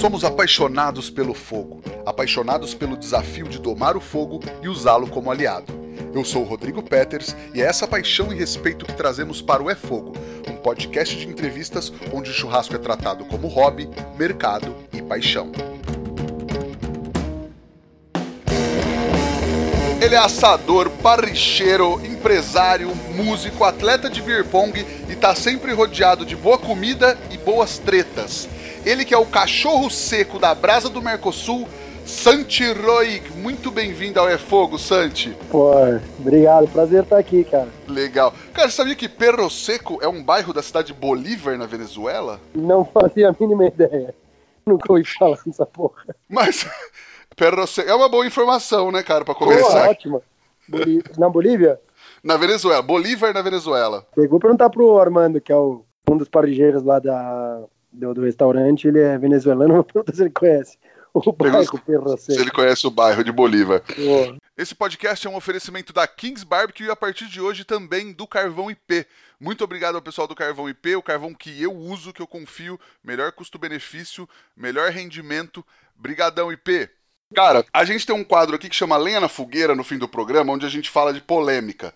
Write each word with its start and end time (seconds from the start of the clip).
Somos 0.00 0.24
apaixonados 0.24 1.08
pelo 1.08 1.32
fogo, 1.32 1.80
apaixonados 2.04 2.74
pelo 2.74 2.96
desafio 2.96 3.48
de 3.48 3.58
domar 3.58 3.96
o 3.96 4.00
fogo 4.00 4.40
e 4.62 4.68
usá-lo 4.68 5.06
como 5.06 5.30
aliado. 5.30 5.72
Eu 6.12 6.24
sou 6.24 6.42
o 6.42 6.44
Rodrigo 6.44 6.82
Peters 6.82 7.34
e 7.54 7.62
é 7.62 7.64
essa 7.64 7.86
paixão 7.86 8.32
e 8.32 8.36
respeito 8.36 8.84
que 8.84 8.92
trazemos 8.92 9.40
para 9.40 9.62
o 9.62 9.70
É 9.70 9.74
Fogo, 9.74 10.12
um 10.48 10.56
podcast 10.56 11.16
de 11.16 11.26
entrevistas 11.26 11.92
onde 12.12 12.30
o 12.30 12.34
churrasco 12.34 12.74
é 12.74 12.78
tratado 12.78 13.24
como 13.24 13.48
hobby, 13.48 13.88
mercado 14.18 14.74
e 14.92 15.00
paixão. 15.00 15.50
Ele 20.02 20.14
é 20.14 20.18
assador, 20.18 20.90
parricheiro, 20.90 22.04
empresário, 22.04 22.94
músico, 23.14 23.64
atleta 23.64 24.10
de 24.10 24.20
beer 24.20 24.44
pong 24.44 24.84
e 25.08 25.16
tá 25.16 25.34
sempre 25.34 25.72
rodeado 25.72 26.26
de 26.26 26.36
boa 26.36 26.58
comida 26.58 27.18
e 27.30 27.38
boas 27.38 27.78
tretas. 27.78 28.48
Ele 28.84 29.02
que 29.02 29.14
é 29.14 29.18
o 29.18 29.24
cachorro 29.24 29.88
seco 29.88 30.38
da 30.38 30.54
brasa 30.54 30.90
do 30.90 31.00
Mercosul, 31.00 31.66
Santi 32.04 32.70
Roig. 32.70 33.30
Muito 33.36 33.70
bem-vindo 33.70 34.20
ao 34.20 34.28
É 34.28 34.36
Fogo, 34.36 34.78
Santi. 34.78 35.34
Pô, 35.50 35.72
obrigado. 36.18 36.68
Prazer 36.68 37.02
estar 37.02 37.16
aqui, 37.16 37.44
cara. 37.44 37.68
Legal. 37.88 38.34
Cara, 38.52 38.68
você 38.68 38.76
sabia 38.76 38.94
que 38.94 39.08
Perro 39.08 39.48
Seco 39.48 39.98
é 40.02 40.06
um 40.06 40.22
bairro 40.22 40.52
da 40.52 40.62
cidade 40.62 40.88
de 40.88 40.92
Bolívar, 40.92 41.56
na 41.56 41.64
Venezuela? 41.64 42.38
Não 42.54 42.84
fazia 42.84 43.30
a 43.30 43.36
mínima 43.40 43.64
ideia. 43.64 44.14
Nunca 44.66 44.92
ouvi 44.92 45.04
falar 45.06 45.38
nessa 45.46 45.64
porra. 45.64 46.04
Mas 46.28 46.66
Perro 47.34 47.66
Seco 47.66 47.88
é 47.88 47.94
uma 47.94 48.08
boa 48.10 48.26
informação, 48.26 48.92
né, 48.92 49.02
cara, 49.02 49.24
pra 49.24 49.34
começar. 49.34 49.84
Pô, 49.84 49.90
ótima. 49.90 50.22
Boli... 50.68 51.02
Na 51.16 51.30
Bolívia? 51.30 51.80
Na 52.22 52.36
Venezuela. 52.36 52.82
Bolívar 52.82 53.32
na 53.32 53.40
Venezuela. 53.40 54.06
Pegou 54.14 54.38
perguntar 54.38 54.68
pro 54.68 54.98
Armando, 54.98 55.40
que 55.40 55.50
é 55.50 55.56
o, 55.56 55.86
um 56.10 56.18
dos 56.18 56.28
parrilleiros 56.28 56.82
lá 56.82 56.98
da, 56.98 57.64
do, 57.94 58.14
do 58.14 58.22
restaurante. 58.22 58.88
Ele 58.88 59.00
é 59.00 59.16
venezuelano, 59.16 59.74
vou 59.74 59.84
perguntar 59.84 60.14
se 60.14 60.22
ele 60.22 60.30
conhece 60.30 60.78
o 61.14 61.32
bairro 61.32 62.18
Se 62.18 62.40
ele 62.40 62.50
conhece 62.50 62.86
o 62.86 62.90
bairro 62.90 63.24
de 63.24 63.30
Bolívar. 63.30 63.80
Pô. 63.80 64.36
Esse 64.56 64.74
podcast 64.74 65.26
é 65.26 65.30
um 65.30 65.36
oferecimento 65.36 65.92
da 65.92 66.06
Kings 66.06 66.44
Barbecue 66.44 66.86
e 66.86 66.90
a 66.90 66.96
partir 66.96 67.26
de 67.26 67.40
hoje 67.40 67.64
também 67.64 68.12
do 68.12 68.26
Carvão 68.26 68.70
IP. 68.70 69.06
Muito 69.38 69.62
obrigado 69.62 69.94
ao 69.94 70.02
pessoal 70.02 70.26
do 70.26 70.34
Carvão 70.34 70.68
IP, 70.68 70.96
o 70.96 71.02
carvão 71.02 71.34
que 71.34 71.62
eu 71.62 71.72
uso, 71.72 72.12
que 72.12 72.22
eu 72.22 72.26
confio, 72.26 72.78
melhor 73.02 73.30
custo-benefício, 73.32 74.28
melhor 74.56 74.90
rendimento. 74.90 75.64
Brigadão 75.96 76.52
IP. 76.52 76.88
Cara, 77.34 77.64
a 77.72 77.84
gente 77.84 78.06
tem 78.06 78.14
um 78.14 78.24
quadro 78.24 78.54
aqui 78.54 78.68
que 78.68 78.76
chama 78.76 78.96
Lenha 78.96 79.20
na 79.20 79.28
Fogueira 79.28 79.74
no 79.74 79.84
fim 79.84 79.98
do 79.98 80.08
programa, 80.08 80.52
onde 80.52 80.66
a 80.66 80.68
gente 80.68 80.90
fala 80.90 81.12
de 81.12 81.20
polêmica. 81.20 81.94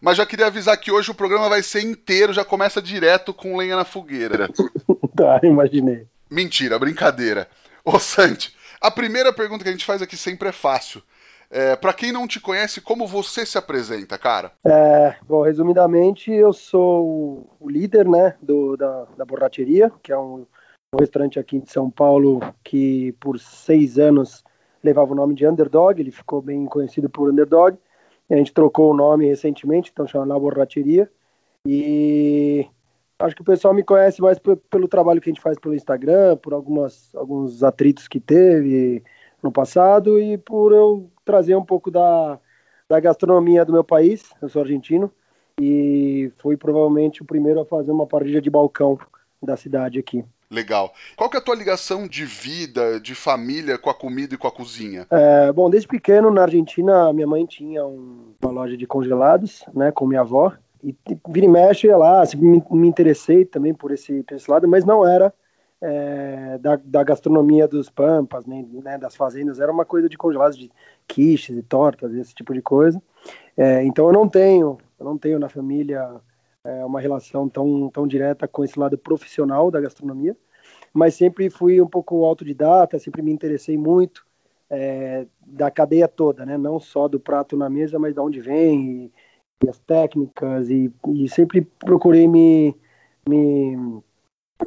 Mas 0.00 0.16
já 0.16 0.24
queria 0.24 0.46
avisar 0.46 0.76
que 0.78 0.92
hoje 0.92 1.10
o 1.10 1.14
programa 1.14 1.48
vai 1.48 1.62
ser 1.62 1.82
inteiro, 1.82 2.32
já 2.32 2.44
começa 2.44 2.80
direto 2.80 3.34
com 3.34 3.56
Lenha 3.56 3.76
na 3.76 3.84
Fogueira. 3.84 4.48
tá, 5.16 5.40
imaginei. 5.42 6.06
Mentira, 6.30 6.78
brincadeira. 6.78 7.48
Ô 7.84 7.98
Santi, 7.98 8.54
a 8.80 8.90
primeira 8.90 9.32
pergunta 9.32 9.64
que 9.64 9.68
a 9.68 9.72
gente 9.72 9.84
faz 9.84 10.00
aqui 10.00 10.16
sempre 10.16 10.48
é 10.48 10.52
fácil. 10.52 11.02
É, 11.50 11.74
para 11.74 11.94
quem 11.94 12.12
não 12.12 12.28
te 12.28 12.38
conhece, 12.38 12.80
como 12.80 13.06
você 13.06 13.46
se 13.46 13.56
apresenta, 13.56 14.18
cara? 14.18 14.52
É, 14.64 15.16
bom, 15.26 15.42
resumidamente, 15.42 16.30
eu 16.30 16.52
sou 16.52 17.56
o 17.58 17.70
líder, 17.70 18.06
né, 18.06 18.34
do, 18.42 18.76
da, 18.76 19.06
da 19.16 19.24
Borracheria, 19.24 19.90
que 20.02 20.12
é 20.12 20.18
um, 20.18 20.46
um 20.94 20.98
restaurante 21.00 21.38
aqui 21.38 21.58
de 21.58 21.72
São 21.72 21.90
Paulo 21.90 22.40
que 22.62 23.12
por 23.18 23.38
seis 23.38 23.98
anos 23.98 24.44
levava 24.84 25.12
o 25.12 25.14
nome 25.14 25.34
de 25.34 25.46
Underdog, 25.46 25.98
ele 25.98 26.10
ficou 26.10 26.42
bem 26.42 26.66
conhecido 26.66 27.08
por 27.08 27.30
Underdog. 27.30 27.78
A 28.30 28.36
gente 28.36 28.52
trocou 28.52 28.90
o 28.90 28.96
nome 28.96 29.26
recentemente, 29.26 29.90
então 29.92 30.06
chama 30.06 30.26
La 30.26 30.38
Borracheria. 30.38 31.10
E 31.66 32.66
acho 33.18 33.34
que 33.34 33.42
o 33.42 33.44
pessoal 33.44 33.74
me 33.74 33.82
conhece 33.82 34.20
mais 34.20 34.38
pelo 34.38 34.88
trabalho 34.88 35.20
que 35.20 35.28
a 35.28 35.32
gente 35.32 35.42
faz 35.42 35.58
pelo 35.58 35.74
Instagram, 35.74 36.36
por 36.36 36.52
algumas, 36.52 37.14
alguns 37.14 37.62
atritos 37.62 38.06
que 38.06 38.20
teve 38.20 39.02
no 39.42 39.50
passado 39.50 40.20
e 40.20 40.36
por 40.36 40.72
eu 40.72 41.10
trazer 41.24 41.54
um 41.56 41.64
pouco 41.64 41.90
da, 41.90 42.38
da 42.88 43.00
gastronomia 43.00 43.64
do 43.64 43.72
meu 43.72 43.84
país. 43.84 44.30
Eu 44.42 44.48
sou 44.48 44.62
argentino 44.62 45.10
e 45.60 46.30
fui 46.38 46.56
provavelmente 46.56 47.22
o 47.22 47.24
primeiro 47.24 47.60
a 47.60 47.66
fazer 47.66 47.90
uma 47.90 48.06
parrilha 48.06 48.40
de 48.40 48.50
balcão 48.50 48.98
da 49.42 49.56
cidade 49.56 49.98
aqui. 49.98 50.24
Legal. 50.50 50.92
Qual 51.14 51.28
que 51.28 51.36
é 51.36 51.40
a 51.40 51.42
tua 51.42 51.54
ligação 51.54 52.08
de 52.08 52.24
vida, 52.24 52.98
de 52.98 53.14
família 53.14 53.76
com 53.76 53.90
a 53.90 53.94
comida 53.94 54.34
e 54.34 54.38
com 54.38 54.48
a 54.48 54.52
cozinha? 54.52 55.06
É, 55.10 55.52
bom, 55.52 55.68
desde 55.68 55.86
pequeno 55.86 56.30
na 56.30 56.42
Argentina, 56.42 57.12
minha 57.12 57.26
mãe 57.26 57.44
tinha 57.44 57.84
um, 57.84 58.32
uma 58.40 58.50
loja 58.50 58.76
de 58.76 58.86
congelados, 58.86 59.64
né, 59.74 59.92
com 59.92 60.06
minha 60.06 60.22
avó. 60.22 60.52
E 60.82 60.96
vira 61.28 61.44
e 61.44 61.48
mexe, 61.48 61.88
ia 61.88 61.96
lá, 61.96 62.22
me, 62.36 62.62
me 62.70 62.88
interessei 62.88 63.44
também 63.44 63.74
por 63.74 63.90
esse, 63.90 64.22
por 64.22 64.36
esse 64.36 64.50
lado, 64.50 64.66
mas 64.66 64.84
não 64.84 65.06
era 65.06 65.34
é, 65.80 66.58
da, 66.58 66.76
da, 66.76 67.02
gastronomia 67.02 67.68
dos 67.68 67.90
pampas, 67.90 68.46
nem 68.46 68.64
né, 68.82 68.96
das 68.96 69.14
fazendas, 69.14 69.60
era 69.60 69.70
uma 69.70 69.84
coisa 69.84 70.08
de 70.08 70.16
congelados 70.16 70.56
de 70.56 70.70
quiches 71.06 71.56
e 71.56 71.62
tortas, 71.62 72.14
esse 72.14 72.34
tipo 72.34 72.54
de 72.54 72.62
coisa. 72.62 73.00
É, 73.56 73.82
então 73.84 74.06
eu 74.06 74.12
não 74.12 74.28
tenho, 74.28 74.78
eu 74.98 75.04
não 75.04 75.18
tenho 75.18 75.38
na 75.38 75.48
família 75.48 76.08
é, 76.68 76.84
uma 76.84 77.00
relação 77.00 77.48
tão, 77.48 77.88
tão 77.90 78.06
direta 78.06 78.46
com 78.46 78.62
esse 78.62 78.78
lado 78.78 78.98
profissional 78.98 79.70
da 79.70 79.80
gastronomia, 79.80 80.36
mas 80.92 81.14
sempre 81.14 81.48
fui 81.48 81.80
um 81.80 81.86
pouco 81.86 82.24
autodidata, 82.24 82.98
sempre 82.98 83.22
me 83.22 83.32
interessei 83.32 83.78
muito 83.78 84.26
é, 84.68 85.26
da 85.46 85.70
cadeia 85.70 86.06
toda, 86.06 86.44
né? 86.44 86.58
Não 86.58 86.78
só 86.78 87.08
do 87.08 87.18
prato 87.18 87.56
na 87.56 87.70
mesa, 87.70 87.98
mas 87.98 88.14
de 88.14 88.20
onde 88.20 88.40
vem 88.40 88.90
e, 88.90 89.12
e 89.64 89.68
as 89.68 89.78
técnicas 89.78 90.68
e, 90.68 90.92
e, 91.08 91.28
sempre 91.28 91.62
procurei 91.62 92.28
me, 92.28 92.76
me, 93.26 94.02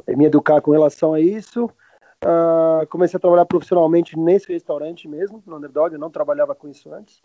me 0.08 0.24
educar 0.24 0.60
com 0.60 0.72
relação 0.72 1.14
a 1.14 1.20
isso. 1.20 1.70
Uh, 2.24 2.86
comecei 2.88 3.16
a 3.16 3.20
trabalhar 3.20 3.46
profissionalmente 3.46 4.16
nesse 4.16 4.52
restaurante 4.52 5.08
mesmo, 5.08 5.42
no 5.44 5.56
Underdog, 5.56 5.92
eu 5.92 5.98
não 5.98 6.10
trabalhava 6.10 6.54
com 6.54 6.68
isso 6.68 6.92
antes. 6.92 7.20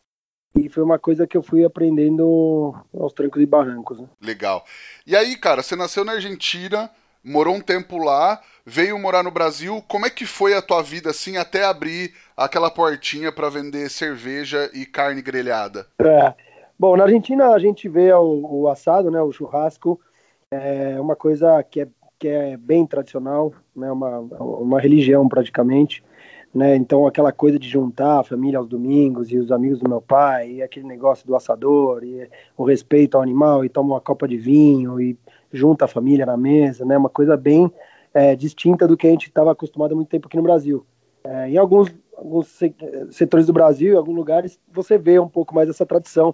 E 0.55 0.69
foi 0.69 0.83
uma 0.83 0.97
coisa 0.97 1.27
que 1.27 1.37
eu 1.37 1.43
fui 1.43 1.63
aprendendo 1.63 2.75
aos 2.97 3.13
trancos 3.13 3.41
e 3.41 3.45
barrancos. 3.45 3.99
Né? 3.99 4.07
Legal. 4.21 4.63
E 5.05 5.15
aí, 5.15 5.35
cara, 5.35 5.61
você 5.61 5.75
nasceu 5.75 6.03
na 6.03 6.13
Argentina, 6.13 6.89
morou 7.23 7.55
um 7.55 7.61
tempo 7.61 7.97
lá, 7.97 8.41
veio 8.65 8.97
morar 8.97 9.23
no 9.23 9.31
Brasil. 9.31 9.83
Como 9.87 10.05
é 10.05 10.09
que 10.09 10.25
foi 10.25 10.53
a 10.53 10.61
tua 10.61 10.81
vida 10.81 11.11
assim 11.11 11.37
até 11.37 11.63
abrir 11.63 12.13
aquela 12.35 12.71
portinha 12.71 13.31
para 13.31 13.49
vender 13.49 13.89
cerveja 13.89 14.69
e 14.73 14.85
carne 14.85 15.21
grelhada? 15.21 15.87
É. 15.99 16.33
Bom, 16.79 16.95
na 16.95 17.03
Argentina 17.03 17.49
a 17.49 17.59
gente 17.59 17.89
vê 17.89 18.13
o, 18.13 18.61
o, 18.61 18.67
assado, 18.67 19.09
né, 19.09 19.19
o 19.21 19.31
churrasco, 19.31 19.99
é 20.51 20.99
uma 20.99 21.15
coisa 21.15 21.63
que 21.63 21.81
é, 21.81 21.87
que 22.19 22.27
é 22.27 22.55
bem 22.55 22.85
tradicional, 22.85 23.51
né, 23.75 23.91
uma, 23.91 24.19
uma 24.19 24.79
religião 24.79 25.27
praticamente 25.27 26.03
né? 26.57 26.75
Então 26.75 27.05
aquela 27.05 27.31
coisa 27.31 27.59
de 27.59 27.69
juntar 27.69 28.19
a 28.19 28.23
família 28.23 28.57
aos 28.57 28.67
domingos 28.67 29.31
e 29.31 29.37
os 29.37 29.51
amigos 29.51 29.79
do 29.79 29.87
meu 29.87 30.01
pai, 30.01 30.53
e 30.53 30.63
aquele 30.63 30.87
negócio 30.87 31.25
do 31.27 31.35
assador, 31.35 32.03
e 32.03 32.27
o 32.57 32.63
respeito 32.63 33.15
ao 33.15 33.21
animal, 33.21 33.63
e 33.63 33.69
toma 33.69 33.93
uma 33.93 34.01
copa 34.01 34.27
de 34.27 34.37
vinho, 34.37 34.99
e 34.99 35.15
junta 35.53 35.85
a 35.85 35.87
família 35.87 36.25
na 36.25 36.35
mesa, 36.35 36.83
né? 36.83 36.97
Uma 36.97 37.09
coisa 37.09 37.37
bem 37.37 37.71
é, 38.11 38.35
distinta 38.35 38.87
do 38.87 38.97
que 38.97 39.05
a 39.05 39.11
gente 39.11 39.27
estava 39.27 39.51
acostumado 39.51 39.91
há 39.91 39.95
muito 39.95 40.09
tempo 40.09 40.25
aqui 40.25 40.35
no 40.35 40.41
Brasil. 40.41 40.83
É, 41.23 41.47
em 41.47 41.57
alguns, 41.57 41.93
alguns 42.15 42.59
setores 43.11 43.45
do 43.45 43.53
Brasil, 43.53 43.93
em 43.93 43.97
alguns 43.97 44.15
lugares, 44.15 44.59
você 44.73 44.97
vê 44.97 45.19
um 45.19 45.29
pouco 45.29 45.53
mais 45.53 45.69
essa 45.69 45.85
tradição, 45.85 46.33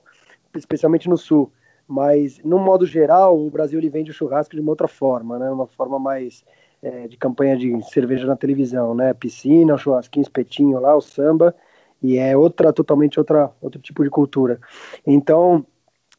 especialmente 0.55 1.09
no 1.09 1.17
Sul. 1.17 1.51
Mas, 1.85 2.39
no 2.45 2.57
modo 2.59 2.85
geral, 2.85 3.37
o 3.37 3.51
Brasil 3.51 3.77
ele 3.77 3.89
vende 3.89 4.11
o 4.11 4.13
churrasco 4.13 4.55
de 4.55 4.61
uma 4.61 4.71
outra 4.71 4.87
forma, 4.87 5.37
né? 5.37 5.51
Uma 5.51 5.67
forma 5.67 5.99
mais 5.99 6.45
é, 6.83 7.07
de 7.07 7.15
campanha 7.15 7.55
de 7.55 7.81
cerveja 7.89 8.27
na 8.27 8.35
televisão, 8.35 8.93
né? 8.93 9.13
Piscina, 9.13 9.77
churrasquinho, 9.77 10.23
espetinho 10.23 10.79
lá, 10.79 10.93
o 10.93 11.01
samba, 11.01 11.55
e 12.01 12.17
é 12.17 12.35
outra, 12.35 12.73
totalmente 12.73 13.17
outra, 13.17 13.49
outro 13.61 13.81
tipo 13.81 14.03
de 14.03 14.09
cultura. 14.09 14.59
Então, 15.07 15.65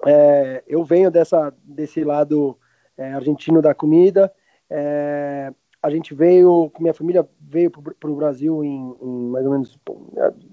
é, 0.06 0.64
eu 0.66 0.82
venho 0.82 1.10
dessa, 1.10 1.52
desse 1.62 2.02
lado 2.02 2.58
é, 2.96 3.12
argentino 3.12 3.60
da 3.60 3.74
comida, 3.74 4.32
é, 4.70 5.52
a 5.82 5.90
gente 5.90 6.14
veio, 6.14 6.72
minha 6.80 6.94
família 6.94 7.28
veio 7.38 7.70
para 7.70 8.10
o 8.10 8.16
Brasil 8.16 8.64
em, 8.64 8.96
em, 9.02 9.28
mais 9.28 9.44
ou 9.44 9.52
menos, 9.52 9.78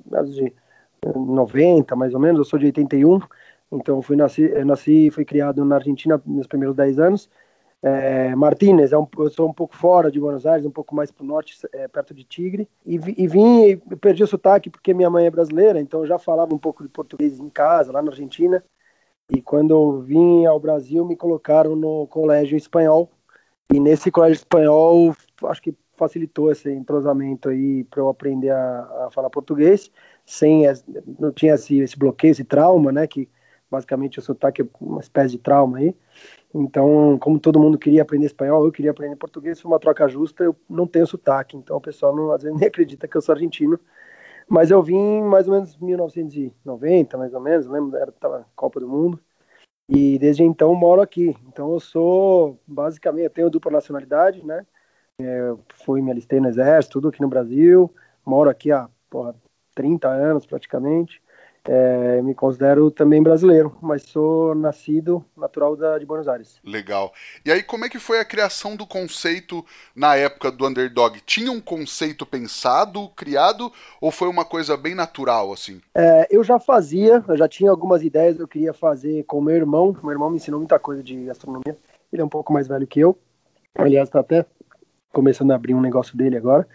menos 0.06 0.36
de 0.36 0.54
90, 1.06 1.96
mais 1.96 2.14
ou 2.14 2.20
menos, 2.20 2.40
eu 2.40 2.44
sou 2.44 2.60
de 2.60 2.66
81, 2.66 3.22
então 3.72 4.02
fui 4.02 4.18
nasci, 4.18 4.50
nasci 4.66 5.10
fui 5.10 5.24
criado 5.24 5.64
na 5.64 5.76
Argentina 5.76 6.22
nos 6.26 6.48
primeiros 6.48 6.76
10 6.76 7.00
anos, 7.00 7.30
é, 7.84 8.36
Martínez, 8.36 8.94
é 8.94 8.98
um, 8.98 9.08
eu 9.18 9.30
sou 9.30 9.50
um 9.50 9.54
pouco 9.54 9.76
fora 9.76 10.12
de 10.12 10.20
Buenos 10.20 10.46
Aires, 10.46 10.66
um 10.66 10.72
pouco 10.72 10.94
mais 10.94 11.12
para 11.12 11.24
o 11.24 11.28
norte, 11.28 11.58
é, 11.74 11.88
perto 11.88 12.14
de 12.14 12.24
Tigre. 12.24 12.70
E, 12.86 12.96
e 12.96 13.28
vim 13.28 13.66
e 13.66 13.78
perdi 13.96 14.24
o 14.24 14.28
sotaque 14.28 14.70
porque 14.70 14.94
minha 14.94 15.10
mãe 15.10 15.26
é 15.26 15.32
brasileira, 15.32 15.80
então 15.80 16.02
eu 16.02 16.08
já 16.08 16.20
falava 16.20 16.54
um 16.54 16.60
pouco 16.60 16.84
de 16.84 16.90
português 16.90 17.40
em 17.40 17.50
casa, 17.50 17.92
lá 17.92 18.02
na 18.02 18.12
Argentina. 18.12 18.64
E 19.30 19.42
quando 19.42 19.72
eu 19.72 20.02
vim 20.02 20.46
ao 20.46 20.60
Brasil, 20.60 21.06
me 21.06 21.16
colocaram 21.16 21.76
no 21.76 22.06
colégio 22.08 22.58
espanhol. 22.58 23.10
E 23.74 23.80
nesse 23.80 24.12
colégio 24.12 24.36
espanhol, 24.36 25.16
acho 25.46 25.62
que 25.62 25.74
facilitou 25.96 26.52
esse 26.52 26.70
entrosamento 26.72 27.50
aí 27.50 27.84
para 27.86 28.02
eu 28.02 28.10
aprender 28.10 28.50
a, 28.50 29.06
a, 29.06 29.10
falar 29.12 29.30
português, 29.30 29.92
sem 30.26 30.64
não 31.20 31.32
tinha 31.32 31.54
esse, 31.54 31.80
esse 31.80 31.98
bloqueio, 31.98 32.32
esse 32.32 32.44
trauma, 32.44 32.92
né? 32.92 33.08
Que 33.08 33.30
basicamente 33.70 34.20
o 34.20 34.22
sotaque 34.22 34.62
é 34.62 34.68
uma 34.82 35.00
espécie 35.00 35.38
de 35.38 35.38
trauma 35.38 35.78
aí. 35.78 35.96
Então, 36.54 37.18
como 37.20 37.40
todo 37.40 37.60
mundo 37.60 37.78
queria 37.78 38.02
aprender 38.02 38.26
espanhol, 38.26 38.66
eu 38.66 38.72
queria 38.72 38.92
aprender 38.92 39.16
português, 39.16 39.62
foi 39.62 39.72
uma 39.72 39.80
troca 39.80 40.08
justa, 40.08 40.44
eu 40.44 40.56
não 40.70 40.86
tenho 40.86 41.08
sotaque, 41.08 41.56
então 41.56 41.78
o 41.78 41.82
pessoal 41.82 42.16
não, 42.16 42.32
às 42.32 42.44
vezes 42.44 42.58
nem 42.60 42.68
acredita 42.68 43.08
que 43.08 43.16
eu 43.16 43.22
sou 43.22 43.34
argentino. 43.34 43.80
Mas 44.50 44.70
eu 44.72 44.84
vim 44.84 45.22
mais 45.22 45.48
ou 45.48 45.54
menos 45.54 45.76
em 45.76 45.86
1990, 45.86 47.18
mais 47.18 47.34
ou 47.34 47.40
menos, 47.40 47.68
lembro, 47.68 47.98
era 47.98 48.14
Copa 48.56 48.80
do 48.80 48.88
Mundo. 48.88 49.20
E 49.90 50.18
desde 50.20 50.44
então 50.44 50.74
moro 50.76 51.02
aqui. 51.02 51.36
Então 51.48 51.74
eu 51.74 51.80
sou, 51.80 52.60
basicamente, 52.66 53.26
eu 53.26 53.30
tenho 53.30 53.50
dupla 53.50 53.72
nacionalidade, 53.72 54.46
né? 54.46 54.66
É, 55.20 55.54
fui, 55.86 56.02
me 56.02 56.12
alistei 56.12 56.40
no 56.40 56.48
exército, 56.48 56.94
tudo 56.94 57.10
aqui 57.10 57.22
no 57.22 57.28
Brasil. 57.28 57.94
Moro 58.26 58.50
aqui 58.50 58.72
há 58.72 58.90
porra, 59.10 59.36
30 59.76 60.08
anos 60.08 60.46
praticamente. 60.46 61.22
É, 61.64 62.20
me 62.24 62.34
considero 62.34 62.90
também 62.90 63.22
brasileiro, 63.22 63.78
mas 63.82 64.02
sou 64.04 64.56
nascido 64.56 65.24
natural 65.38 65.76
da, 65.76 66.00
de 66.00 66.06
Buenos 66.08 66.28
Aires. 66.28 66.60
Legal. 66.66 67.14
E 67.46 67.52
aí, 67.52 67.62
como 67.62 67.86
é 67.86 67.90
que 67.90 68.00
foi 68.00 68.20
a 68.20 68.26
criação 68.26 68.76
do 68.76 68.88
conceito 68.88 69.64
na 69.96 70.16
época 70.16 70.52
do 70.52 70.66
Underdog? 70.66 71.22
Tinha 71.24 71.52
um 71.52 71.62
conceito 71.62 72.26
pensado, 72.26 73.10
criado, 73.10 73.72
ou 74.00 74.10
foi 74.10 74.28
uma 74.28 74.44
coisa 74.44 74.76
bem 74.76 74.96
natural, 74.96 75.54
assim? 75.54 75.80
É, 75.94 76.28
eu 76.32 76.44
já 76.44 76.58
fazia, 76.58 77.24
eu 77.28 77.38
já 77.38 77.48
tinha 77.48 77.70
algumas 77.70 78.04
ideias, 78.04 78.40
eu 78.40 78.48
queria 78.48 78.74
fazer 78.74 79.24
com 79.26 79.40
meu 79.40 79.56
irmão. 79.56 79.96
Meu 80.02 80.12
irmão 80.12 80.32
me 80.32 80.38
ensinou 80.38 80.60
muita 80.60 80.80
coisa 80.80 81.04
de 81.04 81.26
gastronomia. 81.26 81.78
Ele 82.12 82.22
é 82.24 82.26
um 82.26 82.30
pouco 82.30 82.52
mais 82.52 82.68
velho 82.68 82.88
que 82.88 83.00
eu. 83.00 83.16
Aliás, 83.76 84.10
está 84.10 84.20
até 84.20 84.46
começando 85.14 85.52
a 85.52 85.56
abrir 85.56 85.76
um 85.76 85.82
negócio 85.82 86.18
dele 86.18 86.38
agora. 86.38 86.68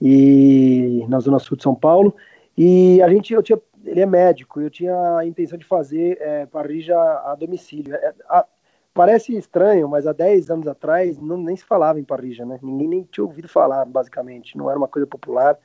E 0.00 1.04
na 1.06 1.20
Zona 1.20 1.38
Sul 1.38 1.58
de 1.58 1.62
São 1.62 1.74
Paulo. 1.74 2.16
E 2.56 3.00
a 3.02 3.08
gente, 3.08 3.32
eu 3.32 3.42
tinha 3.42 3.58
ele 3.84 4.00
é 4.00 4.06
médico, 4.06 4.60
eu 4.60 4.70
tinha 4.70 5.18
a 5.18 5.26
intenção 5.26 5.58
de 5.58 5.64
fazer 5.64 6.18
é, 6.20 6.46
parrija 6.46 6.96
a 6.96 7.34
domicílio. 7.34 7.94
É, 7.94 8.14
a, 8.28 8.46
parece 8.94 9.36
estranho, 9.36 9.88
mas 9.88 10.06
há 10.06 10.12
10 10.12 10.50
anos 10.50 10.66
atrás 10.66 11.18
não, 11.18 11.36
nem 11.36 11.56
se 11.56 11.64
falava 11.64 11.98
em 11.98 12.04
parrija, 12.04 12.44
né? 12.44 12.58
Ninguém 12.62 12.88
nem 12.88 13.02
tinha 13.04 13.24
ouvido 13.24 13.48
falar, 13.48 13.84
basicamente. 13.84 14.56
Não 14.56 14.68
era 14.68 14.78
uma 14.78 14.88
coisa 14.88 15.06
popular. 15.06 15.58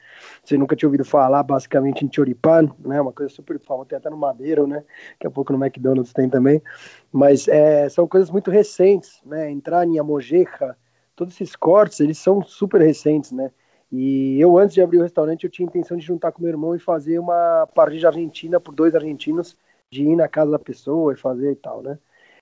Você 0.44 0.58
nunca 0.58 0.75
tinha 0.75 0.88
ouvido 0.88 1.04
falar, 1.04 1.44
basicamente, 1.44 2.06
em 2.06 2.10
choripan, 2.12 2.72
né? 2.80 3.02
Uma 3.02 3.12
coisa 3.12 3.34
super 3.34 3.60
famosa, 3.60 3.90
tem 3.90 3.98
até 3.98 4.10
no 4.10 4.18
Madeiro, 4.18 4.66
né? 4.66 4.84
Daqui 5.12 5.28
a 5.28 5.31
pouco 5.31 5.52
no 5.52 5.64
McDonald's 5.64 6.14
tem 6.14 6.30
também. 6.30 6.62
Mas 7.12 7.48
é, 7.48 7.90
são 7.90 8.08
coisas 8.08 8.30
muito 8.30 8.50
recentes, 8.50 9.22
né? 9.25 9.52
Entrar 9.52 9.86
em 9.86 10.00
amojeja, 10.00 10.75
todos 11.16 11.34
esses 11.34 11.56
cortes, 11.56 12.00
eles 12.00 12.18
são 12.18 12.42
super 12.42 12.81
recentes, 12.81 13.31
né? 13.31 13.52
E 13.92 14.39
eu, 14.39 14.57
antes 14.57 14.74
de 14.74 14.81
abrir 14.81 15.00
o 15.00 15.04
restaurante, 15.04 15.45
eu 15.45 15.50
tinha 15.50 15.66
intenção 15.66 15.98
de 15.98 16.06
juntar 16.06 16.31
com 16.31 16.42
meu 16.42 16.50
irmão 16.50 16.75
e 16.75 16.80
fazer 16.80 17.19
uma 17.19 17.68
parrilla 17.74 18.10
argentina 18.10 18.60
por 18.60 18.74
dois 18.74 18.94
argentinos, 18.94 19.57
de 19.89 20.04
ir 20.04 20.16
na 20.16 20.28
casa 20.28 20.51
da 20.51 20.60
pessoa 20.60 21.13
e 21.13 21.16
fazer 21.16 21.51
e 21.51 21.56
tal, 21.56 21.81
né? 21.81 21.98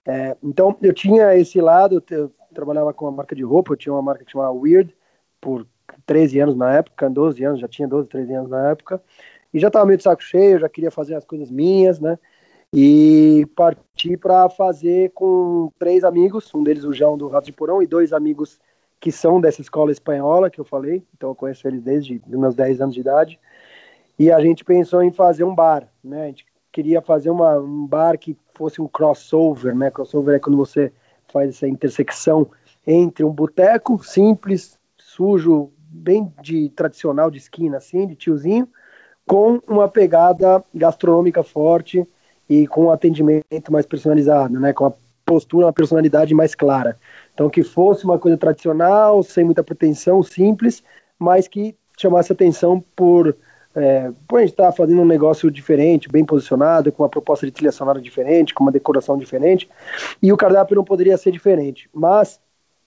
É, 0.08 0.36
então, 0.44 0.76
eu 0.82 0.94
tinha 0.94 1.36
esse 1.36 1.60
lado, 1.62 2.04
eu 2.10 2.32
trabalhava 2.54 2.94
com 2.94 3.06
uma 3.06 3.12
marca 3.12 3.36
de 3.36 3.44
roupa, 3.44 3.74
eu 3.74 3.78
tinha 3.78 3.94
uma 3.94 4.02
marca 4.02 4.24
que 4.24 4.32
chamava 4.32 4.52
Weird, 4.52 4.96
por 5.40 5.66
13 6.06 6.40
anos 6.40 6.56
na 6.56 6.74
época, 6.76 7.10
12 7.10 7.44
anos, 7.44 7.60
já 7.60 7.68
tinha 7.68 7.88
12, 7.88 8.10
13 8.10 8.34
anos 8.34 8.50
na 8.50 8.72
época, 8.72 9.02
e 9.54 9.60
já 9.60 9.68
estava 9.68 9.86
meio 9.86 9.98
de 9.98 10.04
saco 10.04 10.24
cheio, 10.24 10.60
já 10.60 10.70
queria 10.70 10.92
fazer 10.92 11.16
as 11.16 11.26
coisas 11.26 11.52
minhas, 11.52 12.00
né? 12.00 12.18
E 12.74 13.48
parti 13.56 14.18
para 14.18 14.50
fazer 14.50 15.12
com 15.12 15.72
três 15.80 16.04
amigos, 16.04 16.54
um 16.54 16.64
deles 16.64 16.84
o 16.84 16.92
João 16.92 17.18
do 17.18 17.28
Rato 17.28 17.46
de 17.46 17.54
Porão 17.54 17.82
e 17.82 17.88
dois 17.88 18.12
amigos 18.12 18.60
que 19.00 19.12
são 19.12 19.40
dessa 19.40 19.62
escola 19.62 19.92
espanhola 19.92 20.50
que 20.50 20.60
eu 20.60 20.66
falei, 20.66 21.04
então 21.16 21.30
eu 21.30 21.36
conheço 21.36 21.68
eles 21.68 21.82
desde 21.82 22.22
meus 22.28 22.56
10 22.56 22.82
anos 22.82 22.96
de 22.96 23.02
idade, 23.02 23.40
e 24.18 24.32
a 24.32 24.40
gente 24.40 24.64
pensou 24.64 25.04
em 25.04 25.12
fazer 25.12 25.44
um 25.44 25.54
bar, 25.54 25.88
né, 26.04 26.24
a 26.24 26.28
gente 26.28 26.46
queria 26.72 27.02
fazer 27.02 27.30
uma, 27.30 27.58
um 27.58 27.86
bar 27.86 28.18
que 28.18 28.38
fosse 28.54 28.82
um 28.82 28.88
crossover, 28.88 29.76
né, 29.76 29.92
crossover 29.92 30.36
é 30.36 30.40
quando 30.40 30.58
você 30.58 30.92
faz 31.32 31.50
essa 31.50 31.68
intersecção 31.68 32.50
entre 32.86 33.24
um 33.26 33.32
boteco 33.32 34.04
simples, 34.04 34.80
sujo, 34.98 35.72
bem 35.78 36.32
de 36.42 36.70
tradicional 36.70 37.32
de 37.32 37.38
esquina, 37.38 37.78
assim, 37.78 38.06
de 38.06 38.16
tiozinho, 38.16 38.68
com 39.26 39.60
uma 39.68 39.88
pegada 39.88 40.64
gastronômica 40.74 41.42
forte 41.42 42.08
e 42.50 42.68
com 42.68 42.86
um 42.86 42.92
atendimento 42.92 43.72
mais 43.72 43.86
personalizado, 43.86 44.60
né, 44.60 44.72
com 44.72 44.86
a 44.86 44.94
postura, 45.26 45.66
uma 45.66 45.74
personalidade 45.74 46.34
mais 46.36 46.54
clara. 46.54 47.00
Então, 47.36 47.50
que 47.50 47.64
fosse 47.64 48.06
uma 48.06 48.18
coisa 48.18 48.38
tradicional, 48.38 49.22
sem 49.22 49.44
muita 49.44 49.62
pretensão, 49.62 50.24
simples, 50.24 50.82
mas 51.20 51.50
que 51.50 51.76
chamasse 52.00 52.32
atenção 52.32 52.84
por, 52.96 53.36
é, 53.76 54.10
por 54.26 54.38
a 54.38 54.42
gente 54.42 54.52
estar 54.52 54.68
tá 54.68 54.72
fazendo 54.72 55.02
um 55.02 55.06
negócio 55.06 55.52
diferente, 55.52 56.08
bem 56.08 56.24
posicionado, 56.24 56.94
com 56.94 57.04
uma 57.04 57.10
proposta 57.10 57.46
de 57.46 57.52
trilha 57.52 57.74
sonora 57.74 58.00
diferente, 58.00 58.54
com 58.54 58.64
uma 58.64 58.72
decoração 58.72 59.18
diferente, 59.18 59.70
e 60.24 60.32
o 60.32 60.38
cardápio 60.38 60.78
não 60.78 60.84
poderia 60.86 61.18
ser 61.18 61.32
diferente. 61.32 61.90
Mas 61.94 62.40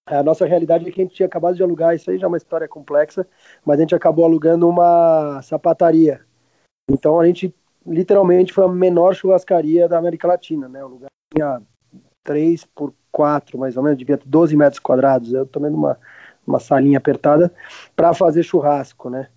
a 0.06 0.22
nossa 0.22 0.46
realidade 0.46 0.88
é 0.88 0.90
que 0.90 0.98
a 0.98 1.04
gente 1.04 1.14
tinha 1.14 1.26
acabado 1.26 1.54
de 1.54 1.62
alugar, 1.62 1.94
isso 1.94 2.10
aí 2.10 2.16
já 2.16 2.24
é 2.24 2.28
uma 2.28 2.38
história 2.38 2.66
complexa, 2.66 3.26
mas 3.66 3.78
a 3.78 3.82
gente 3.82 3.94
acabou 3.94 4.24
alugando 4.24 4.66
uma 4.66 5.42
sapataria. 5.42 6.22
Então 6.90 7.20
a 7.20 7.26
gente 7.26 7.54
literalmente 7.86 8.54
foi 8.54 8.64
a 8.64 8.68
menor 8.68 9.14
churrascaria 9.14 9.86
da 9.86 9.98
América 9.98 10.26
Latina, 10.26 10.68
né? 10.68 10.82
O 10.82 10.88
lugar 10.88 11.10
tinha 11.34 11.60
3 12.28 12.62
por 12.74 12.92
4, 13.10 13.58
mais 13.58 13.74
ou 13.78 13.82
menos, 13.82 13.98
devia 13.98 14.18
ter 14.18 14.28
12 14.28 14.54
metros 14.54 14.78
quadrados. 14.78 15.32
Eu 15.32 15.46
tomei 15.46 15.70
numa 15.70 15.98
uma 16.46 16.58
salinha 16.58 16.98
apertada 16.98 17.52
para 17.96 18.12
fazer 18.14 18.42
churrasco, 18.42 19.10
né? 19.10 19.28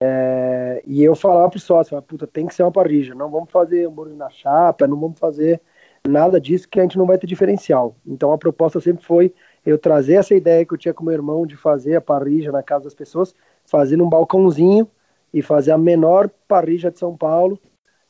É, 0.00 0.82
e 0.86 1.02
eu 1.04 1.14
falava 1.14 1.50
pro 1.50 1.60
sócio, 1.60 2.00
puta, 2.02 2.26
tem 2.26 2.46
que 2.46 2.54
ser 2.54 2.62
uma 2.62 2.72
parrilla, 2.72 3.14
não 3.14 3.30
vamos 3.30 3.50
fazer 3.50 3.86
hambúrguer 3.86 4.16
na 4.16 4.30
chapa, 4.30 4.86
não 4.86 4.98
vamos 4.98 5.18
fazer 5.18 5.60
nada 6.08 6.40
disso 6.40 6.68
que 6.68 6.80
a 6.80 6.82
gente 6.82 6.96
não 6.96 7.06
vai 7.06 7.18
ter 7.18 7.26
diferencial. 7.26 7.94
Então 8.06 8.32
a 8.32 8.38
proposta 8.38 8.80
sempre 8.80 9.04
foi 9.04 9.34
eu 9.66 9.76
trazer 9.78 10.14
essa 10.14 10.34
ideia 10.34 10.64
que 10.64 10.72
eu 10.72 10.78
tinha 10.78 10.94
com 10.94 11.04
meu 11.04 11.12
irmão 11.12 11.46
de 11.46 11.56
fazer 11.56 11.96
a 11.96 12.00
parrilla 12.00 12.50
na 12.50 12.62
casa 12.62 12.84
das 12.84 12.94
pessoas, 12.94 13.34
fazer 13.64 13.96
num 13.96 14.08
balcãozinho 14.08 14.88
e 15.34 15.42
fazer 15.42 15.72
a 15.72 15.78
menor 15.78 16.30
parrilla 16.48 16.90
de 16.90 16.98
São 16.98 17.14
Paulo, 17.14 17.58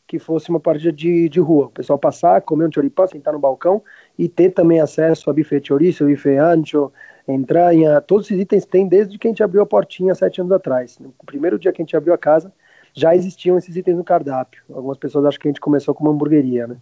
que 0.07 0.19
fosse 0.19 0.51
uma 0.51 0.61
partida 0.61 0.93
de, 0.93 1.29
de 1.29 1.41
rua. 1.41 1.67
O 1.67 1.71
pessoal 1.71 1.99
passar, 1.99 2.43
comer 2.43 2.67
um 2.67 2.73
choripã, 2.73 3.07
sentar 3.07 3.33
no 3.33 3.39
balcão 3.39 3.83
e 4.21 4.29
ter 4.29 4.51
também 4.51 4.83
acesso 4.83 5.31
a 5.31 5.33
buffet 5.33 5.67
chouriço, 5.67 6.07
buffet 6.07 6.37
ancho, 6.37 6.93
entranha, 7.27 8.03
todos 8.03 8.27
esses 8.27 8.39
itens 8.39 8.67
tem 8.67 8.87
desde 8.87 9.17
que 9.17 9.27
a 9.27 9.31
gente 9.31 9.43
abriu 9.43 9.63
a 9.63 9.67
portinha 9.67 10.15
sete 10.15 10.43
anos 10.43 10.53
atrás. 10.53 10.99
No 10.99 11.11
primeiro 11.25 11.59
dia 11.59 11.73
que 11.73 11.81
a 11.81 11.85
gente 11.85 11.97
abriu 11.97 12.13
a 12.13 12.19
casa, 12.19 12.53
já 12.93 13.17
existiam 13.17 13.57
esses 13.57 13.75
itens 13.75 13.97
no 13.97 14.05
cardápio. 14.05 14.63
Algumas 14.71 14.99
pessoas 14.99 15.25
acham 15.25 15.41
que 15.41 15.49
a 15.49 15.51
gente 15.51 15.61
começou 15.61 15.95
com 15.95 16.05
uma 16.05 16.13
hamburgueria, 16.13 16.67
né? 16.67 16.77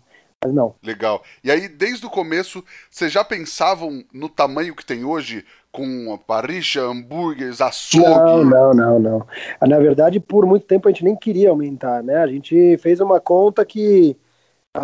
Mas 0.45 0.53
não. 0.53 0.75
Legal. 0.83 1.23
E 1.45 1.51
aí, 1.51 1.69
desde 1.69 2.05
o 2.07 2.11
começo, 2.11 2.65
vocês 2.91 3.13
já 3.13 3.23
pensavam 3.23 4.03
no 4.13 4.29
tamanho 4.29 4.75
que 4.75 4.85
tem 4.85 5.05
hoje? 5.05 5.45
Com 5.71 6.13
a 6.13 6.19
parricha, 6.19 6.81
hambúrgueres, 6.81 7.61
açougue? 7.61 8.09
Não, 8.09 8.45
não, 8.45 8.75
não, 8.75 8.99
não. 8.99 9.27
Na 9.61 9.79
verdade, 9.79 10.19
por 10.19 10.45
muito 10.45 10.67
tempo 10.67 10.89
a 10.89 10.91
gente 10.91 11.05
nem 11.05 11.15
queria 11.15 11.51
aumentar, 11.51 12.03
né? 12.03 12.17
A 12.17 12.27
gente 12.27 12.77
fez 12.79 13.01
uma 13.01 13.21
conta 13.21 13.65
que, 13.65 14.17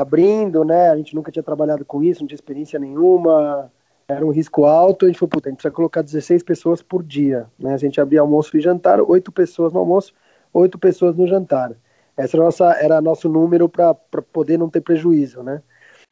abrindo, 0.01 0.65
né? 0.65 0.91
A 0.91 0.97
gente 0.97 1.15
nunca 1.15 1.31
tinha 1.31 1.43
trabalhado 1.43 1.85
com 1.85 2.03
isso, 2.03 2.21
não 2.21 2.27
tinha 2.27 2.37
experiência 2.37 2.79
nenhuma, 2.79 3.71
era 4.09 4.25
um 4.25 4.31
risco 4.31 4.65
alto. 4.65 5.07
A 5.07 5.09
gente 5.09 5.19
falou, 5.19 5.31
puta, 5.31 5.49
a 5.49 5.51
gente 5.51 5.59
precisa 5.59 5.75
colocar 5.75 6.03
16 6.03 6.43
pessoas 6.43 6.83
por 6.83 7.03
dia, 7.03 7.47
né? 7.59 7.75
A 7.75 7.79
gente 7.79 8.01
abrir 8.01 8.19
almoço 8.19 8.57
e 8.57 8.61
jantar, 8.61 9.01
8 9.01 9.33
pessoas 9.33 9.73
no 9.73 9.81
almoço, 9.81 10.13
8 10.53 10.79
pessoas 10.79 11.17
no 11.17 11.27
jantar. 11.27 11.73
Essa 12.17 12.37
era, 12.37 12.45
nossa, 12.45 12.73
era 12.73 13.01
nosso 13.01 13.29
número 13.29 13.69
para 13.69 13.95
poder 14.33 14.59
não 14.59 14.71
ter 14.71 14.81
prejuízo, 14.81 15.43
né? 15.43 15.63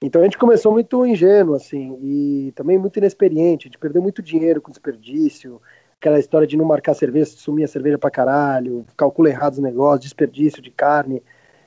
Então 0.01 0.21
a 0.21 0.25
gente 0.25 0.37
começou 0.37 0.73
muito 0.73 1.07
ingênuo, 1.07 1.55
assim, 1.55 1.97
e 2.03 2.53
também 2.57 2.77
muito 2.77 2.97
inexperiente. 2.97 3.67
A 3.67 3.69
gente 3.69 3.79
perdeu 3.79 4.03
muito 4.03 4.21
dinheiro 4.21 4.61
com 4.61 4.71
desperdício, 4.71 5.61
aquela 6.01 6.19
história 6.19 6.47
de 6.47 6.57
não 6.57 6.65
marcar 6.65 6.95
cerveja, 6.95 7.27
sumir 7.27 7.63
a 7.63 7.69
cerveja 7.69 7.97
pra 7.97 8.11
caralho, 8.11 8.85
calcula 8.97 9.29
errado 9.29 9.53
os 9.53 9.59
negócios, 9.61 10.01
desperdício 10.01 10.61
de 10.61 10.73
carne. 10.73 11.23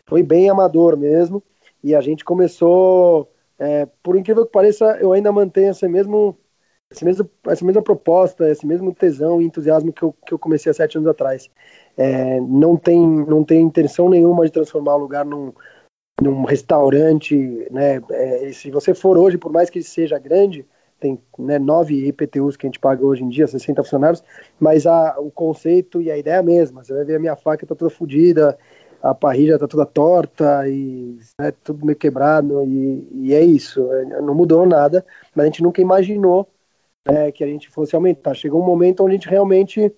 Foi 0.05 0.21
bem 0.21 0.49
amador 0.49 0.97
mesmo. 0.97 1.41
E 1.85 1.93
a 1.93 2.01
gente 2.01 2.25
começou, 2.25 3.31
é, 3.59 3.87
por 4.01 4.17
incrível 4.17 4.43
que 4.43 4.51
pareça, 4.51 4.97
eu 4.99 5.13
ainda 5.13 5.31
mantenho 5.31 5.69
esse 5.69 5.87
mesmo, 5.87 6.35
esse 6.89 7.05
mesmo, 7.05 7.29
essa 7.45 7.63
mesma 7.63 7.83
proposta, 7.83 8.49
esse 8.49 8.65
mesmo 8.65 8.91
tesão 8.91 9.39
e 9.39 9.45
entusiasmo 9.45 9.93
que 9.93 10.01
eu, 10.01 10.11
que 10.25 10.33
eu 10.33 10.39
comecei 10.39 10.71
há 10.71 10.73
sete 10.73 10.97
anos 10.97 11.07
atrás. 11.07 11.47
É, 11.95 12.41
não, 12.41 12.75
tem, 12.75 12.99
não 12.99 13.43
tem 13.43 13.61
intenção 13.61 14.09
nenhuma 14.09 14.45
de 14.45 14.51
transformar 14.51 14.95
o 14.95 14.97
lugar 14.97 15.23
num, 15.23 15.53
num 16.19 16.43
restaurante, 16.43 17.35
né? 17.69 18.01
É, 18.09 18.51
se 18.51 18.71
você 18.71 18.95
for 18.95 19.15
hoje, 19.15 19.37
por 19.37 19.51
mais 19.51 19.69
que 19.69 19.83
seja 19.83 20.17
grande, 20.17 20.65
tem 20.99 21.19
né, 21.37 21.59
nove 21.59 22.07
IPTUs 22.07 22.57
que 22.57 22.65
a 22.65 22.69
gente 22.69 22.79
paga 22.79 23.05
hoje 23.05 23.23
em 23.23 23.29
dia, 23.29 23.45
60 23.45 23.83
funcionários, 23.83 24.23
mas 24.59 24.87
a, 24.87 25.19
o 25.19 25.29
conceito 25.29 26.01
e 26.01 26.09
a 26.09 26.17
ideia 26.17 26.37
é 26.37 26.39
a 26.39 26.43
mesma. 26.43 26.83
Você 26.83 26.95
vai 26.95 27.05
ver 27.05 27.17
a 27.17 27.19
minha 27.19 27.35
faca 27.35 27.63
tá 27.63 27.75
toda 27.75 27.91
fodida, 27.91 28.57
a 29.01 29.13
parrilha 29.13 29.59
tá 29.59 29.67
toda 29.67 29.85
torta 29.85 30.67
e 30.67 31.17
né, 31.39 31.51
tudo 31.63 31.85
meio 31.85 31.97
quebrado 31.97 32.63
e, 32.65 33.07
e, 33.13 33.33
é 33.33 33.43
isso. 33.43 33.91
É, 33.91 34.21
não 34.21 34.33
mudou 34.33 34.65
nada, 34.65 35.05
mas 35.35 35.43
a 35.43 35.47
gente 35.47 35.63
nunca 35.63 35.81
imaginou 35.81 36.47
né, 37.07 37.31
que 37.31 37.43
a 37.43 37.47
gente 37.47 37.69
fosse 37.69 37.95
aumentar. 37.95 38.33
Chegou 38.33 38.61
um 38.61 38.65
momento 38.65 39.03
onde 39.03 39.15
a 39.15 39.17
gente 39.17 39.29
realmente 39.29 39.93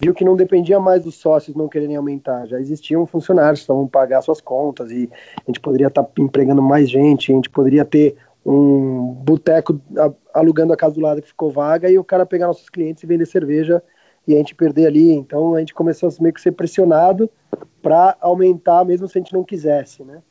viu 0.00 0.12
que 0.12 0.24
não 0.24 0.36
dependia 0.36 0.78
mais 0.80 1.04
dos 1.04 1.14
sócios 1.14 1.56
não 1.56 1.68
quererem 1.68 1.96
aumentar, 1.96 2.46
já 2.46 2.58
existiam 2.58 3.06
funcionários 3.06 3.60
que 3.60 3.64
estavam 3.64 3.86
pagar 3.86 4.22
suas 4.22 4.40
contas 4.40 4.90
e 4.90 5.08
a 5.36 5.44
gente 5.46 5.60
poderia 5.60 5.86
estar 5.86 6.02
tá 6.02 6.10
empregando 6.18 6.60
mais 6.60 6.90
gente, 6.90 7.30
a 7.30 7.34
gente 7.34 7.48
poderia 7.48 7.84
ter 7.84 8.16
um 8.44 9.14
boteco 9.24 9.80
alugando 10.34 10.72
a 10.72 10.76
casa 10.76 10.94
do 10.94 11.00
lado 11.00 11.22
que 11.22 11.28
ficou 11.28 11.50
vaga 11.50 11.88
e 11.88 11.96
o 11.96 12.04
cara 12.04 12.26
pegar 12.26 12.48
nossos 12.48 12.68
clientes 12.68 13.02
e 13.02 13.06
vender 13.06 13.24
cerveja 13.26 13.82
e 14.26 14.34
a 14.34 14.38
gente 14.38 14.54
perder 14.54 14.86
ali. 14.86 15.12
Então 15.12 15.54
a 15.54 15.60
gente 15.60 15.74
começou 15.74 16.08
a 16.08 16.22
meio 16.22 16.34
que 16.34 16.40
ser 16.40 16.52
pressionado 16.52 17.30
para 17.82 18.16
aumentar, 18.20 18.84
mesmo 18.84 19.08
se 19.08 19.18
a 19.18 19.20
gente 19.20 19.32
não 19.32 19.44
quisesse, 19.44 20.02
né? 20.02 20.22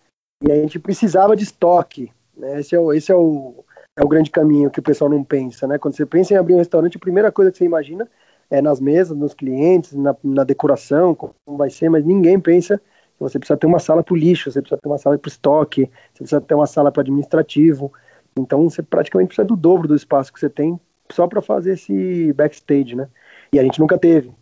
E 0.42 0.52
a 0.52 0.56
gente 0.56 0.80
precisava 0.80 1.36
de 1.36 1.44
estoque. 1.44 2.12
Né? 2.36 2.60
Esse, 2.60 2.76
é 2.76 2.80
o, 2.80 2.94
esse 2.94 3.12
é, 3.12 3.16
o, 3.16 3.64
é 3.96 4.04
o 4.04 4.08
grande 4.08 4.30
caminho 4.30 4.72
que 4.72 4.80
o 4.80 4.84
pessoal 4.84 5.10
não 5.10 5.24
pensa, 5.24 5.68
né? 5.68 5.78
Quando 5.78 5.96
você 5.96 6.06
pensa 6.06 6.34
em 6.34 6.38
abrir 6.38 6.56
um 6.56 6.58
restaurante, 6.58 6.98
a 6.98 7.00
primeira 7.00 7.32
coisa 7.32 7.52
que 7.52 7.58
você 7.58 7.66
imagina 7.66 8.10
é 8.50 8.62
nas 8.62 8.80
mesas, 8.80 9.18
nos 9.18 9.34
clientes, 9.34 9.94
na, 9.94 10.16
na 10.24 10.44
decoração, 10.44 11.16
como 11.16 11.58
vai 11.58 11.70
ser, 11.70 11.90
mas 11.90 12.06
ninguém 12.06 12.40
pensa 12.40 12.78
que 12.78 13.20
você 13.20 13.40
precisa 13.40 13.58
ter 13.58 13.68
uma 13.68 13.80
sala 13.80 14.04
para 14.04 14.14
o 14.14 14.18
lixo, 14.18 14.52
você 14.52 14.62
precisa 14.62 14.80
ter 14.82 14.88
uma 14.88 14.98
sala 14.98 15.18
para 15.18 15.30
o 15.30 15.32
estoque, 15.32 15.90
você 16.12 16.20
precisa 16.20 16.42
ter 16.42 16.56
uma 16.56 16.68
sala 16.68 16.92
para 16.92 17.02
administrativo. 17.02 17.92
Então 18.38 18.70
você 18.70 18.82
praticamente 18.82 19.30
precisa 19.30 19.48
do 19.48 19.56
dobro 19.56 19.88
do 19.88 19.96
espaço 19.96 20.34
que 20.34 20.40
você 20.40 20.50
tem 20.50 20.80
só 21.12 21.28
para 21.28 21.42
fazer 21.42 21.74
esse 21.74 22.34
backstage, 22.34 22.96
né? 22.96 23.08
E 23.54 23.60
a 23.60 23.64
gente 23.64 23.80
nunca 23.80 24.00
teve. 24.00 24.34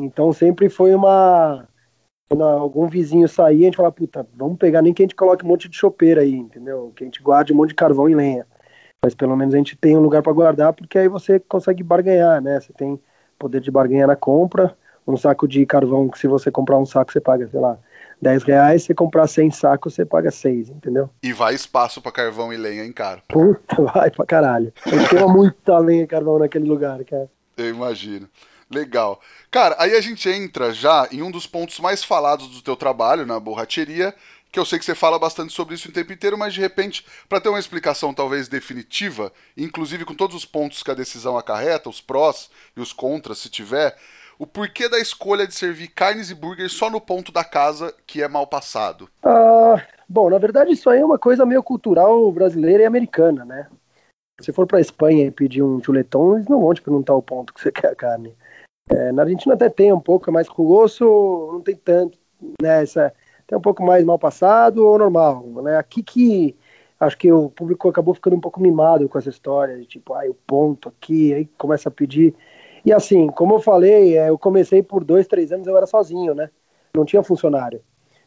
Então 0.00 0.32
sempre 0.32 0.68
foi 0.68 0.94
uma. 0.94 1.66
Quando 2.28 2.44
algum 2.44 2.86
vizinho 2.86 3.26
saía, 3.26 3.62
a 3.62 3.64
gente 3.64 3.76
falava, 3.76 3.94
puta, 3.94 4.28
vamos 4.34 4.58
pegar 4.58 4.82
nem 4.82 4.92
que 4.92 5.02
a 5.02 5.04
gente 5.04 5.14
coloque 5.14 5.42
um 5.42 5.48
monte 5.48 5.66
de 5.66 5.76
chopeira 5.76 6.20
aí, 6.20 6.34
entendeu? 6.34 6.92
Que 6.94 7.02
a 7.02 7.06
gente 7.06 7.22
guarde 7.22 7.54
um 7.54 7.56
monte 7.56 7.70
de 7.70 7.74
carvão 7.74 8.06
e 8.06 8.14
lenha. 8.14 8.46
Mas 9.02 9.14
pelo 9.14 9.34
menos 9.34 9.54
a 9.54 9.56
gente 9.56 9.74
tem 9.74 9.96
um 9.96 10.00
lugar 10.00 10.22
para 10.22 10.32
guardar, 10.32 10.74
porque 10.74 10.98
aí 10.98 11.08
você 11.08 11.40
consegue 11.40 11.82
barganhar, 11.82 12.42
né? 12.42 12.60
Você 12.60 12.70
tem 12.74 13.00
poder 13.38 13.62
de 13.62 13.70
barganha 13.70 14.06
na 14.06 14.16
compra. 14.16 14.76
Um 15.06 15.16
saco 15.16 15.48
de 15.48 15.64
carvão, 15.64 16.06
que 16.06 16.18
se 16.18 16.28
você 16.28 16.50
comprar 16.50 16.76
um 16.76 16.84
saco, 16.84 17.10
você 17.10 17.18
paga, 17.18 17.48
sei 17.48 17.58
lá, 17.58 17.78
10 18.20 18.42
reais, 18.42 18.82
você 18.82 18.94
comprar 18.94 19.26
100 19.26 19.52
sacos, 19.52 19.94
você 19.94 20.04
paga 20.04 20.30
6, 20.30 20.68
entendeu? 20.68 21.08
E 21.22 21.32
vai 21.32 21.54
espaço 21.54 22.02
para 22.02 22.12
carvão 22.12 22.52
e 22.52 22.58
lenha 22.58 22.84
em 22.84 22.92
caro. 22.92 23.22
Puta, 23.26 23.80
vai 23.94 24.10
pra 24.10 24.26
caralho. 24.26 24.70
Tem 24.84 25.26
muita 25.26 25.78
lenha 25.78 26.02
e 26.02 26.06
carvão 26.06 26.38
naquele 26.38 26.68
lugar, 26.68 27.02
cara. 27.04 27.30
Eu 27.56 27.70
imagino. 27.70 28.28
Legal. 28.70 29.20
Cara, 29.50 29.76
aí 29.78 29.94
a 29.94 30.00
gente 30.00 30.28
entra 30.28 30.72
já 30.72 31.08
em 31.10 31.22
um 31.22 31.30
dos 31.30 31.46
pontos 31.46 31.80
mais 31.80 32.04
falados 32.04 32.48
do 32.48 32.62
teu 32.62 32.76
trabalho 32.76 33.24
na 33.24 33.40
borracheria, 33.40 34.14
que 34.52 34.58
eu 34.58 34.64
sei 34.64 34.78
que 34.78 34.84
você 34.84 34.94
fala 34.94 35.18
bastante 35.18 35.52
sobre 35.52 35.74
isso 35.74 35.88
o 35.88 35.92
tempo 35.92 36.12
inteiro, 36.12 36.36
mas 36.36 36.54
de 36.54 36.60
repente, 36.60 37.04
para 37.28 37.40
ter 37.40 37.48
uma 37.48 37.58
explicação 37.58 38.12
talvez 38.12 38.48
definitiva, 38.48 39.32
inclusive 39.56 40.04
com 40.04 40.14
todos 40.14 40.36
os 40.36 40.44
pontos 40.44 40.82
que 40.82 40.90
a 40.90 40.94
decisão 40.94 41.36
acarreta, 41.36 41.88
os 41.88 42.00
prós 42.00 42.50
e 42.76 42.80
os 42.80 42.92
contras, 42.92 43.38
se 43.38 43.48
tiver, 43.48 43.96
o 44.38 44.46
porquê 44.46 44.88
da 44.88 44.98
escolha 44.98 45.46
de 45.46 45.54
servir 45.54 45.88
carnes 45.88 46.30
e 46.30 46.34
burgers 46.34 46.72
só 46.72 46.88
no 46.88 47.00
ponto 47.00 47.32
da 47.32 47.44
casa 47.44 47.94
que 48.06 48.22
é 48.22 48.28
mal 48.28 48.46
passado? 48.46 49.08
Ah, 49.22 49.82
bom, 50.08 50.30
na 50.30 50.38
verdade 50.38 50.72
isso 50.72 50.88
aí 50.88 51.00
é 51.00 51.04
uma 51.04 51.18
coisa 51.18 51.44
meio 51.44 51.62
cultural 51.62 52.30
brasileira 52.30 52.84
e 52.84 52.86
americana, 52.86 53.44
né? 53.44 53.66
Se 54.40 54.52
for 54.52 54.66
para 54.66 54.80
Espanha 54.80 55.26
e 55.26 55.30
pedir 55.32 55.62
um 55.62 55.82
chuletão, 55.82 56.36
eles 56.36 56.46
não 56.46 56.60
vão 56.60 56.72
te 56.72 56.80
perguntar 56.80 57.14
o 57.14 57.22
ponto 57.22 57.52
que 57.52 57.60
você 57.60 57.72
quer 57.72 57.90
a 57.90 57.96
carne. 57.96 58.36
É, 58.90 59.12
na 59.12 59.22
Argentina 59.22 59.54
até 59.54 59.68
tem 59.68 59.92
um 59.92 60.00
pouco, 60.00 60.30
é 60.30 60.32
mais 60.32 60.48
rugoso, 60.48 61.04
não 61.52 61.60
tem 61.60 61.76
tanto, 61.76 62.18
né? 62.60 62.82
Essa, 62.82 63.12
tem 63.46 63.56
um 63.56 63.60
pouco 63.60 63.82
mais 63.82 64.04
mal 64.04 64.18
passado 64.18 64.86
ou 64.86 64.98
normal, 64.98 65.44
né? 65.62 65.76
Aqui 65.76 66.02
que 66.02 66.56
acho 66.98 67.16
que 67.18 67.30
o 67.30 67.50
público 67.50 67.88
acabou 67.88 68.14
ficando 68.14 68.36
um 68.36 68.40
pouco 68.40 68.60
mimado 68.60 69.08
com 69.08 69.18
essa 69.18 69.28
história, 69.28 69.78
de 69.78 69.86
tipo, 69.86 70.14
ai, 70.14 70.28
o 70.28 70.34
ponto 70.34 70.88
aqui, 70.88 71.34
aí 71.34 71.46
começa 71.58 71.88
a 71.88 71.92
pedir. 71.92 72.34
E 72.84 72.92
assim, 72.92 73.28
como 73.28 73.54
eu 73.54 73.60
falei, 73.60 74.16
é, 74.16 74.30
eu 74.30 74.38
comecei 74.38 74.82
por 74.82 75.04
dois, 75.04 75.26
três 75.26 75.52
anos, 75.52 75.66
eu 75.66 75.76
era 75.76 75.86
sozinho, 75.86 76.34
né? 76.34 76.50
Não 76.94 77.04
tinha 77.04 77.22
funcionário. 77.22 77.80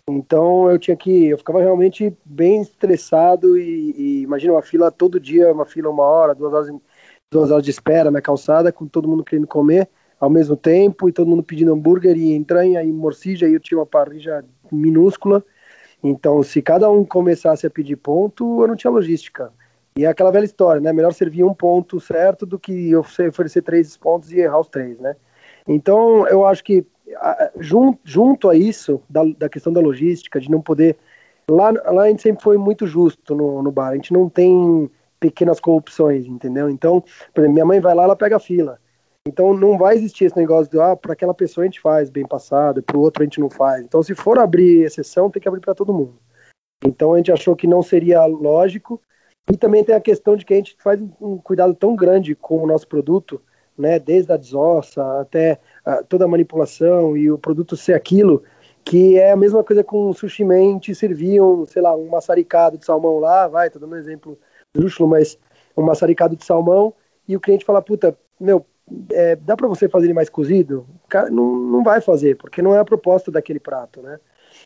Então 0.08 0.70
eu 0.70 0.77
tinha 0.77 0.96
que, 0.96 1.27
eu 1.27 1.38
ficava 1.38 1.60
realmente 1.60 2.15
bem 2.25 2.62
estressado 2.62 3.58
e, 3.58 3.94
e 3.98 4.22
imagina 4.22 4.53
uma 4.53 4.62
fila 4.62 4.91
todo 4.91 5.20
dia, 5.20 5.51
uma 5.51 5.65
fila 5.65 5.89
uma 5.89 6.03
hora, 6.03 6.36
duas 6.36 6.53
horas, 6.53 6.70
duas 7.32 7.51
horas 7.51 7.63
de 7.63 7.72
espera 7.72 8.12
na 8.12 8.22
calçada, 8.22 8.72
com 8.72 8.88
todo 8.88 9.08
mundo 9.08 9.24
querendo 9.24 9.48
comer 9.48 9.88
ao 10.21 10.29
mesmo 10.29 10.55
tempo 10.55 11.09
e 11.09 11.11
todo 11.11 11.27
mundo 11.27 11.41
pedindo 11.41 11.73
hambúrguer 11.73 12.15
e 12.15 12.35
entranha 12.35 12.83
e 12.83 12.91
morcija 12.91 13.49
e 13.49 13.55
eu 13.55 13.59
tinha 13.59 13.79
uma 13.79 13.87
parrilla 13.87 14.45
minúscula. 14.71 15.43
Então, 16.03 16.43
se 16.43 16.61
cada 16.61 16.89
um 16.91 17.03
começasse 17.03 17.65
a 17.65 17.69
pedir 17.71 17.95
ponto, 17.95 18.61
eu 18.61 18.67
não 18.67 18.75
tinha 18.75 18.91
logística. 18.91 19.51
E 19.97 20.05
é 20.05 20.07
aquela 20.07 20.31
velha 20.31 20.45
história, 20.45 20.79
né? 20.79 20.93
Melhor 20.93 21.11
servir 21.11 21.43
um 21.43 21.53
ponto 21.53 21.99
certo 21.99 22.45
do 22.45 22.59
que 22.59 22.95
oferecer 22.95 23.63
três 23.63 23.97
pontos 23.97 24.31
e 24.31 24.39
errar 24.39 24.59
os 24.59 24.69
três, 24.69 24.99
né? 24.99 25.15
Então, 25.67 26.27
eu 26.27 26.45
acho 26.45 26.63
que 26.63 26.85
junto, 27.59 27.99
junto 28.03 28.49
a 28.49 28.55
isso, 28.55 29.01
da, 29.09 29.23
da, 29.37 29.49
questão 29.49 29.73
da 29.73 29.81
logística, 29.81 30.39
de 30.39 30.49
não 30.49 30.61
poder. 30.61 30.97
Lá, 31.49 31.71
lá 31.71 32.03
a 32.03 32.07
gente 32.09 32.21
sempre 32.21 32.43
foi 32.43 32.57
muito 32.57 32.85
justo 32.85 33.35
no, 33.35 33.61
no 33.61 33.71
bar, 33.71 33.89
a 33.89 33.95
gente 33.95 34.13
não 34.13 34.29
tem 34.29 34.89
pequenas 35.19 35.59
corrupções, 35.59 36.25
entendeu? 36.25 36.69
Então, 36.69 37.01
por 37.33 37.41
exemplo, 37.41 37.53
minha 37.53 37.65
mãe 37.65 37.79
vai 37.79 37.93
lá, 37.93 38.03
ela 38.03 38.15
pega 38.15 38.37
a 38.37 38.39
fila. 38.39 38.79
Então 39.27 39.53
não 39.53 39.77
vai 39.77 39.95
existir 39.95 40.25
esse 40.25 40.37
negócio 40.37 40.71
de, 40.71 40.79
ah, 40.79 40.95
para 40.95 41.13
aquela 41.13 41.33
pessoa 41.33 41.63
a 41.63 41.67
gente 41.67 41.79
faz 41.79 42.09
bem 42.09 42.27
passado, 42.27 42.81
para 42.81 42.97
o 42.97 43.01
outro 43.01 43.21
a 43.21 43.25
gente 43.25 43.39
não 43.39 43.49
faz. 43.49 43.83
Então, 43.83 44.01
se 44.01 44.15
for 44.15 44.39
abrir 44.39 44.83
exceção, 44.83 45.29
tem 45.29 45.41
que 45.41 45.47
abrir 45.47 45.61
para 45.61 45.75
todo 45.75 45.93
mundo. 45.93 46.19
Então 46.83 47.13
a 47.13 47.17
gente 47.17 47.31
achou 47.31 47.55
que 47.55 47.67
não 47.67 47.83
seria 47.83 48.25
lógico. 48.25 48.99
E 49.51 49.57
também 49.57 49.83
tem 49.83 49.95
a 49.95 50.01
questão 50.01 50.35
de 50.35 50.45
que 50.45 50.53
a 50.53 50.57
gente 50.57 50.75
faz 50.79 50.99
um 51.19 51.37
cuidado 51.37 51.73
tão 51.73 51.95
grande 51.95 52.35
com 52.35 52.63
o 52.63 52.67
nosso 52.67 52.87
produto, 52.87 53.41
né, 53.77 53.99
desde 53.99 54.31
a 54.31 54.37
desossa 54.37 55.19
até 55.19 55.59
a, 55.83 56.03
toda 56.03 56.25
a 56.25 56.27
manipulação 56.27 57.17
e 57.17 57.29
o 57.29 57.37
produto 57.37 57.75
ser 57.75 57.93
aquilo, 57.93 58.43
que 58.83 59.17
é 59.17 59.31
a 59.31 59.35
mesma 59.35 59.63
coisa 59.63 59.83
com 59.83 60.09
o 60.09 60.13
sushi 60.13 60.43
man, 60.43 60.79
te 60.79 60.93
serviam, 60.93 61.65
sei 61.65 61.81
lá, 61.81 61.95
um 61.95 62.07
maçaricado 62.07 62.77
de 62.77 62.85
salmão 62.85 63.19
lá, 63.19 63.47
vai, 63.47 63.69
tô 63.69 63.79
dando 63.79 63.93
um 63.93 63.97
exemplo 63.97 64.37
justo, 64.75 65.07
mas 65.07 65.37
um 65.75 65.81
maçaricado 65.81 66.35
de 66.35 66.45
salmão, 66.45 66.93
e 67.27 67.35
o 67.35 67.39
cliente 67.39 67.65
fala, 67.65 67.81
puta, 67.81 68.17
meu, 68.39 68.65
é, 69.12 69.36
dá 69.36 69.55
para 69.55 69.67
você 69.67 69.88
fazer 69.89 70.07
ele 70.07 70.13
mais 70.13 70.29
cozido? 70.29 70.86
Cara, 71.10 71.29
não, 71.29 71.55
não 71.55 71.83
vai 71.83 72.01
fazer, 72.01 72.38
porque 72.38 72.62
não 72.62 72.75
é 72.75 72.79
a 72.79 72.86
proposta 72.86 73.31
daquele 73.31 73.60
prato, 73.60 74.01
né? 74.01 74.19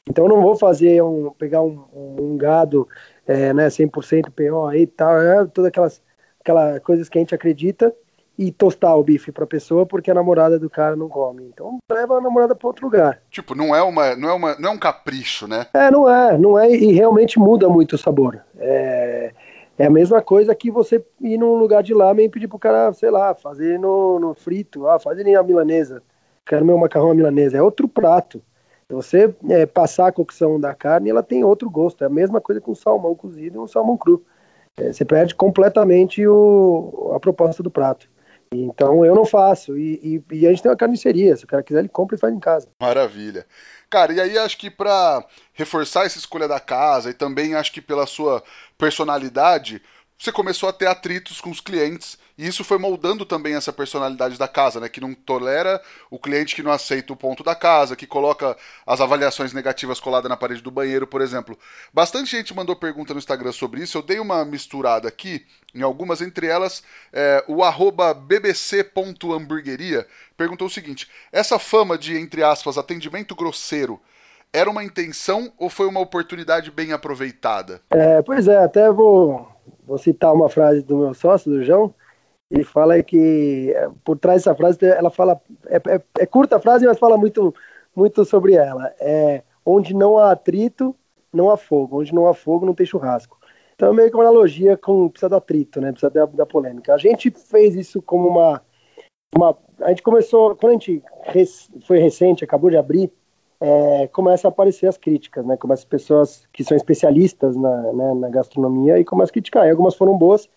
Então 0.09 0.27
não 0.27 0.41
vou 0.41 0.55
fazer 0.55 1.01
um, 1.03 1.31
pegar 1.31 1.61
um, 1.61 1.83
um 1.93 2.37
gado 2.37 2.87
é, 3.25 3.53
né, 3.53 3.67
100% 3.67 4.31
PO 4.31 4.67
aí 4.67 4.81
e 4.81 4.87
tal, 4.87 5.19
é, 5.19 5.45
todas 5.45 5.69
aquelas, 5.69 6.01
aquelas 6.39 6.79
coisas 6.79 7.09
que 7.09 7.17
a 7.17 7.21
gente 7.21 7.35
acredita 7.35 7.93
e 8.37 8.51
tostar 8.51 8.95
o 8.95 9.03
bife 9.03 9.31
para 9.31 9.45
a 9.45 9.47
pessoa 9.47 9.85
porque 9.85 10.11
a 10.11 10.13
namorada 10.13 10.59
do 10.59 10.69
cara 10.69 10.95
não 10.95 11.07
come. 11.07 11.43
Então 11.43 11.77
leva 11.89 12.17
a 12.17 12.21
namorada 12.21 12.53
para 12.53 12.67
outro 12.67 12.85
lugar. 12.85 13.21
Tipo, 13.31 13.55
não 13.55 13.75
é 13.75 13.81
uma, 13.81 14.15
não 14.15 14.29
é 14.29 14.33
uma, 14.33 14.55
não 14.59 14.69
é 14.69 14.73
um 14.73 14.77
capricho, 14.77 15.47
né? 15.47 15.67
É, 15.73 15.89
não 15.89 16.09
é, 16.09 16.37
não 16.37 16.59
é 16.59 16.69
e 16.69 16.91
realmente 16.91 17.39
muda 17.39 17.69
muito 17.69 17.93
o 17.93 17.97
sabor. 17.97 18.39
É, 18.57 19.33
é 19.77 19.85
a 19.85 19.89
mesma 19.89 20.21
coisa 20.21 20.55
que 20.55 20.71
você 20.71 21.03
ir 21.19 21.37
num 21.37 21.55
lugar 21.55 21.83
de 21.83 21.93
lá 21.93 22.13
e 22.13 22.29
pedir 22.29 22.47
pro 22.47 22.57
cara, 22.57 22.93
sei 22.93 23.11
lá, 23.11 23.35
fazer 23.35 23.77
no, 23.77 24.19
no 24.19 24.33
frito, 24.33 24.87
ah, 24.87 24.99
faz 24.99 25.19
ele 25.19 25.35
a 25.35 25.43
milanesa. 25.43 26.01
Quero 26.45 26.65
meu 26.65 26.77
macarrão 26.77 27.11
à 27.11 27.13
milanesa. 27.13 27.57
É 27.57 27.61
outro 27.61 27.87
prato. 27.87 28.41
Você 28.87 29.33
é, 29.49 29.65
passar 29.65 30.07
a 30.07 30.11
cocção 30.11 30.59
da 30.59 30.73
carne, 30.73 31.09
ela 31.09 31.23
tem 31.23 31.43
outro 31.43 31.69
gosto. 31.69 32.03
É 32.03 32.07
a 32.07 32.09
mesma 32.09 32.39
coisa 32.39 32.61
com 32.61 32.73
salmão 32.75 33.15
cozido 33.15 33.57
e 33.57 33.59
um 33.59 33.67
salmão 33.67 33.97
cru. 33.97 34.23
É, 34.77 34.93
você 34.93 35.03
perde 35.03 35.35
completamente 35.35 36.25
o, 36.25 37.11
a 37.13 37.19
proposta 37.19 37.61
do 37.63 37.71
prato. 37.71 38.09
Então 38.51 39.03
eu 39.03 39.15
não 39.15 39.25
faço. 39.25 39.77
E, 39.77 40.23
e, 40.31 40.35
e, 40.35 40.47
a 40.47 40.51
gente 40.51 40.61
tem 40.61 40.71
uma 40.71 40.77
carniceria. 40.77 41.35
Se 41.35 41.43
o 41.43 41.47
cara 41.47 41.63
quiser, 41.63 41.79
ele 41.79 41.89
compra 41.89 42.15
e 42.15 42.19
faz 42.19 42.33
em 42.33 42.39
casa. 42.39 42.67
Maravilha. 42.79 43.45
Cara, 43.89 44.13
e 44.13 44.19
aí 44.19 44.37
acho 44.37 44.57
que 44.57 44.69
para 44.69 45.23
reforçar 45.53 46.05
essa 46.05 46.17
escolha 46.17 46.47
da 46.47 46.59
casa 46.59 47.09
e 47.09 47.13
também 47.13 47.55
acho 47.55 47.71
que 47.71 47.81
pela 47.81 48.05
sua 48.05 48.43
personalidade, 48.77 49.81
você 50.17 50.31
começou 50.31 50.69
a 50.69 50.73
ter 50.73 50.87
atritos 50.87 51.41
com 51.41 51.49
os 51.49 51.59
clientes 51.59 52.17
e 52.37 52.47
isso 52.47 52.63
foi 52.63 52.77
moldando 52.77 53.25
também 53.25 53.55
essa 53.55 53.71
personalidade 53.71 54.37
da 54.37 54.47
casa, 54.47 54.79
né? 54.79 54.89
Que 54.89 54.99
não 54.99 55.13
tolera 55.13 55.81
o 56.09 56.19
cliente 56.19 56.53
que 56.55 56.63
não 56.63 56.71
aceita 56.71 57.13
o 57.13 57.15
ponto 57.15 57.43
da 57.43 57.55
casa, 57.55 57.95
que 57.95 58.05
coloca 58.05 58.57
as 58.85 58.99
avaliações 58.99 59.53
negativas 59.53 59.99
coladas 59.99 60.29
na 60.29 60.35
parede 60.35 60.61
do 60.61 60.71
banheiro, 60.71 61.07
por 61.07 61.21
exemplo. 61.21 61.57
Bastante 61.93 62.31
gente 62.31 62.53
mandou 62.53 62.75
pergunta 62.75 63.13
no 63.13 63.19
Instagram 63.19 63.53
sobre 63.53 63.81
isso. 63.81 63.97
Eu 63.97 64.01
dei 64.01 64.19
uma 64.19 64.43
misturada 64.43 65.07
aqui 65.07 65.45
em 65.73 65.81
algumas, 65.81 66.21
entre 66.21 66.47
elas 66.47 66.83
é, 67.11 67.43
o 67.47 67.61
bbc.hamburgueria 68.13 70.05
perguntou 70.37 70.67
o 70.67 70.71
seguinte: 70.71 71.09
essa 71.31 71.57
fama 71.57 71.97
de, 71.97 72.17
entre 72.17 72.43
aspas, 72.43 72.77
atendimento 72.77 73.33
grosseiro 73.35 74.01
era 74.51 74.69
uma 74.69 74.83
intenção 74.83 75.51
ou 75.57 75.69
foi 75.69 75.85
uma 75.85 75.99
oportunidade 75.99 76.71
bem 76.71 76.93
aproveitada? 76.93 77.81
É, 77.89 78.21
pois 78.21 78.47
é, 78.47 78.63
até 78.63 78.89
vou, 78.89 79.49
vou 79.85 79.97
citar 79.97 80.33
uma 80.33 80.49
frase 80.49 80.81
do 80.81 80.97
meu 80.97 81.13
sócio, 81.13 81.51
do 81.51 81.63
João. 81.63 81.93
Ele 82.49 82.63
fala 82.63 83.01
que 83.01 83.71
é, 83.75 83.89
por 84.03 84.17
trás 84.17 84.43
dessa 84.43 84.55
frase, 84.55 84.85
ela 84.85 85.09
fala. 85.09 85.41
É, 85.67 85.77
é, 85.77 86.01
é 86.19 86.25
curta 86.25 86.57
a 86.57 86.59
frase, 86.59 86.85
mas 86.85 86.99
fala 86.99 87.17
muito, 87.17 87.53
muito 87.95 88.23
sobre 88.25 88.53
ela. 88.53 88.93
É 88.99 89.43
onde 89.65 89.93
não 89.93 90.17
há 90.17 90.31
atrito, 90.31 90.95
não 91.33 91.49
há 91.49 91.57
fogo. 91.57 91.99
Onde 92.01 92.13
não 92.13 92.27
há 92.27 92.33
fogo, 92.33 92.65
não 92.65 92.73
tem 92.73 92.85
churrasco. 92.85 93.37
Então 93.75 93.89
é 93.89 93.93
meio 93.93 94.09
que 94.09 94.15
uma 94.15 94.23
analogia 94.23 94.77
com 94.77 95.09
precisa 95.09 95.29
do 95.29 95.35
atrito, 95.35 95.81
né? 95.81 95.91
Precisa 95.91 96.09
da, 96.09 96.25
da 96.25 96.45
polêmica. 96.45 96.93
A 96.93 96.97
gente 96.97 97.29
fez 97.31 97.75
isso 97.75 98.01
como 98.01 98.27
uma, 98.29 98.61
uma. 99.35 99.57
A 99.81 99.89
gente 99.89 100.01
começou. 100.01 100.55
Quando 100.55 100.71
a 100.71 100.73
gente 100.73 101.03
foi 101.85 101.99
recente, 101.99 102.43
acabou 102.43 102.69
de 102.69 102.77
abrir, 102.77 103.11
é, 103.59 104.07
começa 104.07 104.47
a 104.47 104.49
aparecer 104.49 104.87
as 104.87 104.97
críticas, 104.97 105.45
né? 105.45 105.57
Começam 105.57 105.83
as 105.83 105.89
pessoas 105.89 106.47
que 106.51 106.63
são 106.63 106.75
especialistas 106.75 107.55
na, 107.55 107.93
né, 107.93 108.13
na 108.13 108.29
gastronomia 108.29 108.99
e 108.99 109.05
começam 109.05 109.31
a 109.31 109.33
criticar. 109.33 109.67
E 109.67 109.71
algumas 109.71 109.95
foram 109.95 110.17
boas 110.17 110.49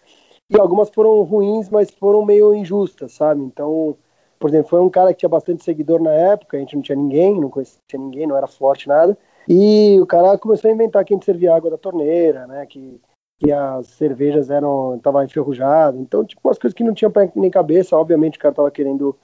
e 0.50 0.58
algumas 0.58 0.88
foram 0.90 1.22
ruins, 1.22 1.68
mas 1.68 1.90
foram 1.90 2.24
meio 2.24 2.54
injustas, 2.54 3.12
sabe? 3.12 3.42
Então, 3.42 3.96
por 4.38 4.50
exemplo, 4.50 4.70
foi 4.70 4.80
um 4.80 4.90
cara 4.90 5.12
que 5.12 5.20
tinha 5.20 5.28
bastante 5.28 5.62
seguidor 5.64 6.00
na 6.02 6.12
época, 6.12 6.56
a 6.56 6.60
gente 6.60 6.74
não 6.74 6.82
tinha 6.82 6.96
ninguém, 6.96 7.40
não 7.40 7.50
conhecia 7.50 7.78
ninguém, 7.94 8.26
não 8.26 8.36
era 8.36 8.46
forte 8.46 8.88
nada. 8.88 9.16
E 9.48 9.98
o 10.00 10.06
cara 10.06 10.38
começou 10.38 10.70
a 10.70 10.74
inventar 10.74 11.04
que 11.04 11.12
a 11.12 11.16
gente 11.16 11.24
servia 11.24 11.54
água 11.54 11.70
da 11.70 11.78
torneira, 11.78 12.46
né? 12.46 12.66
Que, 12.66 13.00
que 13.38 13.52
as 13.52 13.86
cervejas 13.88 14.50
eram 14.50 14.98
tava 15.02 15.24
enferrujado. 15.24 15.98
Então, 15.98 16.24
tipo, 16.24 16.40
umas 16.44 16.58
coisas 16.58 16.74
que 16.74 16.84
não 16.84 16.94
tinham 16.94 17.10
pé 17.10 17.30
nem 17.34 17.50
cabeça. 17.50 17.96
Obviamente, 17.96 18.38
o 18.38 18.40
cara 18.40 18.54
tava 18.54 18.70
querendo 18.70 19.16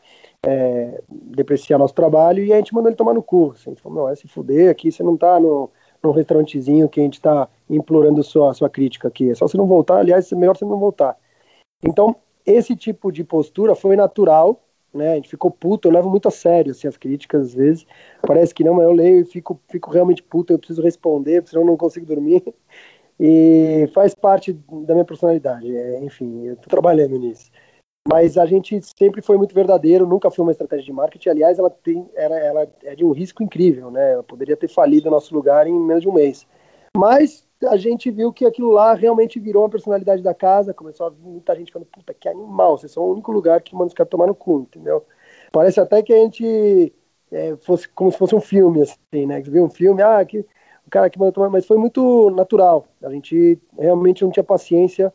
é, 0.45 1.03
depreciar 1.09 1.79
nosso 1.79 1.95
trabalho 1.95 2.45
e 2.45 2.53
a 2.53 2.57
gente 2.57 2.75
mandou 2.75 2.91
ele 2.91 2.97
tomar 2.97 3.15
no 3.15 3.23
cu. 3.23 3.53
Assim, 3.53 3.71
a 3.71 3.73
gente 3.73 3.83
falou, 3.83 3.99
meu, 3.99 4.09
é 4.09 4.15
se 4.15 4.29
fuder 4.29 4.71
aqui, 4.71 4.93
você 4.93 5.03
não 5.03 5.17
tá 5.17 5.41
no, 5.41 5.71
num 6.03 6.11
restaurantezinho 6.11 6.89
que 6.89 7.01
a 7.01 7.03
gente 7.03 7.21
tá 7.21 7.49
implorando 7.69 8.23
sua, 8.23 8.53
sua 8.53 8.69
crítica 8.69 9.09
aqui. 9.09 9.31
É 9.31 9.35
só 9.35 9.49
você 9.49 9.57
não 9.57 9.67
voltar, 9.67 9.99
aliás, 9.99 10.31
é 10.31 10.37
melhor 10.37 10.57
você 10.57 10.65
não 10.65 10.79
voltar. 10.79 11.17
Então, 11.83 12.17
esse 12.47 12.77
tipo 12.77 13.11
de 13.11 13.25
postura 13.25 13.75
foi 13.75 13.97
natural, 13.97 14.61
né? 14.93 15.13
A 15.13 15.15
gente 15.17 15.29
ficou 15.29 15.51
puto, 15.51 15.89
eu 15.89 15.93
levo 15.93 16.11
muito 16.11 16.29
a 16.29 16.31
sério 16.31 16.73
assim, 16.73 16.87
as 16.87 16.97
críticas 16.97 17.47
às 17.47 17.55
vezes. 17.55 17.87
Parece 18.23 18.55
que 18.55 18.63
não, 18.63 18.75
mas 18.75 18.85
eu 18.85 18.93
leio 18.93 19.21
e 19.21 19.25
fico, 19.25 19.59
fico 19.69 19.91
realmente 19.91 20.23
puto, 20.23 20.53
eu 20.53 20.59
preciso 20.59 20.83
responder, 20.83 21.43
senão 21.47 21.63
eu 21.63 21.67
não 21.67 21.77
consigo 21.77 22.07
dormir. 22.07 22.43
E 23.17 23.89
faz 23.95 24.13
parte 24.13 24.53
da 24.53 24.93
minha 24.93 25.05
personalidade. 25.05 25.73
É, 25.73 26.03
enfim, 26.03 26.47
eu 26.47 26.57
tô 26.57 26.69
trabalhando 26.69 27.17
nisso 27.17 27.49
mas 28.07 28.37
a 28.37 28.45
gente 28.45 28.81
sempre 28.99 29.23
foi 29.23 29.39
muito 29.39 29.55
verdadeiro, 29.55 30.07
nunca 30.07 30.31
foi 30.31 30.45
uma 30.45 30.53
estratégia 30.53 30.85
de 30.85 30.93
marketing. 30.93 31.31
Aliás, 31.31 31.59
ela 31.59 31.71
tem, 31.71 32.07
era, 32.15 32.39
ela 32.39 32.69
é 32.83 32.95
de 32.95 33.05
um 33.05 33.13
risco 33.13 33.43
incrível, 33.43 33.91
né? 33.91 34.13
Ela 34.13 34.23
poderia 34.23 34.57
ter 34.57 34.69
falido 34.69 35.11
nosso 35.11 35.35
lugar 35.35 35.67
em 35.67 35.73
menos 35.73 36.03
de 36.03 36.09
um 36.09 36.13
mês. 36.13 36.47
Mas 36.95 37.47
a 37.67 37.77
gente 37.79 38.11
viu 38.11 38.31
que 38.31 38.45
aquilo 38.45 38.71
lá 38.71 38.95
realmente 38.95 39.41
virou 39.41 39.63
uma 39.63 39.71
personalidade 39.71 40.23
da 40.23 40.35
casa. 40.35 40.75
Começou 40.75 41.07
a 41.07 41.11
vir 41.11 41.23
muita 41.23 41.57
gente 41.57 41.73
falando: 41.73 41.89
puta, 41.89 42.13
que 42.13 42.29
animal, 42.29 42.77
vocês 42.77 42.93
são 42.93 43.05
o 43.05 43.13
único 43.13 43.33
lugar 43.33 43.63
que 43.63 43.75
manda 43.75 43.87
os 43.87 43.95
caras 43.95 44.11
tomar 44.11 44.27
no 44.27 44.35
cu, 44.35 44.61
entendeu? 44.61 45.05
Parece 45.51 45.81
até 45.81 46.03
que 46.03 46.13
a 46.13 46.19
gente 46.19 46.93
é, 47.33 47.57
fosse 47.57 47.89
como 47.89 48.13
se 48.13 48.19
fosse 48.19 48.35
um 48.35 48.41
filme, 48.41 48.83
assim, 48.83 49.27
né? 49.27 49.41
Que 49.41 49.49
viu 49.49 49.65
um 49.65 49.71
filme, 49.71 50.03
ah, 50.03 50.23
que 50.25 50.41
o 50.87 50.91
cara 50.91 51.09
que 51.09 51.19
manda 51.19 51.33
tomar, 51.33 51.49
mas 51.49 51.67
foi 51.67 51.79
muito 51.79 52.31
natural. 52.31 52.87
A 53.03 53.11
gente 53.11 53.59
realmente 53.79 54.23
não 54.23 54.31
tinha 54.31 54.45
paciência 54.45 55.11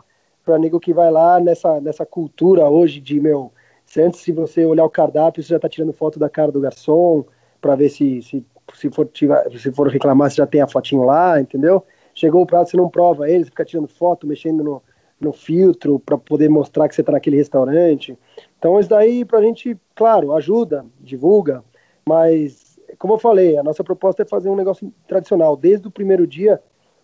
para 0.50 0.58
nego 0.58 0.80
que 0.80 0.92
vai 0.92 1.12
lá 1.12 1.40
nessa, 1.40 1.80
nessa 1.80 2.04
cultura 2.04 2.68
hoje 2.68 3.00
de, 3.00 3.20
meu, 3.20 3.52
antes 4.00 4.22
se 4.22 4.32
você 4.32 4.66
olhar 4.66 4.84
o 4.84 4.90
cardápio, 4.90 5.44
você 5.44 5.50
já 5.50 5.60
tá 5.60 5.70
tirando 5.70 5.94
foto 5.94 6.18
da 6.18 6.28
cara 6.28 6.52
do 6.52 6.60
garçom 6.60 7.24
para 7.62 7.76
ver 7.76 7.90
se, 7.90 8.20
se, 8.24 8.44
se, 8.74 8.90
for, 8.90 9.08
se 9.14 9.72
for 9.72 9.88
reclamar, 9.90 10.32
você 10.32 10.38
já 10.38 10.48
tem 10.48 10.60
a 10.60 10.68
fotinho 10.68 11.04
lá, 11.04 11.40
entendeu? 11.40 11.86
Chegou 12.16 12.42
o 12.42 12.48
prato, 12.48 12.72
você 12.72 12.78
não 12.78 12.90
prova 12.90 13.30
ele, 13.30 13.44
você 13.44 13.52
fica 13.52 13.64
tirando 13.64 13.88
foto, 13.88 14.26
mexendo 14.26 14.64
no, 14.64 14.82
no 15.22 15.32
filtro 15.32 16.00
para 16.00 16.18
poder 16.18 16.50
mostrar 16.50 16.90
que 16.90 16.96
você 16.96 17.02
está 17.02 17.12
naquele 17.12 17.38
restaurante. 17.38 18.18
Então, 18.58 18.80
isso 18.80 18.90
daí 18.90 19.24
para 19.24 19.38
a 19.38 19.44
gente, 19.44 19.80
claro, 19.94 20.34
ajuda, 20.34 20.84
divulga, 21.00 21.64
mas, 22.04 22.80
como 22.98 23.14
eu 23.14 23.20
falei, 23.20 23.56
a 23.56 23.62
nossa 23.62 23.84
proposta 23.84 24.24
é 24.24 24.26
fazer 24.26 24.50
um 24.50 24.56
negócio 24.56 24.92
tradicional. 25.08 25.56
Desde 25.56 25.88
o 25.88 25.92
primeiro 25.92 26.26
dia, 26.26 26.60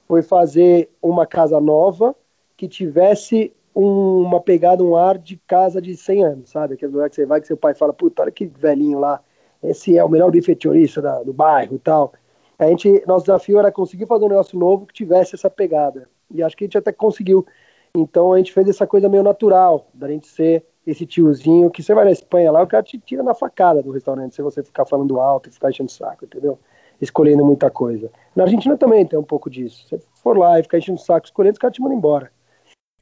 foi 0.07 0.23
fazer 0.23 0.89
uma 0.99 1.27
casa 1.27 1.61
nova, 1.61 2.15
que 2.57 2.67
tivesse 2.67 3.53
um, 3.75 4.21
uma 4.21 4.39
pegada, 4.39 4.83
um 4.83 4.95
ar 4.95 5.17
de 5.17 5.37
casa 5.47 5.81
de 5.81 5.95
100 5.95 6.23
anos, 6.23 6.49
sabe? 6.49 6.75
Aquele 6.75 6.93
lugar 6.93 7.09
que 7.09 7.15
você 7.15 7.25
vai, 7.25 7.41
que 7.41 7.47
seu 7.47 7.57
pai 7.57 7.73
fala, 7.73 7.91
puta, 7.91 8.21
olha 8.21 8.31
que 8.31 8.45
velhinho 8.45 8.99
lá, 8.99 9.21
esse 9.61 9.97
é 9.97 10.03
o 10.03 10.09
melhor 10.09 10.31
bife 10.31 10.55
da, 11.01 11.23
do 11.23 11.33
bairro 11.33 11.75
e 11.75 11.79
tal. 11.79 12.13
A 12.57 12.67
gente, 12.67 13.03
nosso 13.05 13.25
desafio 13.25 13.59
era 13.59 13.71
conseguir 13.71 14.05
fazer 14.05 14.25
um 14.25 14.29
negócio 14.29 14.57
novo 14.57 14.85
que 14.85 14.93
tivesse 14.93 15.35
essa 15.35 15.49
pegada. 15.49 16.07
E 16.31 16.41
acho 16.41 16.55
que 16.55 16.63
a 16.63 16.67
gente 16.67 16.77
até 16.77 16.91
conseguiu. 16.91 17.45
Então 17.93 18.33
a 18.33 18.37
gente 18.37 18.53
fez 18.53 18.67
essa 18.69 18.87
coisa 18.87 19.09
meio 19.09 19.23
natural, 19.23 19.87
da 19.93 20.07
gente 20.07 20.27
ser 20.27 20.65
esse 20.85 21.05
tiozinho 21.05 21.71
que 21.71 21.81
você 21.81 21.93
vai 21.93 22.05
na 22.05 22.11
Espanha 22.11 22.51
lá, 22.51 22.61
o 22.61 22.67
cara 22.67 22.83
te 22.83 22.99
tira 22.99 23.23
na 23.23 23.33
facada 23.33 23.81
do 23.81 23.91
restaurante, 23.91 24.35
se 24.35 24.41
você 24.41 24.61
ficar 24.61 24.85
falando 24.85 25.19
alto 25.19 25.49
e 25.49 25.51
ficar 25.51 25.69
enchendo 25.69 25.89
o 25.89 25.91
saco, 25.91 26.25
entendeu? 26.25 26.59
Escolhendo 27.01 27.43
muita 27.43 27.71
coisa. 27.71 28.11
Na 28.35 28.43
Argentina 28.43 28.77
também 28.77 29.05
tem 29.05 29.17
um 29.17 29.23
pouco 29.23 29.49
disso. 29.49 29.85
Você 29.87 29.99
for 30.13 30.37
lá 30.37 30.59
e 30.59 30.63
ficar 30.63 30.77
enchendo 30.77 30.99
o 30.99 31.01
saco 31.01 31.25
escolhendo, 31.25 31.53
os 31.53 31.59
caras 31.59 31.75
te 31.75 31.81
mandam 31.81 31.97
embora. 31.97 32.31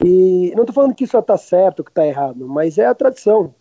E 0.01 0.51
não 0.55 0.63
estou 0.63 0.73
falando 0.73 0.95
que 0.95 1.03
isso 1.03 1.17
está 1.17 1.37
certo 1.37 1.83
que 1.83 1.91
está 1.91 2.05
errado, 2.05 2.47
mas 2.47 2.77
é 2.77 2.85
a 2.85 2.95
tradição. 2.95 3.53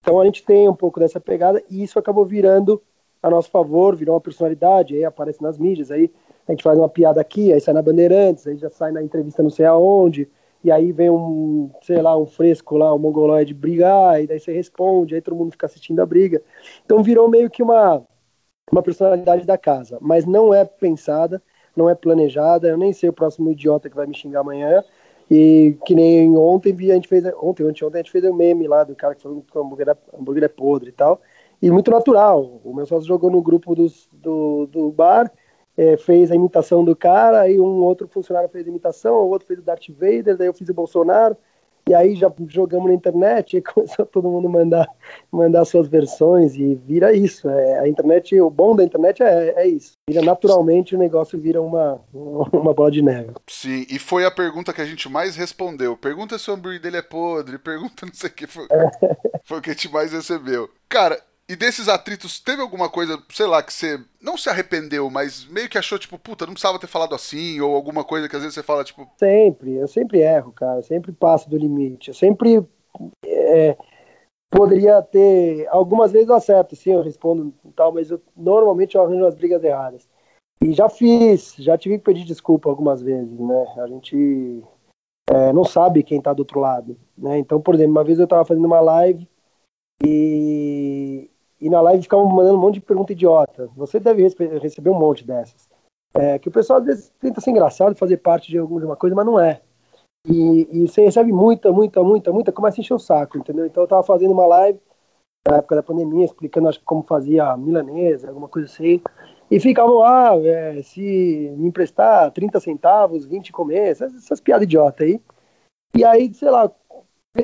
Então 0.00 0.20
a 0.20 0.24
gente 0.24 0.44
tem 0.44 0.68
um 0.68 0.74
pouco 0.74 1.00
dessa 1.00 1.20
pegada 1.20 1.62
e 1.68 1.82
isso 1.82 1.98
acabou 1.98 2.24
virando 2.24 2.82
a 3.22 3.28
nosso 3.28 3.50
favor, 3.50 3.96
virou 3.96 4.14
uma 4.14 4.20
personalidade, 4.20 4.94
aí 4.94 5.04
aparece 5.04 5.42
nas 5.42 5.58
mídias, 5.58 5.90
aí 5.90 6.10
a 6.46 6.52
gente 6.52 6.62
faz 6.62 6.78
uma 6.78 6.88
piada 6.88 7.20
aqui, 7.20 7.52
aí 7.52 7.60
sai 7.60 7.74
na 7.74 7.82
Bandeirantes, 7.82 8.46
aí 8.46 8.56
já 8.56 8.70
sai 8.70 8.92
na 8.92 9.02
entrevista 9.02 9.42
não 9.42 9.50
sei 9.50 9.66
aonde, 9.66 10.28
e 10.62 10.70
aí 10.70 10.92
vem 10.92 11.10
um, 11.10 11.70
sei 11.82 12.00
lá, 12.00 12.16
um 12.16 12.26
fresco 12.26 12.76
lá, 12.76 12.94
um 12.94 12.98
mongoloide 12.98 13.54
brigar, 13.54 14.22
e 14.22 14.26
daí 14.26 14.38
você 14.40 14.52
responde, 14.52 15.14
aí 15.14 15.20
todo 15.20 15.36
mundo 15.36 15.52
fica 15.52 15.66
assistindo 15.66 16.00
a 16.00 16.06
briga. 16.06 16.42
Então 16.84 17.02
virou 17.02 17.28
meio 17.28 17.50
que 17.50 17.62
uma, 17.62 18.02
uma 18.70 18.82
personalidade 18.82 19.44
da 19.44 19.58
casa, 19.58 19.98
mas 20.00 20.24
não 20.24 20.54
é 20.54 20.64
pensada, 20.64 21.42
não 21.76 21.88
é 21.88 21.94
planejada, 21.94 22.68
eu 22.68 22.78
nem 22.78 22.92
sei 22.92 23.08
o 23.08 23.12
próximo 23.12 23.50
idiota 23.50 23.90
que 23.90 23.96
vai 23.96 24.06
me 24.06 24.14
xingar 24.16 24.40
amanhã, 24.40 24.82
e 25.30 25.76
que 25.84 25.94
nem 25.94 26.36
ontem 26.36 26.74
a 26.90 26.94
gente 26.94 27.08
fez, 27.08 27.24
ontem, 27.40 27.64
ontem, 27.64 27.84
ontem 27.84 27.98
a 27.98 28.02
gente 28.02 28.10
fez 28.10 28.24
um 28.24 28.32
meme 28.32 28.66
lá 28.66 28.82
do 28.82 28.96
cara 28.96 29.14
que 29.14 29.22
falou 29.22 29.42
que 29.42 29.56
o 29.56 29.60
hambúrguer, 29.60 29.88
é, 29.88 29.96
hambúrguer 30.18 30.44
é 30.44 30.48
podre 30.48 30.88
e 30.88 30.92
tal. 30.92 31.20
E 31.60 31.70
muito 31.70 31.90
natural. 31.90 32.60
O 32.64 32.74
meu 32.74 32.86
sócio 32.86 33.06
jogou 33.06 33.30
no 33.30 33.42
grupo 33.42 33.74
dos, 33.74 34.08
do, 34.12 34.66
do 34.66 34.90
bar, 34.90 35.30
é, 35.76 35.96
fez 35.96 36.30
a 36.30 36.34
imitação 36.34 36.84
do 36.84 36.96
cara, 36.96 37.42
aí 37.42 37.60
um 37.60 37.82
outro 37.82 38.08
funcionário 38.08 38.48
fez 38.48 38.66
a 38.66 38.70
imitação, 38.70 39.16
o 39.16 39.28
outro 39.28 39.46
fez 39.46 39.58
o 39.58 39.62
Darth 39.62 39.88
Vader, 39.90 40.36
daí 40.36 40.46
eu 40.46 40.54
fiz 40.54 40.68
o 40.68 40.74
Bolsonaro. 40.74 41.36
E 41.88 41.94
aí 41.94 42.14
já 42.14 42.30
jogamos 42.48 42.88
na 42.88 42.94
internet 42.94 43.56
e 43.58 43.62
começou 43.62 44.04
todo 44.04 44.28
mundo 44.28 44.48
mandar 44.48 44.86
mandar 45.32 45.64
suas 45.64 45.88
versões 45.88 46.54
e 46.54 46.74
vira 46.74 47.12
isso. 47.12 47.48
É, 47.48 47.80
a 47.80 47.88
internet, 47.88 48.38
o 48.40 48.50
bom 48.50 48.76
da 48.76 48.84
internet 48.84 49.22
é, 49.22 49.54
é 49.56 49.66
isso. 49.66 49.92
Vira 50.08 50.22
naturalmente 50.22 50.94
o 50.94 50.98
negócio 50.98 51.38
vira 51.38 51.62
uma, 51.62 52.00
uma 52.12 52.74
bola 52.74 52.90
de 52.90 53.02
neve. 53.02 53.32
Sim, 53.48 53.86
e 53.88 53.98
foi 53.98 54.24
a 54.24 54.30
pergunta 54.30 54.72
que 54.72 54.82
a 54.82 54.86
gente 54.86 55.08
mais 55.08 55.36
respondeu. 55.36 55.96
Pergunta 55.96 56.38
se 56.38 56.50
o 56.50 56.54
hambúrguer 56.54 56.80
dele 56.80 56.98
é 56.98 57.02
podre, 57.02 57.56
pergunta 57.58 58.04
não 58.04 58.14
sei 58.14 58.28
o 58.28 58.32
que. 58.32 58.46
Foi, 58.46 58.66
foi 59.44 59.58
o 59.58 59.62
que 59.62 59.70
a 59.70 59.72
gente 59.72 59.90
mais 59.90 60.12
recebeu. 60.12 60.68
Cara, 60.88 61.18
e 61.48 61.56
desses 61.56 61.88
atritos, 61.88 62.38
teve 62.38 62.60
alguma 62.60 62.90
coisa, 62.90 63.18
sei 63.30 63.46
lá, 63.46 63.62
que 63.62 63.72
você 63.72 63.98
não 64.20 64.36
se 64.36 64.50
arrependeu, 64.50 65.08
mas 65.08 65.46
meio 65.46 65.68
que 65.68 65.78
achou, 65.78 65.98
tipo, 65.98 66.18
puta, 66.18 66.44
não 66.44 66.52
precisava 66.52 66.78
ter 66.78 66.86
falado 66.86 67.14
assim, 67.14 67.58
ou 67.60 67.74
alguma 67.74 68.04
coisa 68.04 68.28
que 68.28 68.36
às 68.36 68.42
vezes 68.42 68.54
você 68.54 68.62
fala, 68.62 68.84
tipo. 68.84 69.08
Sempre, 69.16 69.76
eu 69.76 69.88
sempre 69.88 70.20
erro, 70.20 70.52
cara, 70.52 70.82
sempre 70.82 71.10
passo 71.10 71.48
do 71.48 71.56
limite. 71.56 72.08
Eu 72.08 72.14
sempre 72.14 72.62
é, 73.24 73.78
poderia 74.50 75.00
ter. 75.00 75.66
Algumas 75.68 76.12
vezes 76.12 76.28
eu 76.28 76.34
acerto, 76.34 76.76
sim, 76.76 76.92
eu 76.92 77.02
respondo 77.02 77.54
e 77.64 77.72
tal, 77.72 77.92
mas 77.92 78.10
eu, 78.10 78.20
normalmente 78.36 78.94
eu 78.94 79.02
arranjo 79.02 79.24
as 79.24 79.34
brigas 79.34 79.64
erradas. 79.64 80.06
E 80.62 80.74
já 80.74 80.90
fiz, 80.90 81.54
já 81.58 81.78
tive 81.78 81.96
que 81.96 82.04
pedir 82.04 82.24
desculpa 82.24 82.68
algumas 82.68 83.00
vezes, 83.00 83.38
né? 83.38 83.74
A 83.78 83.86
gente 83.86 84.62
é, 85.30 85.50
não 85.52 85.64
sabe 85.64 86.02
quem 86.02 86.20
tá 86.20 86.34
do 86.34 86.40
outro 86.40 86.60
lado, 86.60 86.98
né? 87.16 87.38
Então, 87.38 87.58
por 87.58 87.74
exemplo, 87.74 87.92
uma 87.92 88.04
vez 88.04 88.18
eu 88.18 88.26
tava 88.26 88.44
fazendo 88.44 88.66
uma 88.66 88.80
live 88.80 89.26
e 90.04 91.30
e 91.60 91.68
na 91.68 91.80
live 91.80 92.02
ficavam 92.02 92.26
mandando 92.26 92.56
um 92.58 92.60
monte 92.60 92.74
de 92.74 92.80
pergunta 92.80 93.12
idiota. 93.12 93.68
Você 93.76 93.98
deve 93.98 94.22
receber 94.60 94.90
um 94.90 94.98
monte 94.98 95.26
dessas. 95.26 95.68
É, 96.14 96.38
que 96.38 96.48
o 96.48 96.52
pessoal 96.52 96.78
às 96.80 96.86
vezes 96.86 97.12
tenta 97.20 97.40
ser 97.40 97.50
engraçado, 97.50 97.94
fazer 97.94 98.16
parte 98.18 98.48
de 98.48 98.58
alguma 98.58 98.96
coisa, 98.96 99.14
mas 99.14 99.26
não 99.26 99.38
é. 99.38 99.60
E, 100.26 100.68
e, 100.70 100.88
você 100.88 101.02
recebe 101.02 101.32
muita, 101.32 101.70
muita, 101.72 102.02
muita, 102.02 102.32
muita, 102.32 102.52
começa 102.52 102.80
a 102.80 102.82
encher 102.82 102.94
o 102.94 102.98
saco, 102.98 103.38
entendeu? 103.38 103.66
Então 103.66 103.82
eu 103.82 103.88
tava 103.88 104.02
fazendo 104.02 104.32
uma 104.32 104.46
live 104.46 104.80
na 105.46 105.58
época 105.58 105.76
da 105.76 105.82
pandemia, 105.82 106.24
explicando 106.24 106.68
acho 106.68 106.80
como 106.84 107.02
fazia 107.02 107.56
milanesa, 107.56 108.28
alguma 108.28 108.48
coisa 108.48 108.66
assim. 108.66 109.00
E 109.50 109.58
ficavam 109.58 109.98
lá, 109.98 110.36
é, 110.36 110.82
se 110.82 111.00
me 111.56 111.68
emprestar 111.68 112.30
30 112.32 112.60
centavos, 112.60 113.24
20 113.24 113.52
comer, 113.52 113.88
essas, 113.88 114.14
essas 114.14 114.40
piadas 114.40 114.64
idiotas 114.64 115.06
aí. 115.06 115.20
E 115.94 116.04
aí, 116.04 116.32
sei 116.34 116.50
lá, 116.50 116.70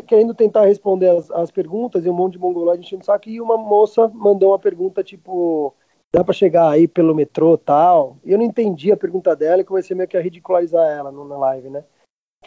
querendo 0.06 0.34
tentar 0.34 0.66
responder 0.66 1.08
as, 1.08 1.30
as, 1.30 1.50
perguntas 1.50 2.04
e 2.04 2.08
um 2.08 2.14
monte 2.14 2.34
de 2.34 2.38
mongolóide 2.38 2.84
enchendo 2.84 3.02
o 3.02 3.04
saco. 3.04 3.28
E 3.28 3.40
uma 3.40 3.56
moça 3.56 4.08
mandou 4.08 4.50
uma 4.50 4.58
pergunta 4.58 5.02
tipo: 5.02 5.74
dá 6.12 6.24
para 6.24 6.34
chegar 6.34 6.70
aí 6.70 6.88
pelo 6.88 7.14
metrô 7.14 7.56
tal? 7.56 8.18
E 8.24 8.32
eu 8.32 8.38
não 8.38 8.44
entendi 8.44 8.92
a 8.92 8.96
pergunta 8.96 9.34
dela 9.36 9.62
e 9.62 9.64
comecei 9.64 9.96
meio 9.96 10.08
que 10.08 10.16
a 10.16 10.20
ridicularizar 10.20 10.86
ela 10.86 11.12
na 11.12 11.38
live, 11.38 11.70
né? 11.70 11.84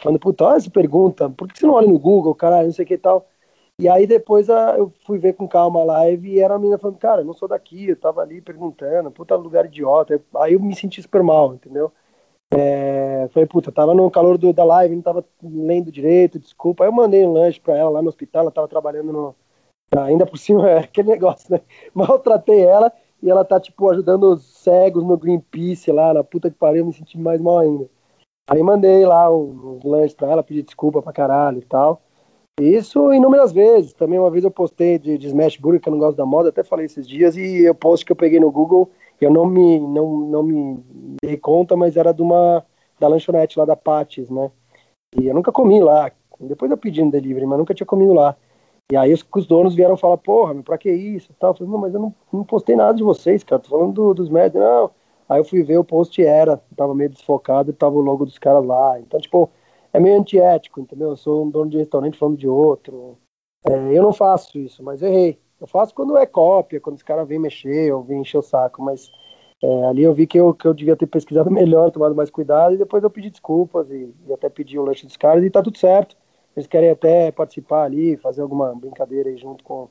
Falando, 0.00 0.20
puta, 0.20 0.44
olha 0.44 0.56
essa 0.56 0.70
pergunta, 0.70 1.28
por 1.30 1.48
que 1.48 1.58
você 1.58 1.66
não 1.66 1.74
olha 1.74 1.88
no 1.88 1.98
Google, 1.98 2.34
caralho, 2.34 2.66
não 2.66 2.72
sei 2.72 2.84
o 2.84 2.88
que 2.88 2.94
e 2.94 2.98
tal. 2.98 3.28
E 3.80 3.88
aí 3.88 4.06
depois 4.06 4.50
a, 4.50 4.76
eu 4.76 4.92
fui 5.06 5.18
ver 5.18 5.34
com 5.34 5.48
calma 5.48 5.80
a 5.80 5.84
live 5.84 6.28
e 6.30 6.40
era 6.40 6.54
a 6.54 6.58
menina 6.58 6.78
falando, 6.78 6.98
cara, 6.98 7.20
eu 7.22 7.24
não 7.24 7.32
sou 7.34 7.48
daqui, 7.48 7.88
eu 7.88 7.96
tava 7.96 8.20
ali 8.20 8.40
perguntando, 8.40 9.10
puta 9.10 9.36
lugar 9.36 9.66
idiota. 9.66 10.20
Aí 10.36 10.54
eu 10.54 10.60
me 10.60 10.74
senti 10.74 11.00
super 11.02 11.22
mal, 11.22 11.54
entendeu? 11.54 11.92
É, 12.50 13.28
falei, 13.32 13.46
puta, 13.46 13.70
tava 13.70 13.94
no 13.94 14.10
calor 14.10 14.38
do, 14.38 14.52
da 14.52 14.64
live, 14.64 14.96
não 14.96 15.02
tava 15.02 15.24
lendo 15.42 15.92
direito, 15.92 16.38
desculpa. 16.38 16.84
Aí 16.84 16.88
eu 16.88 16.92
mandei 16.92 17.26
um 17.26 17.32
lanche 17.32 17.60
pra 17.60 17.76
ela 17.76 17.90
lá 17.90 18.02
no 18.02 18.08
hospital, 18.08 18.42
ela 18.42 18.50
tava 18.50 18.68
trabalhando 18.68 19.12
no. 19.12 19.34
Ainda 19.96 20.26
por 20.26 20.38
cima, 20.38 20.68
é 20.68 20.78
aquele 20.80 21.08
negócio, 21.08 21.52
né? 21.52 21.60
Maltratei 21.94 22.62
ela 22.62 22.92
e 23.22 23.30
ela 23.30 23.44
tá, 23.44 23.60
tipo, 23.60 23.88
ajudando 23.90 24.32
os 24.32 24.44
cegos 24.44 25.04
no 25.04 25.16
Greenpeace 25.16 25.90
lá, 25.90 26.14
na 26.14 26.24
puta 26.24 26.50
que 26.50 26.56
pariu, 26.56 26.86
me 26.86 26.92
senti 26.92 27.18
mais 27.18 27.40
mal 27.40 27.58
ainda. 27.58 27.88
Aí 28.48 28.62
mandei 28.62 29.04
lá 29.04 29.30
os 29.30 29.82
lanches 29.84 30.14
pra 30.14 30.30
ela, 30.30 30.42
pedi 30.42 30.62
desculpa 30.62 31.02
pra 31.02 31.12
caralho 31.12 31.58
e 31.58 31.64
tal. 31.64 32.02
Isso 32.60 33.12
inúmeras 33.12 33.52
vezes. 33.52 33.92
Também 33.92 34.18
uma 34.18 34.30
vez 34.30 34.42
eu 34.42 34.50
postei 34.50 34.98
de, 34.98 35.18
de 35.18 35.26
Smash 35.28 35.58
Burger, 35.58 35.80
que 35.80 35.88
eu 35.88 35.92
não 35.92 35.98
gosto 35.98 36.16
da 36.16 36.26
moda, 36.26 36.48
até 36.48 36.64
falei 36.64 36.86
esses 36.86 37.06
dias, 37.06 37.36
e 37.36 37.64
eu 37.64 37.74
post 37.74 38.04
que 38.04 38.12
eu 38.12 38.16
peguei 38.16 38.40
no 38.40 38.50
Google, 38.50 38.90
eu 39.24 39.30
não 39.30 39.46
me, 39.46 39.78
não, 39.78 40.18
não 40.18 40.42
me 40.42 40.84
dei 41.22 41.36
conta, 41.36 41.76
mas 41.76 41.96
era 41.96 42.12
de 42.12 42.22
uma, 42.22 42.64
da 42.98 43.08
lanchonete 43.08 43.58
lá 43.58 43.64
da 43.64 43.76
Pattis, 43.76 44.30
né? 44.30 44.50
E 45.16 45.26
eu 45.26 45.34
nunca 45.34 45.52
comi 45.52 45.80
lá. 45.80 46.10
Depois 46.40 46.70
eu 46.70 46.76
pedi 46.76 47.02
no 47.02 47.10
delivery, 47.10 47.46
mas 47.46 47.58
nunca 47.58 47.74
tinha 47.74 47.86
comido 47.86 48.12
lá. 48.12 48.36
E 48.90 48.96
aí 48.96 49.12
os, 49.12 49.26
os 49.34 49.46
donos 49.46 49.74
vieram 49.74 49.96
falar, 49.96 50.16
porra, 50.18 50.54
meu, 50.54 50.62
pra 50.62 50.78
que 50.78 50.90
isso? 50.90 51.34
Tal. 51.38 51.50
Eu 51.50 51.56
falei, 51.56 51.72
não, 51.72 51.78
mas 51.78 51.94
eu 51.94 52.00
não, 52.00 52.14
não 52.32 52.44
postei 52.44 52.76
nada 52.76 52.94
de 52.94 53.02
vocês, 53.02 53.44
cara. 53.44 53.60
Tô 53.60 53.68
falando 53.68 53.92
do, 53.92 54.14
dos 54.14 54.28
médicos. 54.30 54.60
Não. 54.60 54.90
Aí 55.28 55.40
eu 55.40 55.44
fui 55.44 55.62
ver 55.62 55.78
o 55.78 55.84
post 55.84 56.22
era, 56.22 56.56
tava 56.74 56.94
meio 56.94 57.10
desfocado 57.10 57.70
e 57.70 57.74
tava 57.74 57.96
o 57.96 58.00
logo 58.00 58.24
dos 58.24 58.38
caras 58.38 58.64
lá. 58.64 58.98
Então, 58.98 59.20
tipo, 59.20 59.50
é 59.92 60.00
meio 60.00 60.18
antiético, 60.18 60.80
entendeu? 60.80 61.10
Eu 61.10 61.16
sou 61.16 61.44
um 61.44 61.50
dono 61.50 61.70
de 61.70 61.76
restaurante 61.76 62.18
falando 62.18 62.38
de 62.38 62.48
outro. 62.48 63.18
É, 63.66 63.72
eu 63.92 64.02
não 64.02 64.12
faço 64.12 64.58
isso, 64.58 64.82
mas 64.82 65.02
errei. 65.02 65.38
Eu 65.60 65.66
faço 65.66 65.94
quando 65.94 66.16
é 66.16 66.26
cópia, 66.26 66.80
quando 66.80 66.96
os 66.96 67.02
caras 67.02 67.26
vêm 67.26 67.38
mexer 67.38 67.92
ou 67.92 68.02
vêm 68.02 68.20
encher 68.20 68.38
o 68.38 68.42
saco, 68.42 68.82
mas 68.82 69.10
é, 69.62 69.86
ali 69.86 70.02
eu 70.02 70.14
vi 70.14 70.26
que 70.26 70.38
eu, 70.38 70.54
que 70.54 70.66
eu 70.66 70.74
devia 70.74 70.96
ter 70.96 71.06
pesquisado 71.06 71.50
melhor, 71.52 71.90
tomado 71.90 72.14
mais 72.14 72.30
cuidado, 72.30 72.74
e 72.74 72.78
depois 72.78 73.02
eu 73.02 73.10
pedi 73.10 73.30
desculpas 73.30 73.90
e, 73.90 74.14
e 74.26 74.32
até 74.32 74.48
pedi 74.48 74.78
o 74.78 74.84
lanche 74.84 75.06
dos 75.06 75.16
caras 75.16 75.44
e 75.44 75.50
tá 75.50 75.62
tudo 75.62 75.78
certo. 75.78 76.16
Eles 76.56 76.66
querem 76.66 76.90
até 76.90 77.30
participar 77.30 77.84
ali, 77.84 78.16
fazer 78.16 78.42
alguma 78.42 78.74
brincadeira 78.74 79.28
aí 79.28 79.36
junto 79.36 79.62
com 79.62 79.88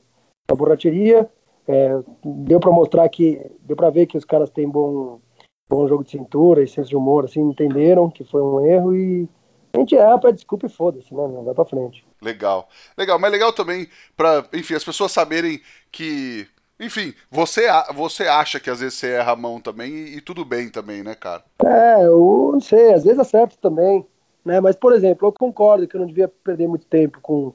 a 0.50 0.54
borracheria. 0.54 1.28
É, 1.66 1.98
deu 2.24 2.60
para 2.60 2.70
mostrar 2.70 3.08
que, 3.08 3.40
deu 3.60 3.76
para 3.76 3.90
ver 3.90 4.06
que 4.06 4.16
os 4.16 4.24
caras 4.24 4.50
têm 4.50 4.68
bom, 4.68 5.20
bom 5.68 5.86
jogo 5.86 6.02
de 6.02 6.10
cintura 6.10 6.62
e 6.62 6.68
senso 6.68 6.88
de 6.88 6.96
humor, 6.96 7.26
assim, 7.26 7.40
entenderam 7.40 8.10
que 8.10 8.24
foi 8.24 8.42
um 8.42 8.60
erro 8.66 8.94
e 8.94 9.28
a 9.74 9.78
gente 9.78 9.94
erra, 9.94 10.18
pede 10.18 10.36
desculpa 10.36 10.66
e 10.66 10.70
foda-se, 10.70 11.14
né? 11.14 11.28
Vai 11.44 11.54
pra 11.54 11.64
frente. 11.66 12.07
Legal. 12.20 12.68
Legal, 12.96 13.18
mas 13.18 13.30
legal 13.30 13.52
também 13.52 13.88
para, 14.16 14.44
enfim, 14.52 14.74
as 14.74 14.84
pessoas 14.84 15.12
saberem 15.12 15.60
que 15.90 16.46
enfim, 16.80 17.12
você, 17.28 17.66
você 17.92 18.24
acha 18.28 18.60
que 18.60 18.70
às 18.70 18.78
vezes 18.78 18.98
você 18.98 19.10
erra 19.10 19.32
a 19.32 19.36
mão 19.36 19.60
também 19.60 19.92
e, 19.92 20.16
e, 20.18 20.20
tudo 20.20 20.44
bem 20.44 20.68
também, 20.68 21.02
né, 21.02 21.14
cara? 21.14 21.42
É, 21.64 22.04
eu 22.04 22.50
não 22.52 22.60
sei, 22.60 22.94
às 22.94 23.02
vezes 23.02 23.18
acerto 23.18 23.58
também, 23.58 24.06
né? 24.44 24.60
Mas, 24.60 24.76
por 24.76 24.92
exemplo, 24.92 25.26
eu 25.26 25.32
concordo 25.32 25.88
que 25.88 25.96
eu 25.96 26.00
não 26.00 26.06
devia 26.06 26.28
perder 26.28 26.68
muito 26.68 26.86
tempo 26.86 27.18
com, 27.20 27.52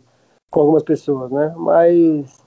com 0.52 0.60
algumas 0.60 0.84
pessoas, 0.84 1.32
né? 1.32 1.54
Mas 1.56 2.43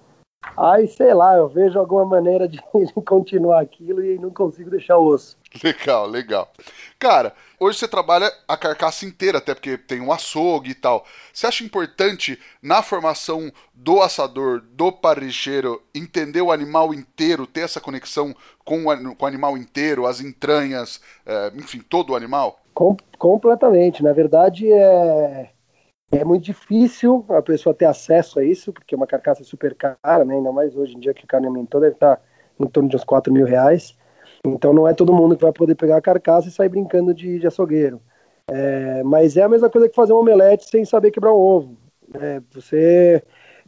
Aí, 0.57 0.87
sei 0.87 1.13
lá, 1.13 1.37
eu 1.37 1.49
vejo 1.49 1.79
alguma 1.79 2.05
maneira 2.05 2.49
de, 2.49 2.61
continuar 3.05 3.61
aquilo 3.61 4.05
e 4.05 4.19
não 4.19 4.31
consigo 4.31 4.71
deixar 4.71 4.99
o 4.99 5.07
osso. 5.07 5.37
Legal, 5.63 6.07
legal. 6.07 6.51
Cara, 6.99 7.33
hoje 7.59 7.79
você 7.79 7.89
trabalha 7.89 8.31
a 8.47 8.57
carcaça 8.57 9.07
inteira, 9.07 9.39
até 9.39 9.55
porque 9.55 9.79
tem 9.79 10.01
um 10.01 10.13
açougue 10.13 10.71
e 10.71 10.75
tal. 10.75 11.05
Você 11.33 11.47
acha 11.47 11.65
importante, 11.65 12.39
na 12.63 12.83
formação 12.83 13.51
do 13.75 14.01
assador, 14.01 14.63
do 14.73 14.93
parricheiro, 14.93 15.83
entender 15.95 16.43
o 16.43 16.53
animal 16.53 16.93
inteiro, 16.93 17.47
ter 17.47 17.61
essa 17.61 17.81
conexão 17.81 18.35
com 18.65 18.87
o, 18.87 19.17
com 19.17 19.25
o 19.25 19.29
animal 19.29 19.57
inteiro, 19.57 20.07
as 20.07 20.21
entranhas, 20.21 21.01
é, 21.25 21.53
enfim, 21.55 21.81
todo 21.81 22.11
o 22.11 22.17
animal? 22.17 22.61
Com, 22.75 22.97
completamente. 23.19 24.03
Na 24.03 24.13
verdade, 24.13 24.71
é 24.71 25.51
é 26.13 26.25
muito 26.25 26.45
difícil 26.45 27.25
a 27.29 27.43
pessoa 27.43 27.75
ter 27.75 27.85
acesso 27.87 28.39
a 28.39 28.45
isso, 28.45 28.73
porque 28.73 28.95
é 28.95 28.97
uma 28.99 29.07
carcaça 29.07 29.43
super 29.43 29.75
cara, 29.75 30.25
né? 30.25 30.35
Ainda 30.37 30.53
mais 30.53 30.77
hoje 30.77 30.95
em 30.95 31.01
dia 31.01 31.13
que 31.13 31.25
o 31.25 31.27
carne 31.27 31.47
aumentou, 31.47 31.81
deve 31.81 31.95
estar 31.95 32.21
em 32.59 32.67
torno 32.67 32.89
de 32.89 32.97
uns 32.97 33.05
4 33.05 33.33
mil 33.33 33.45
reais. 33.45 33.97
Então 34.45 34.73
não 34.73 34.87
é 34.87 34.95
todo 34.95 35.13
mundo 35.13 35.37
que 35.37 35.43
vai 35.43 35.53
poder 35.53 35.75
pegar 35.75 35.97
a 35.97 36.01
carcaça 36.01 36.49
e 36.49 36.53
sair 36.53 36.69
brincando 36.69 37.13
de, 37.13 37.39
de 37.39 37.47
açougueiro. 37.47 38.01
É, 38.49 39.03
mas 39.03 39.37
é 39.37 39.43
a 39.43 39.49
mesma 39.49 39.69
coisa 39.69 39.89
que 39.89 39.95
fazer 39.95 40.13
um 40.13 40.19
omelete 40.19 40.69
sem 40.69 40.85
saber 40.85 41.11
quebrar 41.11 41.33
um 41.33 41.39
ovo. 41.39 41.77
É, 42.15 42.41
você 42.53 43.23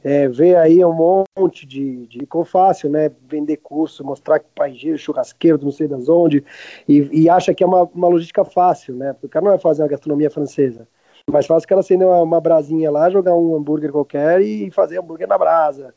é, 0.04 0.28
vê 0.28 0.54
aí 0.54 0.84
um 0.84 1.24
monte 1.36 1.66
de, 1.66 2.06
de 2.06 2.20
ficou 2.20 2.44
fácil, 2.44 2.88
né? 2.88 3.10
Vender 3.28 3.56
curso, 3.56 4.04
mostrar 4.04 4.38
que 4.38 4.46
paejeiro, 4.54 4.96
churrasqueiro, 4.96 5.58
não 5.60 5.72
sei 5.72 5.88
das 5.88 6.08
onde, 6.08 6.44
e, 6.88 7.24
e 7.24 7.28
acha 7.28 7.52
que 7.52 7.64
é 7.64 7.66
uma, 7.66 7.82
uma 7.82 8.08
logística 8.08 8.44
fácil, 8.44 8.94
né? 8.94 9.12
Porque 9.12 9.26
o 9.26 9.28
cara 9.28 9.44
não 9.44 9.52
vai 9.52 9.60
fazer 9.60 9.82
uma 9.82 9.88
gastronomia 9.88 10.30
francesa 10.30 10.86
mais 11.32 11.46
fácil 11.46 11.66
que 11.66 11.72
ela 11.72 11.80
acender 11.80 12.06
uma, 12.06 12.22
uma 12.22 12.40
brasinha 12.40 12.90
lá, 12.90 13.10
jogar 13.10 13.34
um 13.34 13.56
hambúrguer 13.56 13.92
qualquer 13.92 14.40
e 14.40 14.70
fazer 14.70 14.98
hambúrguer 14.98 15.28
na 15.28 15.38
brasa. 15.38 15.94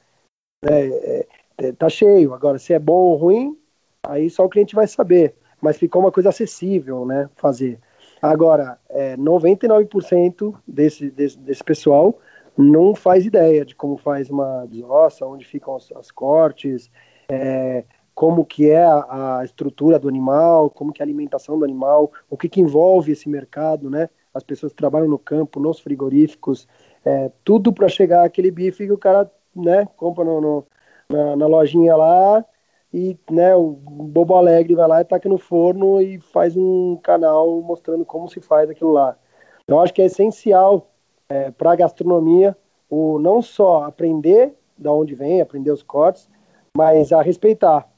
É, 0.63 0.87
é, 0.87 1.27
é, 1.57 1.71
tá 1.71 1.89
cheio. 1.89 2.33
Agora, 2.33 2.59
se 2.59 2.73
é 2.73 2.79
bom 2.79 2.93
ou 2.93 3.15
ruim, 3.15 3.57
aí 4.03 4.29
só 4.29 4.45
o 4.45 4.49
cliente 4.49 4.75
vai 4.75 4.87
saber. 4.87 5.35
Mas 5.61 5.77
ficou 5.77 6.01
uma 6.01 6.11
coisa 6.11 6.29
acessível, 6.29 7.05
né? 7.05 7.29
Fazer. 7.35 7.79
Agora, 8.21 8.79
é, 8.89 9.15
99% 9.17 10.55
desse, 10.67 11.09
desse, 11.09 11.37
desse 11.37 11.63
pessoal 11.63 12.19
não 12.57 12.93
faz 12.93 13.25
ideia 13.25 13.65
de 13.65 13.75
como 13.75 13.97
faz 13.97 14.29
uma 14.29 14.65
desossa, 14.65 15.25
onde 15.25 15.45
ficam 15.45 15.75
os 15.75 16.11
cortes, 16.11 16.91
é, 17.29 17.83
como 18.13 18.45
que 18.45 18.69
é 18.69 18.83
a, 18.83 19.39
a, 19.39 19.45
estrutura 19.45 19.97
do 19.97 20.09
animal, 20.09 20.69
como 20.69 20.91
que 20.91 21.01
é 21.01 21.03
a 21.03 21.07
alimentação 21.07 21.57
do 21.57 21.65
animal, 21.65 22.11
o 22.29 22.37
que, 22.37 22.49
que 22.49 22.61
envolve 22.61 23.11
esse 23.11 23.29
mercado, 23.29 23.89
né? 23.89 24.09
As 24.33 24.43
pessoas 24.43 24.71
que 24.71 24.77
trabalham 24.77 25.07
no 25.07 25.19
campo, 25.19 25.59
nos 25.59 25.79
frigoríficos, 25.79 26.67
é, 27.03 27.31
tudo 27.43 27.73
para 27.73 27.87
chegar 27.87 28.23
aquele 28.23 28.51
bife 28.51 28.85
que 28.85 28.91
o 28.91 28.97
cara 28.97 29.29
né, 29.55 29.87
compra 29.97 30.23
no, 30.23 30.39
no 30.39 30.65
na, 31.09 31.35
na, 31.35 31.47
lojinha 31.47 31.95
lá 31.95 32.45
e 32.93 33.17
né, 33.29 33.53
o 33.55 33.71
Bobo 33.71 34.35
Alegre 34.35 34.75
vai 34.75 34.87
lá 34.87 35.01
e 35.01 35.05
taca 35.05 35.27
no 35.27 35.37
forno 35.37 36.01
e 36.01 36.19
faz 36.19 36.55
um 36.55 36.97
canal 37.03 37.61
mostrando 37.61 38.05
como 38.05 38.29
se 38.29 38.39
faz 38.39 38.69
aquilo 38.69 38.91
lá. 38.91 39.17
Então 39.63 39.79
acho 39.81 39.93
que 39.93 40.01
é 40.01 40.05
essencial 40.05 40.89
é, 41.29 41.51
para 41.51 41.73
a 41.73 41.75
gastronomia 41.75 42.55
o 42.89 43.19
não 43.19 43.41
só 43.41 43.83
aprender 43.83 44.53
da 44.77 44.91
onde 44.91 45.15
vem, 45.15 45.41
aprender 45.41 45.71
os 45.71 45.83
cortes, 45.83 46.29
mas 46.75 47.11
a 47.11 47.21
respeitar. 47.21 47.89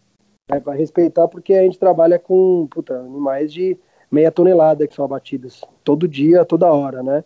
Né, 0.49 0.59
para 0.59 0.73
respeitar 0.73 1.27
porque 1.27 1.53
a 1.53 1.63
gente 1.63 1.79
trabalha 1.79 2.19
com 2.19 2.67
puta, 2.67 2.99
animais 2.99 3.51
de 3.53 3.79
meia 4.13 4.31
tonelada 4.31 4.87
que 4.87 4.93
são 4.93 5.03
abatidas 5.03 5.61
todo 5.83 6.07
dia, 6.07 6.45
toda 6.45 6.71
hora, 6.71 7.01
né? 7.01 7.23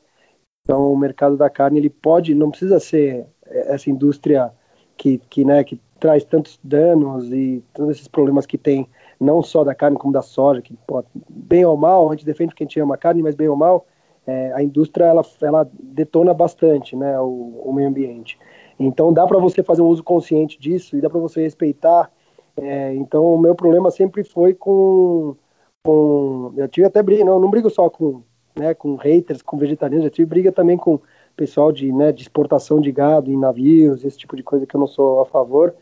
Então 0.63 0.91
o 0.93 0.97
mercado 0.97 1.36
da 1.36 1.50
carne 1.50 1.80
ele 1.80 1.89
pode, 1.89 2.34
não 2.34 2.50
precisa 2.50 2.80
ser 2.80 3.28
essa 3.45 3.89
indústria 3.89 4.54
que, 4.95 5.17
que, 5.30 5.43
né, 5.43 5.63
que 5.65 5.80
traz 6.00 6.23
tantos 6.23 6.58
danos 6.63 7.30
e 7.32 7.62
todos 7.73 7.97
esses 7.97 8.08
problemas 8.08 8.45
que 8.45 8.58
tem, 8.58 8.88
não 9.19 9.43
só 9.43 9.65
da 9.65 9.76
carne 9.76 9.97
como 9.97 10.13
da 10.13 10.21
soja, 10.21 10.62
que 10.62 10.78
pô, 10.88 11.04
bem 11.30 11.65
ou 11.65 11.76
mal, 11.76 12.08
a 12.08 12.15
gente 12.15 12.26
defende 12.26 12.56
que 12.56 12.63
a 12.63 12.65
gente 12.65 12.80
ama 12.80 12.97
carne, 12.97 13.21
mas 13.21 13.36
bem 13.36 13.50
ou 13.50 13.56
mal, 13.56 13.86
é, 14.26 14.54
a 14.54 14.63
indústria 14.63 15.06
ela, 15.06 15.26
ela 15.41 15.69
detona 15.73 16.34
bastante 16.34 16.95
né, 16.95 17.19
o, 17.19 17.62
o 17.65 17.73
meio 17.73 17.89
ambiente. 17.89 18.39
Então 18.80 19.12
dá 19.12 19.28
para 19.28 19.39
você 19.39 19.62
fazer 19.62 19.82
um 19.82 19.88
uso 19.88 20.04
consciente 20.04 20.58
disso 20.58 20.95
e 20.95 21.02
dá 21.02 21.10
para 21.10 21.19
você 21.19 21.41
respeitar. 21.41 22.10
É, 22.56 22.93
então 22.95 23.26
o 23.34 23.38
meu 23.38 23.56
problema 23.56 23.91
sempre 23.91 24.23
foi 24.23 24.54
com 24.54 25.36
com. 25.88 26.52
Eu 26.58 26.67
tive 26.67 26.86
até 26.86 27.02
briga, 27.02 27.23
não, 27.23 27.39
não 27.39 27.50
brigo 27.50 27.69
só 27.69 27.89
com, 27.89 28.21
né, 28.54 28.73
com 28.73 28.95
haters, 28.95 29.41
com 29.41 29.58
vegetarianos, 29.58 30.04
eu 30.04 30.12
tive 30.12 30.26
briga 30.26 30.52
também 30.52 30.76
com 30.76 31.00
pessoal 31.36 31.71
de, 31.71 31.93
né, 31.93 32.12
de 32.12 32.23
exportação 32.23 32.82
de 32.82 32.91
gado 32.91 33.32
em 33.32 33.38
navios, 33.38 34.04
esse 34.04 34.17
tipo 34.17 34.36
de 34.36 34.43
coisa 34.43 34.65
que 34.65 34.76
eu 34.76 34.80
não 34.80 34.88
sou 34.88 35.21
a 35.21 35.26
favor. 35.26 35.73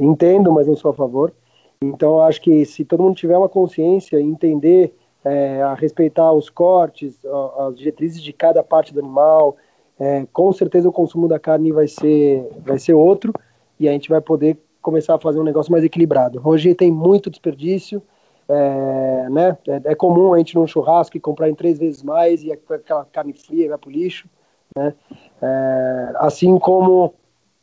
Entendo, 0.00 0.50
mas 0.50 0.66
não 0.66 0.74
sou 0.74 0.90
a 0.90 0.94
favor. 0.94 1.32
Então, 1.80 2.20
acho 2.20 2.40
que 2.40 2.64
se 2.64 2.84
todo 2.84 3.02
mundo 3.02 3.14
tiver 3.14 3.36
uma 3.36 3.48
consciência 3.48 4.18
e 4.18 4.24
entender 4.24 4.94
é, 5.24 5.62
a 5.62 5.74
respeitar 5.74 6.32
os 6.32 6.50
cortes, 6.50 7.20
as 7.58 7.76
diretrizes 7.76 8.20
de 8.20 8.32
cada 8.32 8.64
parte 8.64 8.92
do 8.92 8.98
animal, 8.98 9.56
é, 10.00 10.26
com 10.32 10.52
certeza 10.52 10.88
o 10.88 10.92
consumo 10.92 11.28
da 11.28 11.38
carne 11.38 11.70
vai 11.70 11.86
ser, 11.86 12.48
vai 12.64 12.78
ser 12.78 12.94
outro 12.94 13.32
e 13.78 13.88
a 13.88 13.92
gente 13.92 14.08
vai 14.08 14.20
poder 14.20 14.58
começar 14.80 15.14
a 15.14 15.18
fazer 15.18 15.38
um 15.38 15.44
negócio 15.44 15.70
mais 15.70 15.84
equilibrado. 15.84 16.40
Hoje 16.42 16.74
tem 16.74 16.90
muito 16.90 17.30
desperdício, 17.30 18.02
é, 18.48 19.28
né? 19.30 19.56
É, 19.68 19.92
é, 19.92 19.94
comum 19.94 20.34
a 20.34 20.38
gente 20.38 20.54
num 20.54 20.66
churrasco 20.66 21.18
comprar 21.20 21.48
em 21.48 21.54
três 21.54 21.78
vezes 21.78 22.02
mais 22.02 22.42
e 22.42 22.52
aquela 22.52 23.04
carne 23.04 23.32
fria 23.32 23.68
vai 23.68 23.78
para 23.78 23.88
o 23.88 23.92
lixo, 23.92 24.28
né? 24.76 24.94
É, 25.40 26.12
assim 26.16 26.58
como 26.58 27.14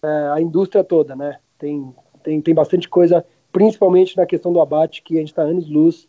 é, 0.03 0.31
a 0.33 0.41
indústria 0.41 0.83
toda, 0.83 1.15
né? 1.15 1.37
Tem, 1.57 1.93
tem, 2.23 2.41
tem 2.41 2.53
bastante 2.53 2.87
coisa, 2.87 3.25
principalmente 3.51 4.15
na 4.17 4.25
questão 4.25 4.53
do 4.53 4.61
abate, 4.61 5.01
que 5.01 5.15
a 5.15 5.19
gente 5.19 5.29
está 5.29 5.43
anos-luz 5.43 6.07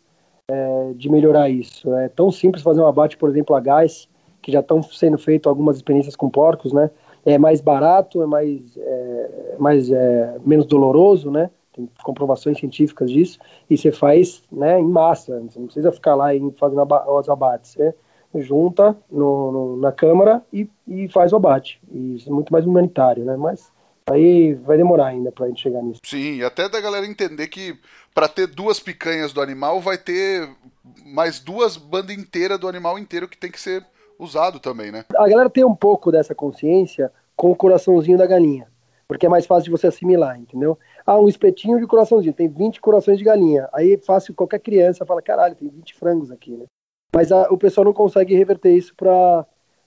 é, 0.49 0.91
de 0.95 1.09
melhorar 1.09 1.49
isso. 1.49 1.93
É 1.95 2.09
tão 2.09 2.31
simples 2.31 2.63
fazer 2.63 2.81
um 2.81 2.87
abate, 2.87 3.17
por 3.17 3.29
exemplo, 3.29 3.55
a 3.55 3.59
gás, 3.59 4.07
que 4.41 4.51
já 4.51 4.59
estão 4.59 4.81
sendo 4.81 5.17
feitas 5.17 5.49
algumas 5.49 5.75
experiências 5.75 6.15
com 6.15 6.29
porcos, 6.29 6.73
né? 6.73 6.89
É 7.23 7.37
mais 7.37 7.61
barato, 7.61 8.21
é 8.21 8.25
mais, 8.25 8.75
é, 8.77 9.55
mais 9.59 9.91
é, 9.91 10.37
menos 10.43 10.65
doloroso, 10.65 11.29
né? 11.29 11.51
Tem 11.73 11.89
comprovações 12.03 12.57
científicas 12.57 13.09
disso, 13.11 13.39
e 13.69 13.77
você 13.77 13.91
faz 13.91 14.43
né, 14.51 14.79
em 14.79 14.87
massa, 14.87 15.39
você 15.41 15.59
não 15.59 15.65
precisa 15.65 15.91
ficar 15.91 16.15
lá 16.15 16.27
fazendo 16.57 16.85
os 17.07 17.29
abates, 17.29 17.73
você 17.73 17.93
junta 18.35 18.97
no, 19.09 19.51
no, 19.51 19.77
na 19.77 19.91
câmara 19.91 20.41
e, 20.53 20.69
e, 20.87 21.07
faz 21.09 21.33
o 21.33 21.35
abate, 21.35 21.81
e 21.91 22.15
isso 22.15 22.29
é 22.29 22.31
muito 22.33 22.51
mais 22.51 22.65
humanitário, 22.65 23.25
né, 23.25 23.35
mas 23.35 23.71
Aí 24.09 24.55
vai 24.55 24.77
demorar 24.77 25.07
ainda 25.07 25.31
pra 25.31 25.47
gente 25.47 25.61
chegar 25.61 25.81
nisso. 25.81 26.01
Sim, 26.03 26.35
e 26.35 26.43
até 26.43 26.67
da 26.67 26.81
galera 26.81 27.05
entender 27.05 27.47
que 27.47 27.77
para 28.13 28.27
ter 28.27 28.47
duas 28.47 28.79
picanhas 28.79 29.31
do 29.31 29.41
animal 29.41 29.79
vai 29.79 29.97
ter 29.97 30.49
mais 31.05 31.39
duas 31.39 31.77
bandas 31.77 32.17
inteiras 32.17 32.59
do 32.59 32.67
animal 32.67 32.97
inteiro 32.97 33.27
que 33.27 33.37
tem 33.37 33.51
que 33.51 33.61
ser 33.61 33.85
usado 34.17 34.59
também, 34.59 34.91
né? 34.91 35.05
A 35.15 35.27
galera 35.27 35.49
tem 35.49 35.63
um 35.63 35.75
pouco 35.75 36.11
dessa 36.11 36.33
consciência 36.35 37.11
com 37.35 37.51
o 37.51 37.55
coraçãozinho 37.55 38.17
da 38.17 38.27
galinha, 38.27 38.67
porque 39.07 39.25
é 39.25 39.29
mais 39.29 39.45
fácil 39.45 39.65
de 39.65 39.71
você 39.71 39.87
assimilar, 39.87 40.37
entendeu? 40.37 40.77
Ah, 41.05 41.19
um 41.19 41.27
espetinho 41.27 41.79
de 41.79 41.87
coraçãozinho, 41.87 42.33
tem 42.33 42.47
20 42.47 42.79
corações 42.81 43.17
de 43.17 43.23
galinha. 43.23 43.67
Aí 43.73 43.93
é 43.93 43.97
fácil, 43.97 44.33
qualquer 44.33 44.59
criança 44.59 45.05
fala, 45.05 45.21
caralho, 45.21 45.55
tem 45.55 45.69
20 45.69 45.95
frangos 45.95 46.31
aqui, 46.31 46.51
né? 46.51 46.65
Mas 47.13 47.31
a, 47.31 47.43
o 47.51 47.57
pessoal 47.57 47.85
não 47.85 47.93
consegue 47.93 48.35
reverter 48.35 48.71
isso 48.71 48.95
para 48.95 49.45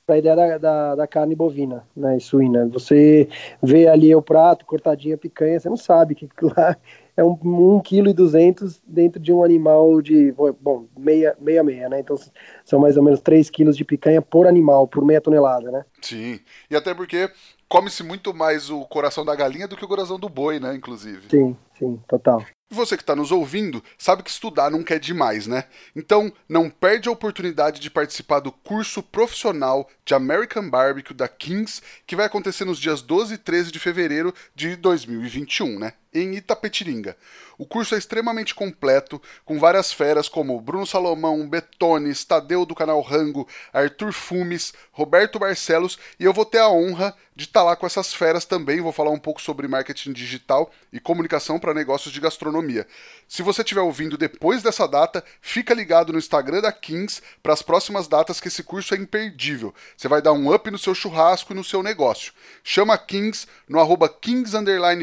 a 0.09 0.19
ideia 0.19 0.37
da, 0.37 0.59
da, 0.59 0.95
da, 0.95 1.07
carne 1.07 1.35
bovina, 1.35 1.87
né, 1.97 2.19
suína. 2.21 2.69
Você 2.69 3.29
vê 3.63 3.89
ali 3.89 4.15
o 4.15 4.21
prato, 4.21 4.67
cortadinha, 4.67 5.17
picanha, 5.17 5.59
você 5.59 5.69
não 5.69 5.77
sabe 5.77 6.15
que 6.15 6.29
lá 6.43 6.77
é 7.17 7.25
um, 7.25 7.39
um 7.43 7.81
quilo 7.81 8.11
e 8.11 8.13
duzentos 8.13 8.83
dentro 8.87 9.19
de 9.19 9.33
um 9.33 9.43
animal 9.43 10.03
de, 10.03 10.33
bom, 10.33 10.87
meia, 10.97 11.35
meia 11.41 11.65
meia, 11.65 11.89
né, 11.89 12.01
então 12.01 12.17
são 12.65 12.79
mais 12.79 12.99
ou 12.99 13.03
menos 13.03 13.21
3 13.21 13.49
quilos 13.49 13.77
de 13.77 13.85
picanha 13.85 14.21
por 14.21 14.47
animal, 14.47 14.87
por 14.87 15.03
meia 15.03 15.21
tonelada, 15.21 15.71
né. 15.71 15.85
Sim, 16.03 16.39
e 16.71 16.77
até 16.77 16.93
porque 16.93 17.31
come-se 17.75 18.05
muito 18.05 18.33
mais 18.33 18.71
o 18.71 18.85
coração 18.85 19.25
da 19.25 19.35
galinha 19.35 19.67
do 19.67 19.77
que 19.77 19.85
o 19.85 19.89
coração 19.89 20.17
do 20.17 20.29
boi, 20.29 20.61
né, 20.61 20.77
inclusive. 20.77 21.29
Sim, 21.29 21.57
sim, 21.77 22.01
total. 22.09 22.47
E 22.71 22.75
você 22.75 22.97
que 22.97 23.03
está 23.03 23.17
nos 23.17 23.33
ouvindo 23.33 23.83
sabe 23.99 24.23
que 24.23 24.31
estudar 24.31 24.71
nunca 24.71 24.95
é 24.95 24.99
demais, 25.01 25.49
né? 25.49 25.65
Então 25.95 26.33
não 26.49 26.71
perde 26.71 27.09
a 27.09 27.13
oportunidade 27.13 27.81
de 27.81 27.91
participar 27.91 28.39
do 28.39 28.53
curso 28.53 29.03
profissional 29.03 29.89
de 30.05 30.15
American 30.15 30.71
Barbecue 30.71 31.13
da 31.13 31.27
Kings, 31.27 31.83
que 32.07 32.15
vai 32.15 32.27
acontecer 32.27 32.65
nos 32.65 32.79
dias 32.79 33.03
12 33.03 33.35
e 33.35 33.39
13 33.39 33.73
de 33.73 33.81
fevereiro 33.81 34.33
de 34.55 34.77
2021, 34.77 35.77
né? 35.77 35.95
Em 36.15 36.37
Itapetiringa. 36.37 37.17
O 37.59 37.67
curso 37.67 37.95
é 37.95 37.99
extremamente 37.99 38.55
completo, 38.55 39.21
com 39.45 39.59
várias 39.59 39.93
feras 39.93 40.29
como 40.29 40.61
Bruno 40.61 40.87
Salomão, 40.87 41.49
Betones, 41.49 42.25
Tadeu 42.25 42.65
do 42.65 42.75
canal 42.75 43.01
Rango, 43.01 43.49
Arthur 43.73 44.13
Fumes, 44.13 44.73
Roberto 44.93 45.39
Barcelos 45.39 45.99
e 46.19 46.25
eu 46.25 46.33
vou 46.33 46.45
ter 46.45 46.59
a 46.59 46.69
honra 46.69 47.15
de 47.37 47.45
estar 47.45 47.61
tá 47.61 47.67
lá 47.67 47.77
com 47.77 47.87
essas 47.87 48.15
feras 48.15 48.45
também. 48.45 48.81
Vou 48.81 48.93
falar 48.93 49.11
um 49.11 49.19
pouco 49.19 49.41
sobre 49.41 49.67
marketing 49.67 50.13
digital 50.13 50.71
e 50.93 51.01
comunicação 51.01 51.59
para 51.59 51.75
negócios 51.75 52.13
de 52.13 52.21
gastronomia. 52.21 52.87
Se 53.27 53.43
você 53.43 53.63
estiver 53.63 53.81
ouvindo 53.81 54.17
depois 54.17 54.63
dessa 54.63 54.87
data, 54.87 55.25
fica 55.41 55.75
ligado 55.75 56.13
no 56.13 56.19
Instagram 56.19 56.61
da 56.61 56.73
Kings 56.73 57.21
para 57.43 57.53
as 57.53 57.63
próximas 57.63 58.07
datas 58.07 58.41
que 58.41 58.49
esse 58.49 58.63
curso 58.63 58.95
é 58.95 58.97
imperdível. 58.97 59.75
Você 59.97 60.07
vai 60.07 60.23
dar 60.23 60.33
um 60.33 60.53
up 60.53 60.71
no 60.71 60.79
seu 60.79 60.95
churrasco 60.95 61.53
e 61.53 61.57
no 61.57 61.65
seu 61.65 61.83
negócio. 61.83 62.33
Chama 62.63 62.97
Kings 62.97 63.47
no 63.69 63.81
arroba 63.81 64.09
Kings 64.09 64.55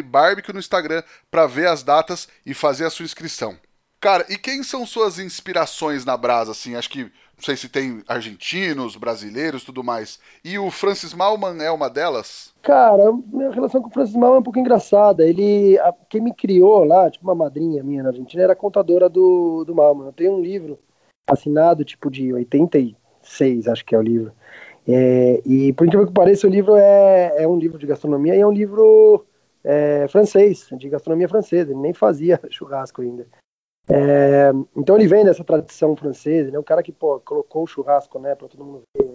Barbecue 0.03 0.53
no 0.53 0.59
Instagram 0.59 1.00
para 1.29 1.47
ver 1.47 1.67
as 1.67 1.83
datas 1.83 2.27
e 2.45 2.53
fazer 2.53 2.85
a 2.85 2.89
sua 2.89 3.05
inscrição. 3.05 3.57
Cara, 4.01 4.25
e 4.29 4.35
quem 4.35 4.63
são 4.63 4.83
suas 4.83 5.19
inspirações 5.19 6.03
na 6.03 6.17
brasa, 6.17 6.53
assim? 6.53 6.75
Acho 6.75 6.89
que, 6.89 7.03
não 7.03 7.11
sei 7.39 7.55
se 7.55 7.69
tem 7.69 8.01
argentinos, 8.07 8.95
brasileiros, 8.95 9.63
tudo 9.63 9.83
mais. 9.83 10.19
E 10.43 10.57
o 10.57 10.71
Francis 10.71 11.13
Malman 11.13 11.63
é 11.63 11.69
uma 11.69 11.87
delas? 11.87 12.51
Cara, 12.63 13.11
minha 13.31 13.51
relação 13.51 13.79
com 13.79 13.89
o 13.89 13.93
Francis 13.93 14.15
Malman 14.15 14.37
é 14.37 14.39
um 14.39 14.43
pouco 14.43 14.57
engraçada. 14.57 15.23
Ele, 15.23 15.77
a, 15.77 15.93
quem 16.09 16.19
me 16.19 16.33
criou 16.33 16.83
lá, 16.83 17.11
tipo 17.11 17.23
uma 17.23 17.35
madrinha 17.35 17.83
minha 17.83 18.01
na 18.01 18.09
Argentina, 18.09 18.41
era 18.41 18.55
contadora 18.55 19.07
do, 19.07 19.63
do 19.65 19.75
Malman. 19.75 20.07
Eu 20.07 20.13
tenho 20.13 20.33
um 20.33 20.41
livro 20.41 20.79
assinado, 21.29 21.85
tipo 21.85 22.09
de 22.09 22.33
86, 22.33 23.67
acho 23.67 23.85
que 23.85 23.93
é 23.93 23.99
o 23.99 24.01
livro. 24.01 24.31
É, 24.87 25.41
e 25.45 25.73
por 25.73 25.85
incrível 25.85 26.07
que 26.07 26.13
pareça, 26.13 26.47
o 26.47 26.49
livro 26.49 26.75
é, 26.75 27.43
é 27.43 27.47
um 27.47 27.57
livro 27.57 27.77
de 27.77 27.85
gastronomia 27.85 28.35
e 28.35 28.39
é 28.39 28.47
um 28.47 28.51
livro 28.51 29.25
é, 29.63 30.07
francês, 30.07 30.67
de 30.71 30.89
gastronomia 30.89 31.29
francesa, 31.29 31.71
ele 31.71 31.79
nem 31.79 31.93
fazia 31.93 32.39
churrasco 32.49 33.01
ainda. 33.01 33.27
É, 33.89 34.51
então 34.75 34.95
ele 34.95 35.07
vem 35.07 35.25
dessa 35.25 35.43
tradição 35.43 35.95
francesa, 35.95 36.51
né? 36.51 36.59
O 36.59 36.63
cara 36.63 36.83
que 36.83 36.91
pô, 36.91 37.19
colocou 37.19 37.63
o 37.63 37.67
churrasco, 37.67 38.19
né, 38.19 38.35
para 38.35 38.47
todo 38.47 38.63
mundo 38.63 38.83
ver, 38.95 39.09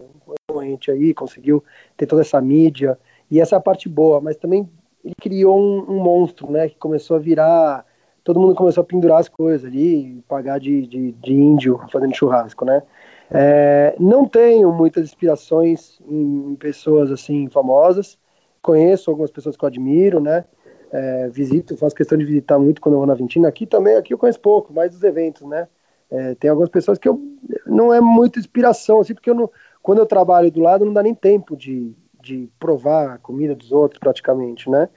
um 0.52 0.62
gente 0.62 0.90
aí, 0.90 1.14
conseguiu 1.14 1.62
ter 1.96 2.06
toda 2.06 2.22
essa 2.22 2.40
mídia 2.40 2.98
e 3.30 3.40
essa 3.40 3.56
é 3.56 3.58
a 3.58 3.60
parte 3.60 3.88
boa, 3.88 4.20
mas 4.20 4.36
também 4.36 4.68
ele 5.04 5.14
criou 5.20 5.58
um, 5.58 5.90
um, 5.90 6.02
monstro, 6.02 6.50
né, 6.50 6.68
que 6.68 6.76
começou 6.76 7.16
a 7.16 7.20
virar, 7.20 7.86
todo 8.24 8.40
mundo 8.40 8.54
começou 8.54 8.82
a 8.82 8.86
pendurar 8.86 9.20
as 9.20 9.28
coisas 9.28 9.64
ali, 9.64 10.22
pagar 10.28 10.58
de, 10.58 10.86
de, 10.86 11.12
de 11.12 11.32
índio 11.32 11.80
fazendo 11.90 12.14
churrasco, 12.14 12.64
né. 12.64 12.82
É, 13.30 13.96
não 13.98 14.26
tenho 14.26 14.72
muitas 14.72 15.04
inspirações 15.04 16.00
em 16.08 16.54
pessoas 16.56 17.10
assim 17.10 17.48
famosas, 17.48 18.18
conheço 18.66 19.08
algumas 19.08 19.30
pessoas 19.30 19.56
que 19.56 19.64
eu 19.64 19.68
admiro, 19.68 20.20
né? 20.20 20.44
É, 20.92 21.28
visito, 21.28 21.76
faço 21.76 21.94
questão 21.94 22.18
de 22.18 22.24
visitar 22.24 22.58
muito 22.58 22.80
quando 22.80 22.94
eu 22.94 22.98
vou 22.98 23.06
na 23.06 23.12
Argentina. 23.12 23.46
Aqui 23.46 23.64
também, 23.64 23.96
aqui 23.96 24.12
eu 24.12 24.18
conheço 24.18 24.40
pouco, 24.40 24.72
mais 24.72 24.90
dos 24.90 25.02
eventos, 25.04 25.42
né? 25.42 25.68
É, 26.10 26.34
tem 26.34 26.50
algumas 26.50 26.68
pessoas 26.68 26.98
que 26.98 27.08
eu 27.08 27.20
não 27.66 27.94
é 27.94 28.00
muita 28.00 28.38
inspiração, 28.38 29.00
assim, 29.00 29.14
porque 29.14 29.30
eu 29.30 29.34
não, 29.34 29.50
quando 29.82 29.98
eu 29.98 30.06
trabalho 30.06 30.50
do 30.50 30.60
lado 30.60 30.84
não 30.84 30.92
dá 30.92 31.02
nem 31.02 31.14
tempo 31.14 31.56
de, 31.56 31.94
de 32.20 32.48
provar 32.58 33.14
a 33.14 33.18
comida 33.18 33.54
dos 33.54 33.70
outros, 33.72 33.98
praticamente, 33.98 34.68
né? 34.68 34.88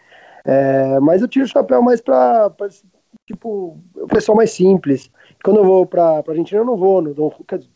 É, 0.45 0.99
mas 0.99 1.21
eu 1.21 1.27
tiro 1.27 1.45
o 1.45 1.47
chapéu 1.47 1.81
mais 1.81 2.01
para 2.01 2.51
tipo 3.25 3.77
o 3.95 4.07
pessoal 4.07 4.35
mais 4.35 4.51
simples. 4.51 5.11
Quando 5.43 5.57
eu 5.57 5.65
vou 5.65 5.85
para 5.85 6.23
Argentina 6.27 6.61
eu 6.61 6.65
não 6.65 6.77
vou 6.77 7.01
no 7.01 7.13
Dom, 7.13 7.31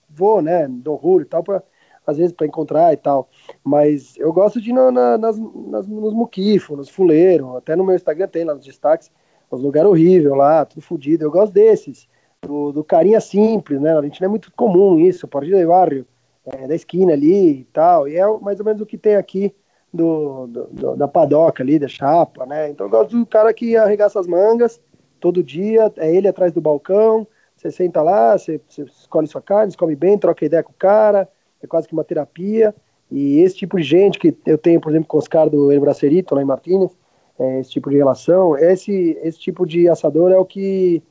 vou, 0.10 0.42
né, 0.42 0.68
Dom 0.68 1.00
Julio 1.02 1.26
e 1.26 1.30
tal 1.30 1.44
para 1.44 1.64
às 2.06 2.18
vezes 2.18 2.32
para 2.32 2.48
encontrar 2.48 2.94
e 2.94 2.98
tal. 2.98 3.30
Mas 3.64 4.16
eu 4.18 4.32
gosto 4.32 4.62
de 4.62 4.70
ir 4.70 4.74
na, 4.74 4.92
na, 4.92 5.18
nas, 5.18 5.40
nas, 5.40 5.88
nos 5.88 6.14
muquifos, 6.14 6.78
nos 6.78 6.90
fuleiros, 6.90 7.56
até 7.56 7.76
no 7.76 7.84
meu 7.84 7.96
Instagram 7.96 8.28
tem 8.28 8.44
lá 8.44 8.54
nos 8.54 8.66
destaques, 8.66 9.12
os 9.50 9.62
lugares 9.62 9.90
horríveis 9.90 10.36
lá, 10.36 10.66
tudo 10.66 10.82
fodido. 10.82 11.24
Eu 11.24 11.32
gosto 11.32 11.54
desses, 11.54 12.08
do, 12.42 12.72
do, 12.72 12.84
carinha 12.84 13.22
simples, 13.22 13.80
né? 13.80 13.98
A 13.98 14.02
gente 14.02 14.22
não 14.22 14.28
é 14.28 14.30
muito 14.30 14.52
comum 14.54 15.00
isso, 15.00 15.28
partido 15.28 15.58
de 15.58 15.66
barrio, 15.66 16.06
é, 16.46 16.68
da 16.68 16.76
esquina 16.76 17.14
ali 17.14 17.60
e 17.60 17.64
tal. 17.66 18.08
E 18.08 18.18
é 18.18 18.28
mais 18.40 18.60
ou 18.60 18.66
menos 18.66 18.82
o 18.82 18.86
que 18.86 18.98
tem 18.98 19.16
aqui 19.16 19.54
do, 19.94 20.48
do, 20.48 20.96
da 20.96 21.08
padoca 21.08 21.62
ali, 21.62 21.78
da 21.78 21.88
chapa, 21.88 22.46
né? 22.46 22.70
Então 22.70 22.88
eu 22.88 22.90
gosto 22.90 23.18
do 23.18 23.26
cara 23.26 23.54
que 23.54 23.78
arregaça 23.78 24.20
as 24.20 24.28
mangas 24.28 24.82
todo 25.20 25.44
dia, 25.44 25.92
é 25.98 26.14
ele 26.14 26.28
atrás 26.28 26.52
do 26.52 26.60
balcão, 26.60 27.26
você 27.56 27.72
senta 27.72 28.02
lá, 28.02 28.38
você, 28.38 28.60
você 28.68 28.84
escolhe 28.84 29.28
sua 29.28 29.42
carne, 29.42 29.76
come 29.78 29.96
bem, 29.96 30.18
troca 30.18 30.44
ideia 30.44 30.64
com 30.64 30.72
o 30.72 30.76
cara, 30.76 31.30
é 31.66 31.68
quase 31.68 31.88
que 31.88 31.94
uma 31.94 32.04
terapia. 32.04 32.74
E 33.12 33.40
esse 33.40 33.56
tipo 33.56 33.78
de 33.78 33.84
gente 33.84 34.18
que 34.18 34.36
eu 34.46 34.58
tenho, 34.58 34.82
por 34.82 34.92
exemplo, 34.92 35.08
com 35.08 35.18
o 35.18 35.20
Oscar 35.20 35.50
do 35.50 35.72
El 35.72 35.82
Bracerito, 35.82 36.34
lá 36.34 36.42
em 36.42 36.46
Martínez, 36.46 36.98
é, 37.38 37.60
esse 37.60 37.72
tipo 37.72 37.90
de 37.90 37.98
relação, 37.98 38.58
esse, 38.58 39.18
esse 39.22 39.40
tipo 39.40 39.66
de 39.66 39.90
assador 39.90 40.32
é 40.32 40.38
o 40.38 40.46
que 40.46 41.02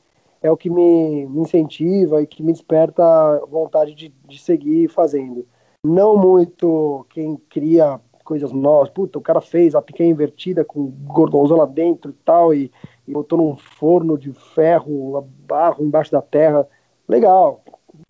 é 0.41 0.51
o 0.51 0.57
que 0.57 0.69
me, 0.69 1.25
me 1.25 1.41
incentiva 1.41 2.21
e 2.21 2.27
que 2.27 2.43
me 2.43 2.51
desperta 2.51 3.03
vontade 3.49 3.95
de, 3.95 4.13
de 4.27 4.37
seguir 4.37 4.89
fazendo. 4.89 5.47
Não 5.85 6.17
muito 6.17 7.05
quem 7.11 7.37
cria 7.49 7.99
coisas 8.25 8.51
novas. 8.51 8.89
Puta, 8.89 9.17
o 9.17 9.21
cara 9.21 9.39
fez 9.39 9.73
a 9.73 9.81
picanha 9.81 10.09
invertida 10.09 10.65
com 10.65 10.91
gordonzão 11.05 11.57
lá 11.57 11.65
dentro 11.65 12.11
e 12.11 12.15
tal, 12.25 12.53
e, 12.53 12.69
e 13.07 13.13
botou 13.13 13.37
num 13.37 13.55
forno 13.55 14.17
de 14.17 14.33
ferro, 14.33 15.25
barro 15.47 15.83
embaixo 15.83 16.11
da 16.11 16.21
terra. 16.21 16.67
Legal, 17.07 17.63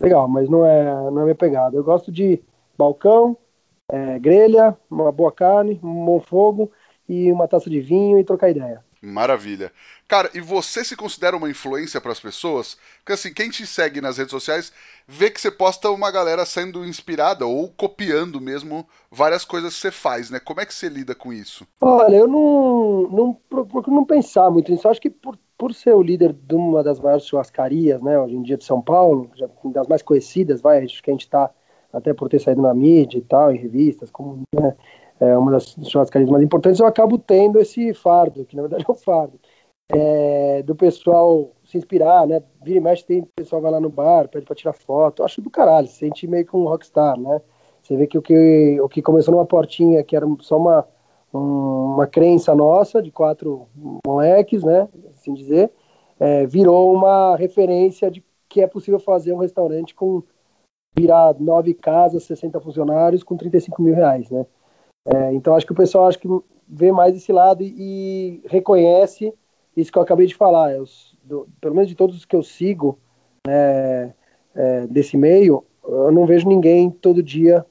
legal, 0.04 0.28
mas 0.28 0.50
não 0.50 0.66
é, 0.66 0.84
não 1.12 1.22
é 1.22 1.24
minha 1.24 1.36
pegada. 1.36 1.76
Eu 1.76 1.84
gosto 1.84 2.12
de 2.12 2.42
balcão, 2.78 3.38
é, 3.90 4.20
grelha, 4.20 4.78
uma 4.90 5.12
boa 5.12 5.32
carne, 5.32 5.80
um 5.84 6.06
bom 6.06 6.20
fogo 6.20 6.72
e 7.08 7.32
uma 7.32 7.48
taça 7.48 7.70
de 7.70 7.80
vinho 7.80 8.20
e 8.20 8.24
trocar 8.24 8.50
ideia. 8.50 8.84
Maravilha. 9.02 9.70
Cara, 10.08 10.30
e 10.34 10.40
você 10.40 10.84
se 10.84 10.96
considera 10.96 11.36
uma 11.36 11.50
influência 11.50 12.00
para 12.00 12.14
as 12.14 12.22
pessoas? 12.22 12.78
Porque 13.00 13.12
assim, 13.12 13.34
quem 13.34 13.50
te 13.50 13.68
segue 13.68 14.00
nas 14.00 14.18
redes 14.18 14.32
sociais 14.32 14.72
vê 15.06 15.30
que 15.30 15.42
você 15.42 15.52
posta 15.52 15.90
uma 15.90 16.10
galera 16.10 16.46
sendo 16.46 16.86
inspirada 16.86 17.46
ou 17.46 17.70
copiando 17.70 18.40
mesmo 18.40 18.88
várias 19.12 19.44
coisas 19.44 19.74
que 19.74 19.82
você 19.82 19.92
faz, 19.92 20.30
né? 20.30 20.40
Como 20.40 20.62
é 20.62 20.66
que 20.66 20.74
você 20.74 20.88
lida 20.88 21.14
com 21.14 21.34
isso? 21.34 21.68
Olha, 21.82 22.16
eu 22.16 22.28
não, 22.30 23.10
não 23.12 23.34
procuro 23.50 23.92
não 23.92 24.06
pensar 24.06 24.50
muito 24.50 24.72
nisso. 24.72 24.88
Eu 24.88 24.92
acho 24.92 25.02
que 25.02 25.10
por 25.10 25.38
por 25.64 25.74
ser 25.74 25.94
o 25.96 26.02
líder 26.02 26.34
de 26.34 26.56
uma 26.56 26.84
das 26.84 27.00
maiores 27.00 27.26
churrascarias, 27.26 28.02
né, 28.02 28.20
hoje 28.20 28.36
em 28.36 28.44
dia 28.44 28.58
de 28.58 28.66
São 28.66 28.82
Paulo, 28.82 29.32
já, 29.34 29.48
das 29.68 29.88
mais 29.88 30.02
conhecidas, 30.02 30.60
vai, 30.60 30.84
acho 30.84 31.02
que 31.02 31.10
a 31.10 31.14
gente 31.14 31.22
está 31.22 31.50
até 31.94 32.14
por 32.14 32.28
ter 32.28 32.40
saído 32.40 32.62
na 32.62 32.74
mídia 32.74 33.18
e 33.18 33.22
tal, 33.22 33.50
em 33.50 33.58
revistas, 33.58 34.12
como 34.12 34.42
né, 34.54 34.76
é 35.22 35.38
uma 35.38 35.54
das 35.54 35.74
churrascarias 35.84 36.30
mais 36.30 36.44
importantes, 36.44 36.82
eu 36.82 36.86
acabo 36.86 37.18
tendo 37.18 37.62
esse 37.62 37.94
fardo, 37.94 38.44
que 38.44 38.58
na 38.58 38.64
verdade 38.64 38.84
é 38.86 38.92
um 38.92 38.94
fardo, 38.94 39.40
é, 39.88 40.64
do 40.64 40.76
pessoal 40.76 41.54
se 41.64 41.78
inspirar, 41.78 42.28
né, 42.28 42.44
vira 42.62 42.80
e 42.80 42.82
mexe, 42.82 43.06
tem 43.06 43.26
pessoal 43.34 43.62
vai 43.62 43.72
lá 43.72 43.80
no 43.80 43.90
bar, 43.90 44.28
pede 44.28 44.46
para 44.46 44.58
tirar 44.58 44.74
foto, 44.74 45.22
eu 45.22 45.26
acho 45.26 45.42
do 45.42 45.50
caralho, 45.50 45.88
se 45.88 45.96
sente 45.96 46.28
meio 46.28 46.46
que 46.46 46.58
um 46.58 46.66
rockstar, 46.66 47.18
né, 47.18 47.40
você 47.82 47.96
vê 47.96 48.06
que 48.06 48.18
o 48.18 48.22
que, 48.22 48.82
o 48.82 48.90
que 48.90 49.02
começou 49.02 49.34
numa 49.34 49.46
portinha, 49.46 50.04
que 50.04 50.14
era 50.14 50.28
só 50.42 50.58
uma 50.58 50.86
uma 51.34 52.08
crença 52.08 52.54
nossa 52.54 53.02
de 53.02 53.12
quatro 53.12 53.68
moleques, 54.06 54.64
né, 54.64 54.88
assim 55.12 55.34
dizer, 55.34 55.72
é, 56.20 56.46
virou 56.46 56.94
uma 56.94 57.36
referência 57.36 58.10
de 58.12 58.24
que 58.48 58.62
é 58.62 58.68
possível 58.68 59.00
fazer 59.00 59.34
um 59.34 59.40
restaurante 59.40 59.96
com 59.96 60.22
virar 60.96 61.36
nove 61.40 61.74
casas, 61.74 62.24
60 62.24 62.60
funcionários 62.60 63.24
com 63.24 63.36
35 63.36 63.82
mil 63.82 63.96
reais, 63.96 64.30
né? 64.30 64.46
É, 65.06 65.34
então 65.34 65.56
acho 65.56 65.66
que 65.66 65.72
o 65.72 65.76
pessoal 65.76 66.08
acho 66.08 66.20
que 66.20 66.28
vê 66.68 66.92
mais 66.92 67.16
esse 67.16 67.32
lado 67.32 67.64
e, 67.64 67.74
e 67.76 68.48
reconhece 68.48 69.34
isso 69.76 69.92
que 69.92 69.98
eu 69.98 70.04
acabei 70.04 70.28
de 70.28 70.36
falar. 70.36 70.72
Eu, 70.72 70.86
do, 71.24 71.48
pelo 71.60 71.76
menos 71.76 71.90
de 71.90 71.96
todos 71.96 72.16
os 72.16 72.26
que 72.26 72.36
eu 72.36 72.44
sigo 72.44 73.00
né, 73.46 74.14
é, 74.56 74.88
desse 74.88 75.18
meio, 75.18 75.66
eu 75.84 76.12
não 76.12 76.26
vejo 76.26 76.48
ninguém 76.48 76.90
todo 76.90 77.24
dia 77.24 77.66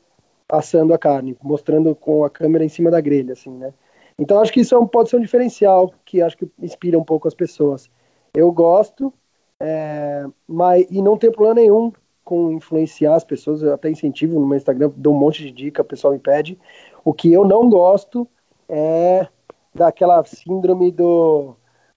assando 0.49 0.93
a 0.93 0.99
carne, 0.99 1.37
mostrando 1.43 1.95
com 1.95 2.25
a 2.25 2.31
câmera 2.31 2.65
em 2.65 2.69
cima 2.69 2.91
da 2.91 3.01
grelha, 3.01 3.33
assim, 3.33 3.51
né? 3.51 3.73
Então 4.19 4.41
acho 4.41 4.53
que 4.53 4.61
isso 4.61 4.75
é 4.75 4.79
um, 4.79 4.87
pode 4.87 5.11
ser 5.11 5.17
um 5.17 5.21
diferencial 5.21 5.93
que 6.05 6.21
acho 6.21 6.37
que 6.37 6.51
inspira 6.61 6.99
um 6.99 7.05
pouco 7.05 7.27
as 7.27 7.35
pessoas. 7.35 7.91
Eu 8.35 8.51
gosto, 8.53 9.13
é, 9.61 10.25
mas 10.47 10.87
e 10.91 11.01
não 11.01 11.17
tem 11.17 11.31
problema 11.31 11.61
nenhum 11.61 11.93
com 12.25 12.53
influenciar 12.53 13.15
as 13.15 13.25
pessoas. 13.25 13.63
Eu 13.63 13.75
até 13.75 13.91
incentivo 13.91 14.39
no 14.39 14.47
meu 14.47 14.57
Instagram, 14.57 14.93
dou 14.97 15.15
um 15.15 15.19
monte 15.19 15.43
de 15.43 15.51
dica, 15.51 15.83
o 15.83 15.85
pessoal 15.85 16.13
me 16.13 16.19
pede. 16.19 16.59
O 17.05 17.13
que 17.13 17.33
eu 17.33 17.45
não 17.45 17.69
gosto 17.69 18.29
é 18.69 19.27
daquela 19.75 20.23
síndrome 20.25 20.91
do, 20.91 21.57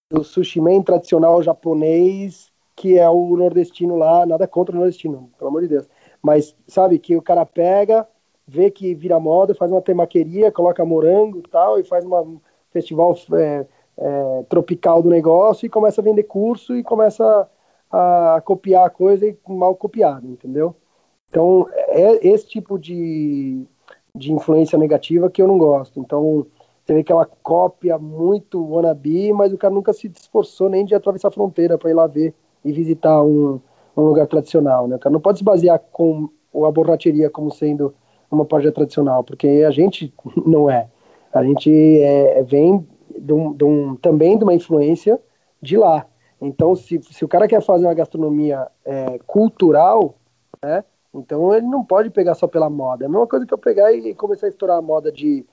do 0.09 0.23
sushi 0.23 0.59
man 0.61 0.81
tradicional 0.81 1.41
japonês, 1.43 2.51
que 2.75 2.97
é 2.97 3.09
o 3.09 3.35
nordestino 3.37 3.95
lá, 3.95 4.25
nada 4.25 4.47
contra 4.47 4.75
o 4.75 4.79
nordestino, 4.79 5.29
pelo 5.37 5.49
amor 5.49 5.61
de 5.61 5.69
Deus. 5.69 5.89
Mas 6.21 6.55
sabe 6.67 6.99
que 6.99 7.15
o 7.15 7.21
cara 7.21 7.45
pega, 7.45 8.07
vê 8.47 8.69
que 8.69 8.93
vira 8.93 9.19
moda, 9.19 9.55
faz 9.55 9.71
uma 9.71 9.81
temaqueria, 9.81 10.51
coloca 10.51 10.85
morango 10.85 11.39
e 11.39 11.43
tal, 11.43 11.79
e 11.79 11.83
faz 11.83 12.05
um 12.05 12.39
festival 12.71 13.15
é, 13.33 13.65
é, 13.97 14.43
tropical 14.49 15.01
do 15.01 15.09
negócio 15.09 15.65
e 15.65 15.69
começa 15.69 16.01
a 16.01 16.03
vender 16.03 16.23
curso 16.23 16.75
e 16.75 16.83
começa 16.83 17.49
a, 17.91 18.35
a 18.35 18.41
copiar 18.41 18.85
a 18.85 18.89
coisa 18.89 19.25
e 19.25 19.37
mal 19.47 19.75
copiado, 19.75 20.27
entendeu? 20.27 20.75
Então, 21.29 21.67
é 21.73 22.27
esse 22.27 22.47
tipo 22.47 22.77
de, 22.77 23.65
de 24.13 24.31
influência 24.31 24.77
negativa 24.77 25.29
que 25.29 25.41
eu 25.41 25.47
não 25.47 25.57
gosto. 25.57 25.99
Então, 25.99 26.45
você 26.83 26.93
vê 26.93 27.03
que 27.03 27.11
é 27.11 27.15
uma 27.15 27.25
cópia 27.25 27.97
muito 27.97 28.63
wannabe, 28.63 29.33
mas 29.33 29.51
o 29.51 29.57
cara 29.57 29.73
nunca 29.73 29.91
se 29.91 30.07
esforçou 30.07 30.69
nem 30.69 30.85
de 30.85 30.93
atravessar 30.93 31.29
a 31.29 31.31
fronteira 31.31 31.77
para 31.77 31.89
ir 31.89 31.93
lá 31.93 32.07
ver 32.07 32.33
e 32.63 32.71
visitar 32.71 33.23
um, 33.23 33.59
um 33.97 34.01
lugar 34.03 34.27
tradicional, 34.27 34.87
né? 34.87 34.95
O 34.95 34.99
cara 34.99 35.11
não 35.11 35.19
pode 35.19 35.39
se 35.39 35.43
basear 35.43 35.79
com 35.91 36.29
a 36.63 36.71
borracheria 36.71 37.29
como 37.29 37.51
sendo 37.51 37.93
uma 38.35 38.45
página 38.45 38.71
tradicional, 38.71 39.23
porque 39.23 39.63
a 39.67 39.71
gente 39.71 40.13
não 40.45 40.69
é. 40.69 40.87
A 41.33 41.43
gente 41.43 41.69
é, 42.01 42.43
vem 42.43 42.87
de 43.17 43.33
um, 43.33 43.53
de 43.53 43.63
um, 43.63 43.95
também 43.95 44.37
de 44.37 44.43
uma 44.43 44.53
influência 44.53 45.19
de 45.61 45.77
lá. 45.77 46.05
Então, 46.39 46.75
se, 46.75 47.01
se 47.01 47.25
o 47.25 47.27
cara 47.27 47.47
quer 47.47 47.61
fazer 47.61 47.85
uma 47.85 47.93
gastronomia 47.93 48.67
é, 48.85 49.19
cultural, 49.25 50.15
né, 50.63 50.83
então 51.13 51.53
ele 51.53 51.65
não 51.65 51.83
pode 51.83 52.09
pegar 52.09 52.35
só 52.35 52.47
pela 52.47 52.69
moda. 52.69 53.05
É 53.05 53.07
a 53.07 53.09
mesma 53.09 53.27
coisa 53.27 53.45
que 53.45 53.53
eu 53.53 53.57
pegar 53.57 53.91
e 53.93 54.13
começar 54.13 54.47
a 54.47 54.49
estourar 54.49 54.77
a 54.77 54.81
moda 54.81 55.11
de, 55.11 55.45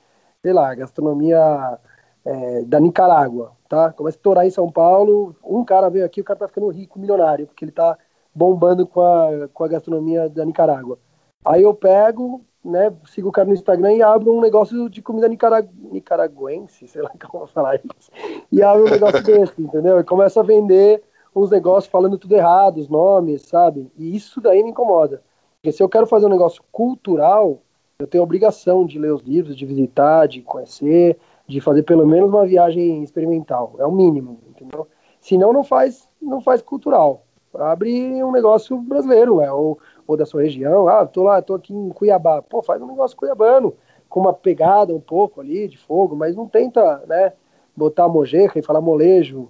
sei 0.42 0.52
lá, 0.52 0.74
gastronomia 0.74 1.78
é, 2.24 2.62
da 2.64 2.80
Nicarágua, 2.80 3.52
tá? 3.68 3.92
Começa 3.92 4.16
a 4.16 4.18
estourar 4.18 4.46
em 4.46 4.50
São 4.50 4.70
Paulo, 4.70 5.34
um 5.44 5.64
cara 5.64 5.88
veio 5.88 6.04
aqui, 6.04 6.20
o 6.20 6.24
cara 6.24 6.38
tá 6.38 6.48
ficando 6.48 6.68
rico, 6.68 6.98
milionário, 6.98 7.46
porque 7.46 7.64
ele 7.64 7.72
tá 7.72 7.96
bombando 8.34 8.86
com 8.86 9.00
a, 9.00 9.48
com 9.52 9.64
a 9.64 9.68
gastronomia 9.68 10.28
da 10.28 10.44
Nicarágua. 10.44 10.98
Aí 11.44 11.62
eu 11.62 11.74
pego, 11.74 12.44
né, 12.64 12.92
sigo 13.06 13.28
o 13.28 13.32
cara 13.32 13.48
no 13.48 13.54
Instagram 13.54 13.94
e 13.94 14.02
abro 14.02 14.32
um 14.32 14.40
negócio 14.40 14.88
de 14.88 15.02
comida 15.02 15.28
nicaragu 15.28 15.68
nicaraguense, 15.90 16.86
sei 16.86 17.02
lá 17.02 17.10
como 17.28 17.46
falar 17.46 17.76
isso, 17.76 18.10
e 18.50 18.62
abro 18.62 18.86
um 18.86 18.90
negócio 18.90 19.22
desse, 19.22 19.60
entendeu? 19.60 19.98
E 19.98 20.04
começa 20.04 20.40
a 20.40 20.44
vender 20.44 21.02
uns 21.34 21.50
negócios 21.50 21.90
falando 21.90 22.18
tudo 22.18 22.36
errado, 22.36 22.78
os 22.78 22.88
nomes, 22.88 23.42
sabe? 23.42 23.90
E 23.96 24.14
isso 24.14 24.40
daí 24.40 24.62
me 24.62 24.70
incomoda. 24.70 25.22
Porque 25.56 25.72
se 25.72 25.82
eu 25.82 25.88
quero 25.88 26.06
fazer 26.06 26.26
um 26.26 26.30
negócio 26.30 26.62
cultural, 26.70 27.62
eu 27.98 28.06
tenho 28.06 28.22
a 28.22 28.24
obrigação 28.24 28.84
de 28.84 28.98
ler 28.98 29.12
os 29.12 29.22
livros, 29.22 29.56
de 29.56 29.64
visitar, 29.64 30.26
de 30.26 30.42
conhecer, 30.42 31.18
de 31.46 31.60
fazer 31.60 31.82
pelo 31.84 32.06
menos 32.06 32.28
uma 32.28 32.46
viagem 32.46 33.02
experimental. 33.02 33.74
É 33.78 33.86
o 33.86 33.92
mínimo, 33.92 34.40
entendeu? 34.48 34.88
Senão 35.20 35.52
não 35.52 35.62
faz, 35.62 36.08
não 36.20 36.40
faz 36.40 36.60
cultural. 36.60 37.24
Abre 37.54 38.22
um 38.22 38.32
negócio 38.32 38.76
brasileiro, 38.78 39.40
é, 39.40 39.52
ou 39.52 39.78
ou 40.06 40.16
da 40.16 40.26
sua 40.26 40.42
região. 40.42 40.88
Ah, 40.88 41.06
tô 41.06 41.22
lá, 41.22 41.40
tô 41.42 41.54
aqui 41.54 41.74
em 41.74 41.90
Cuiabá. 41.90 42.42
Pô, 42.42 42.62
faz 42.62 42.80
um 42.80 42.86
negócio 42.86 43.16
cuiabano, 43.16 43.74
com 44.08 44.20
uma 44.20 44.32
pegada 44.32 44.94
um 44.94 45.00
pouco 45.00 45.40
ali 45.40 45.68
de 45.68 45.78
fogo, 45.78 46.14
mas 46.14 46.36
não 46.36 46.46
tenta, 46.46 47.02
né, 47.06 47.32
botar 47.74 48.08
mojeca 48.08 48.58
e 48.58 48.62
falar 48.62 48.80
molejo. 48.80 49.48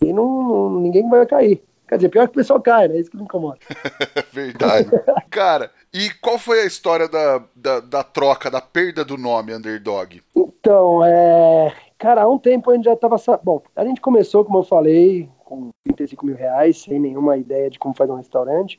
E 0.00 0.12
não, 0.12 0.70
ninguém 0.80 1.08
vai 1.08 1.26
cair. 1.26 1.62
Quer 1.88 1.96
dizer, 1.96 2.08
pior 2.10 2.26
que 2.26 2.32
o 2.32 2.34
pessoal 2.34 2.60
cai, 2.60 2.86
né? 2.86 2.96
É 2.96 3.00
isso 3.00 3.10
que 3.10 3.16
me 3.16 3.22
incomoda. 3.22 3.58
Verdade. 4.30 4.90
Cara, 5.30 5.70
e 5.92 6.10
qual 6.20 6.38
foi 6.38 6.60
a 6.60 6.66
história 6.66 7.08
da, 7.08 7.42
da, 7.56 7.80
da, 7.80 8.04
troca, 8.04 8.50
da 8.50 8.60
perda 8.60 9.02
do 9.04 9.16
nome 9.16 9.54
Underdog? 9.54 10.22
Então, 10.36 11.02
é. 11.02 11.74
Cara, 11.96 12.22
há 12.22 12.28
um 12.28 12.38
tempo 12.38 12.70
a 12.70 12.74
gente 12.74 12.84
já 12.84 12.94
tava. 12.94 13.16
Bom, 13.42 13.62
a 13.74 13.84
gente 13.86 14.02
começou, 14.02 14.44
como 14.44 14.58
eu 14.58 14.62
falei, 14.62 15.30
com 15.48 15.70
35 15.84 16.26
mil 16.26 16.36
reais, 16.36 16.82
sem 16.82 17.00
nenhuma 17.00 17.38
ideia 17.38 17.70
de 17.70 17.78
como 17.78 17.94
fazer 17.94 18.12
um 18.12 18.16
restaurante. 18.16 18.78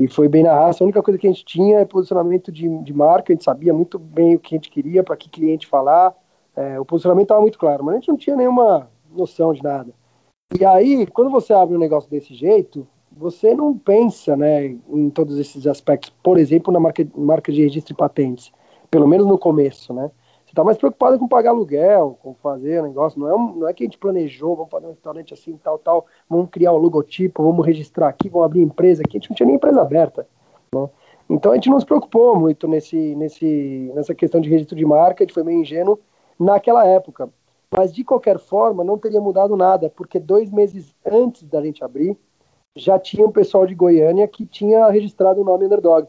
E 0.00 0.08
foi 0.08 0.28
bem 0.28 0.42
na 0.42 0.52
raça. 0.52 0.82
A 0.82 0.86
única 0.86 1.02
coisa 1.02 1.18
que 1.18 1.26
a 1.26 1.30
gente 1.30 1.44
tinha 1.44 1.78
é 1.78 1.84
posicionamento 1.84 2.50
de, 2.50 2.68
de 2.82 2.92
marca, 2.92 3.32
a 3.32 3.34
gente 3.34 3.44
sabia 3.44 3.72
muito 3.72 3.96
bem 3.96 4.34
o 4.34 4.40
que 4.40 4.54
a 4.54 4.58
gente 4.58 4.70
queria, 4.70 5.04
para 5.04 5.16
que 5.16 5.28
cliente 5.28 5.68
falar. 5.68 6.12
É, 6.56 6.80
o 6.80 6.84
posicionamento 6.84 7.26
estava 7.26 7.40
muito 7.40 7.58
claro, 7.58 7.84
mas 7.84 7.94
a 7.94 7.98
gente 7.98 8.08
não 8.08 8.16
tinha 8.16 8.34
nenhuma 8.34 8.90
noção 9.14 9.52
de 9.52 9.62
nada. 9.62 9.92
E 10.58 10.64
aí, 10.64 11.06
quando 11.06 11.30
você 11.30 11.52
abre 11.52 11.76
um 11.76 11.80
negócio 11.80 12.10
desse 12.10 12.34
jeito, 12.34 12.86
você 13.12 13.54
não 13.54 13.78
pensa 13.78 14.36
né, 14.36 14.66
em 14.66 15.10
todos 15.10 15.38
esses 15.38 15.64
aspectos, 15.66 16.10
por 16.22 16.38
exemplo, 16.38 16.72
na 16.72 16.80
marca, 16.80 17.06
marca 17.14 17.52
de 17.52 17.62
registro 17.62 17.94
de 17.94 17.98
patentes, 17.98 18.50
pelo 18.90 19.06
menos 19.06 19.26
no 19.28 19.38
começo, 19.38 19.94
né? 19.94 20.10
Você 20.50 20.54
está 20.54 20.64
mais 20.64 20.76
preocupado 20.76 21.16
com 21.16 21.28
pagar 21.28 21.50
aluguel, 21.50 22.18
com 22.20 22.34
fazer 22.34 22.82
negócio. 22.82 23.20
Não 23.20 23.28
é, 23.28 23.54
não 23.56 23.68
é 23.68 23.72
que 23.72 23.84
a 23.84 23.86
gente 23.86 23.96
planejou, 23.96 24.56
vamos 24.56 24.70
fazer 24.72 24.86
um 24.86 24.90
restaurante 24.90 25.32
assim, 25.32 25.56
tal, 25.56 25.78
tal, 25.78 26.06
vamos 26.28 26.50
criar 26.50 26.72
o 26.72 26.76
um 26.76 26.78
logotipo, 26.78 27.44
vamos 27.44 27.64
registrar 27.64 28.08
aqui, 28.08 28.28
vamos 28.28 28.46
abrir 28.46 28.60
empresa 28.60 29.00
aqui. 29.00 29.16
A 29.16 29.20
gente 29.20 29.30
não 29.30 29.36
tinha 29.36 29.46
nem 29.46 29.54
empresa 29.54 29.80
aberta. 29.80 30.26
Né? 30.74 30.88
Então 31.30 31.52
a 31.52 31.54
gente 31.54 31.70
não 31.70 31.78
se 31.78 31.86
preocupou 31.86 32.34
muito 32.34 32.66
nesse, 32.66 33.14
nesse, 33.14 33.92
nessa 33.94 34.12
questão 34.12 34.40
de 34.40 34.50
registro 34.50 34.74
de 34.74 34.84
marca, 34.84 35.22
a 35.22 35.24
gente 35.24 35.34
foi 35.34 35.44
meio 35.44 35.60
ingênuo 35.60 36.00
naquela 36.36 36.84
época. 36.84 37.28
Mas 37.70 37.94
de 37.94 38.02
qualquer 38.02 38.40
forma, 38.40 38.82
não 38.82 38.98
teria 38.98 39.20
mudado 39.20 39.56
nada, 39.56 39.88
porque 39.88 40.18
dois 40.18 40.50
meses 40.50 40.92
antes 41.06 41.44
da 41.44 41.62
gente 41.62 41.84
abrir, 41.84 42.18
já 42.74 42.98
tinha 42.98 43.24
um 43.24 43.30
pessoal 43.30 43.68
de 43.68 43.74
Goiânia 43.76 44.26
que 44.26 44.44
tinha 44.44 44.90
registrado 44.90 45.42
o 45.42 45.44
nome 45.44 45.66
Underdog. 45.66 46.08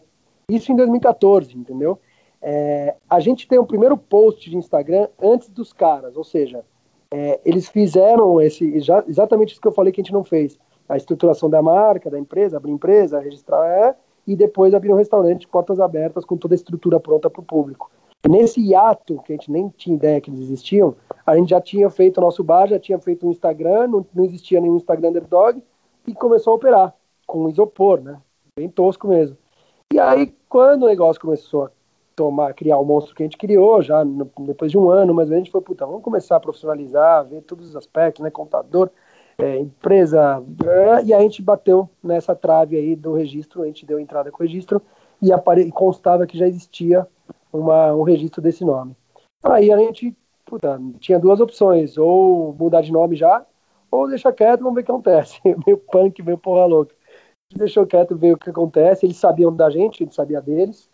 Isso 0.50 0.72
em 0.72 0.76
2014, 0.76 1.56
entendeu? 1.56 2.00
É, 2.42 2.96
a 3.10 3.20
gente 3.20 3.48
tem 3.48 3.60
o 3.60 3.66
primeiro 3.66 3.96
post 3.96 4.50
de 4.50 4.58
Instagram 4.58 5.08
antes 5.22 5.50
dos 5.50 5.72
caras, 5.72 6.18
ou 6.18 6.24
seja, 6.24 6.66
é, 7.12 7.40
eles 7.46 7.68
fizeram 7.68 8.42
esse 8.42 8.80
já, 8.80 9.04
exatamente 9.08 9.52
isso 9.52 9.62
que 9.62 9.68
eu 9.68 9.72
falei 9.72 9.92
que 9.92 10.02
a 10.02 10.04
gente 10.04 10.14
não 10.14 10.24
fez. 10.24 10.58
A 10.90 10.98
estruturação 10.98 11.50
da 11.50 11.62
marca, 11.62 12.10
da 12.10 12.18
empresa, 12.18 12.58
abrir 12.58 12.72
empresa, 12.72 13.20
registrar 13.20 13.66
é, 13.68 13.96
e 14.26 14.36
depois 14.36 14.74
abrir 14.74 14.92
um 14.92 14.98
restaurante, 14.98 15.48
portas 15.48 15.80
abertas, 15.80 16.26
com 16.26 16.38
toda 16.38 16.54
a 16.54 16.56
estrutura 16.56 17.00
pronta 17.00 17.30
para 17.30 17.42
o 17.42 17.46
público. 17.46 17.92
Nesse 18.30 18.62
hiato, 18.62 19.22
que 19.24 19.34
a 19.34 19.36
gente 19.36 19.52
nem 19.52 19.70
tinha 19.70 19.96
ideia 19.96 20.22
que 20.22 20.30
eles 20.30 20.42
existiam, 20.42 20.96
a 21.26 21.36
gente 21.36 21.50
já 21.50 21.60
tinha 21.60 21.90
feito 21.90 22.20
o 22.20 22.22
nosso 22.22 22.44
bar, 22.44 22.68
já 22.68 22.80
tinha 22.80 23.00
feito 23.00 23.28
um 23.28 23.32
Instagram, 23.32 23.88
não, 23.88 24.06
não 24.14 24.26
existia 24.26 24.62
nenhum 24.62 24.76
Instagram 24.76 25.10
Underdog, 25.10 25.62
e 26.06 26.14
começou 26.14 26.54
a 26.54 26.56
operar 26.56 26.96
com 27.26 27.50
isopor, 27.50 28.02
né? 28.02 28.20
Bem 28.56 28.70
tosco 28.70 29.08
mesmo. 29.08 29.38
E 29.94 30.00
aí, 30.00 30.34
quando 30.48 30.84
o 30.84 30.88
negócio 30.88 31.22
começou 31.22 31.66
a 31.66 31.72
tomar, 32.16 32.54
criar 32.54 32.78
o 32.78 32.86
monstro 32.86 33.16
que 33.16 33.24
a 33.24 33.26
gente 33.26 33.38
criou, 33.38 33.82
já 33.82 34.04
no, 34.04 34.30
depois 34.40 34.72
de 34.72 34.78
um 34.78 34.90
ano, 34.90 35.14
mas 35.14 35.32
a 35.32 35.36
gente 35.36 35.52
foi, 35.52 35.62
puta, 35.62 35.86
vamos 35.86 36.04
começar 36.04 36.36
a 36.36 36.40
profissionalizar, 36.40 37.26
ver 37.26 37.42
todos 37.42 37.70
os 37.70 37.76
aspectos, 37.76 38.24
né, 38.24 38.30
contador, 38.30 38.90
é, 39.38 39.58
empresa, 39.58 40.44
e 41.04 41.14
a 41.14 41.20
gente 41.20 41.42
bateu 41.42 41.90
nessa 42.04 42.36
trave 42.36 42.78
aí 42.78 42.96
do 42.96 43.14
registro, 43.14 43.64
a 43.64 43.66
gente 43.66 43.86
deu 43.86 44.00
entrada 44.00 44.32
com 44.32 44.44
o 44.44 44.46
registro, 44.46 44.82
e, 45.22 45.32
apare, 45.32 45.70
constava 45.72 46.26
que 46.26 46.38
já 46.38 46.48
existia 46.48 47.08
uma, 47.54 47.94
um 47.94 48.04
registro 48.04 48.42
desse 48.42 48.66
nome. 48.66 48.96
Aí 49.44 49.72
a 49.72 49.78
gente, 49.78 50.16
puta, 50.46 50.80
tinha 51.00 51.20
duas 51.20 51.40
opções, 51.40 51.98
ou 51.98 52.54
mudar 52.54 52.82
de 52.82 52.92
nome 52.92 53.16
já, 53.16 53.46
ou 53.90 54.08
deixar 54.08 54.32
quieto, 54.34 54.62
vamos 54.62 54.76
ver 54.76 54.82
o 54.82 54.86
que 54.86 54.92
acontece. 54.92 55.40
meio 55.66 55.78
punk, 55.78 56.22
meio 56.24 56.38
porra 56.38 56.66
louca. 56.66 56.96
Deixou 57.54 57.86
quieto, 57.86 58.16
ver 58.16 58.34
o 58.34 58.38
que 58.38 58.50
acontece, 58.50 59.06
eles 59.06 59.18
sabiam 59.18 59.54
da 59.54 59.70
gente, 59.70 60.02
a 60.02 60.06
gente 60.06 60.16
sabia 60.16 60.42
deles, 60.42 60.90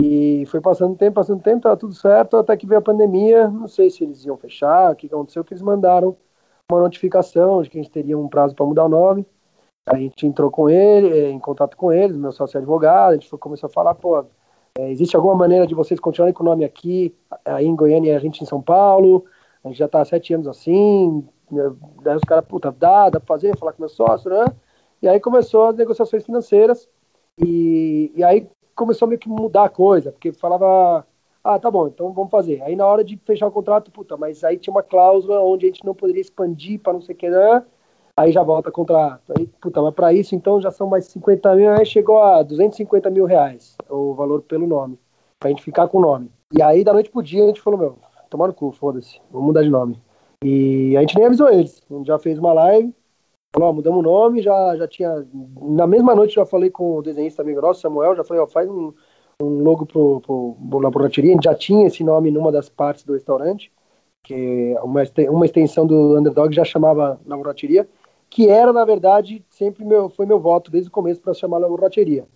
e 0.00 0.44
foi 0.46 0.60
passando 0.60 0.96
tempo, 0.96 1.14
passando 1.14 1.42
tempo, 1.42 1.62
tava 1.62 1.76
tudo 1.76 1.94
certo, 1.94 2.36
até 2.36 2.56
que 2.56 2.66
veio 2.66 2.80
a 2.80 2.82
pandemia, 2.82 3.48
não 3.48 3.68
sei 3.68 3.90
se 3.90 4.02
eles 4.02 4.24
iam 4.24 4.36
fechar, 4.36 4.92
o 4.92 4.96
que 4.96 5.06
aconteceu, 5.06 5.44
que 5.44 5.52
eles 5.52 5.62
mandaram 5.62 6.16
uma 6.70 6.80
notificação 6.80 7.62
de 7.62 7.70
que 7.70 7.78
a 7.78 7.82
gente 7.82 7.92
teria 7.92 8.18
um 8.18 8.28
prazo 8.28 8.54
para 8.54 8.66
mudar 8.66 8.84
o 8.84 8.88
nome. 8.88 9.24
A 9.86 9.96
gente 9.96 10.26
entrou 10.26 10.50
com 10.50 10.68
ele, 10.68 11.08
eh, 11.08 11.30
em 11.30 11.38
contato 11.38 11.76
com 11.76 11.92
eles, 11.92 12.16
meu 12.16 12.32
sócio 12.32 12.56
é 12.56 12.58
advogado, 12.58 13.12
a 13.12 13.16
gente 13.16 13.28
começou 13.36 13.68
a 13.68 13.70
falar, 13.70 13.94
pô, 13.94 14.24
é, 14.76 14.90
existe 14.90 15.14
alguma 15.14 15.34
maneira 15.36 15.66
de 15.66 15.74
vocês 15.74 16.00
continuarem 16.00 16.34
com 16.34 16.42
o 16.42 16.46
nome 16.46 16.64
aqui, 16.64 17.14
aí 17.44 17.66
em 17.66 17.76
Goiânia 17.76 18.12
e 18.12 18.16
a 18.16 18.18
gente 18.18 18.42
em 18.42 18.46
São 18.46 18.60
Paulo, 18.62 19.24
a 19.62 19.68
gente 19.68 19.78
já 19.78 19.86
está 19.86 20.00
há 20.00 20.04
sete 20.04 20.34
anos 20.34 20.48
assim, 20.48 21.24
né, 21.50 21.72
daí 22.02 22.16
os 22.16 22.24
caras, 22.24 22.44
puta, 22.46 22.72
dá, 22.72 23.10
dá 23.10 23.20
pra 23.20 23.26
fazer, 23.26 23.56
falar 23.56 23.72
com 23.74 23.82
meu 23.82 23.88
sócio, 23.88 24.30
né? 24.30 24.46
E 25.02 25.08
aí 25.08 25.20
começou 25.20 25.66
as 25.66 25.76
negociações 25.76 26.24
financeiras, 26.24 26.88
e, 27.38 28.10
e 28.16 28.24
aí 28.24 28.48
começou 28.74 29.06
a 29.06 29.08
meio 29.08 29.18
que 29.18 29.28
mudar 29.28 29.64
a 29.64 29.68
coisa, 29.68 30.12
porque 30.12 30.32
falava 30.32 31.06
Ah, 31.42 31.58
tá 31.58 31.70
bom, 31.70 31.88
então 31.88 32.12
vamos 32.12 32.30
fazer. 32.30 32.62
Aí 32.62 32.74
na 32.76 32.86
hora 32.86 33.04
de 33.04 33.16
fechar 33.24 33.46
o 33.46 33.52
contrato, 33.52 33.90
puta, 33.90 34.16
mas 34.16 34.42
aí 34.44 34.56
tinha 34.58 34.72
uma 34.72 34.82
cláusula 34.82 35.40
onde 35.40 35.66
a 35.66 35.68
gente 35.68 35.84
não 35.84 35.94
poderia 35.94 36.20
expandir 36.22 36.80
para 36.80 36.92
não 36.94 37.00
sei 37.02 37.14
o 37.14 37.18
que, 37.18 37.28
né? 37.28 37.64
Aí 38.16 38.32
já 38.32 38.42
volta 38.42 38.70
contrato. 38.70 39.32
Aí, 39.36 39.46
puta, 39.60 39.82
mas 39.82 39.94
para 39.94 40.12
isso 40.12 40.34
então 40.34 40.60
já 40.60 40.70
são 40.70 40.86
mais 40.88 41.06
50 41.06 41.54
mil, 41.56 41.70
aí 41.70 41.84
chegou 41.84 42.22
a 42.22 42.42
250 42.42 43.10
mil 43.10 43.24
reais 43.26 43.76
o 43.90 44.14
valor 44.14 44.42
pelo 44.42 44.66
nome, 44.66 44.98
pra 45.38 45.50
gente 45.50 45.62
ficar 45.62 45.88
com 45.88 45.98
o 45.98 46.00
nome. 46.00 46.30
E 46.56 46.62
aí 46.62 46.84
da 46.84 46.92
noite 46.92 47.10
pro 47.10 47.22
dia 47.22 47.44
a 47.44 47.46
gente 47.48 47.60
falou, 47.60 47.78
meu, 47.78 47.98
tomar 48.30 48.46
no 48.48 48.54
cu, 48.54 48.72
foda-se, 48.72 49.20
vamos 49.30 49.48
mudar 49.48 49.62
de 49.62 49.70
nome. 49.70 50.00
E 50.44 50.96
a 50.96 51.00
gente 51.00 51.16
nem 51.16 51.26
avisou 51.26 51.48
eles, 51.50 51.82
a 51.90 51.94
gente 51.94 52.06
já 52.06 52.18
fez 52.18 52.38
uma 52.38 52.52
live, 52.52 52.94
falou, 53.54 53.70
ó, 53.70 53.72
mudamos 53.72 54.00
o 54.00 54.02
nome, 54.02 54.42
já, 54.42 54.76
já 54.76 54.88
tinha, 54.88 55.24
na 55.60 55.86
mesma 55.86 56.14
noite 56.14 56.34
já 56.34 56.44
falei 56.44 56.70
com 56.70 56.96
o 56.98 57.02
desenhista 57.02 57.42
amigo 57.42 57.60
nosso, 57.60 57.80
Samuel, 57.80 58.16
já 58.16 58.24
falei, 58.24 58.42
ó, 58.42 58.46
faz 58.46 58.68
um 58.68 58.92
um 59.40 59.62
logo 59.62 59.86
pro, 59.86 60.20
pro, 60.20 60.56
pro 60.68 60.78
laboratório. 60.78 61.30
A 61.30 61.32
gente 61.34 61.44
já 61.44 61.54
tinha 61.54 61.86
esse 61.86 62.04
nome 62.04 62.30
numa 62.30 62.52
das 62.52 62.68
partes 62.68 63.04
do 63.04 63.14
restaurante, 63.14 63.72
que 64.22 64.74
uma, 64.82 65.02
uma 65.30 65.44
extensão 65.44 65.86
do 65.86 66.18
Underdog 66.18 66.54
já 66.54 66.64
chamava 66.64 67.20
laboratório, 67.26 67.86
que 68.30 68.48
era, 68.48 68.72
na 68.72 68.84
verdade, 68.84 69.44
sempre 69.50 69.84
meu, 69.84 70.08
foi 70.08 70.26
meu 70.26 70.40
voto 70.40 70.70
desde 70.70 70.88
o 70.88 70.92
começo 70.92 71.20
para 71.20 71.34
chamar 71.34 71.58
laboratório. 71.58 72.26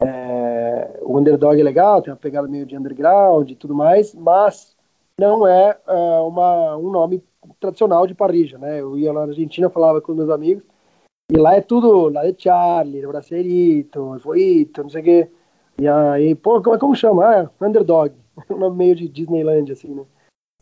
É, 0.00 1.00
o 1.02 1.18
Underdog 1.18 1.60
é 1.60 1.64
legal, 1.64 2.02
tem 2.02 2.12
uma 2.12 2.18
pegada 2.18 2.48
meio 2.48 2.66
de 2.66 2.76
underground 2.76 3.50
e 3.50 3.54
tudo 3.54 3.74
mais, 3.74 4.14
mas 4.14 4.76
não 5.20 5.46
é, 5.46 5.78
é 5.86 6.20
uma, 6.20 6.76
um 6.78 6.90
nome 6.90 7.22
tradicional 7.60 8.06
de 8.06 8.14
parrija, 8.14 8.56
né? 8.58 8.80
Eu 8.80 8.98
ia 8.98 9.12
lá 9.12 9.26
na 9.26 9.32
Argentina, 9.32 9.68
falava 9.68 10.00
com 10.00 10.14
meus 10.14 10.30
amigos, 10.30 10.64
e 11.30 11.36
lá 11.36 11.54
é 11.54 11.60
tudo, 11.60 12.08
lá 12.08 12.26
é 12.26 12.34
Charlie, 12.36 13.06
Bracerito, 13.06 14.18
Foito, 14.20 14.82
não 14.82 14.90
sei 14.90 15.00
o 15.00 15.04
quê. 15.04 15.30
E 15.78 15.86
aí, 15.86 16.34
pô, 16.34 16.60
como, 16.62 16.78
como 16.78 16.96
chama? 16.96 17.24
Ah, 17.24 17.50
Underdog. 17.60 18.14
Um 18.50 18.56
nome 18.56 18.76
meio 18.78 18.96
de 18.96 19.06
Disneyland, 19.06 19.70
assim, 19.70 19.94
né? 19.94 20.04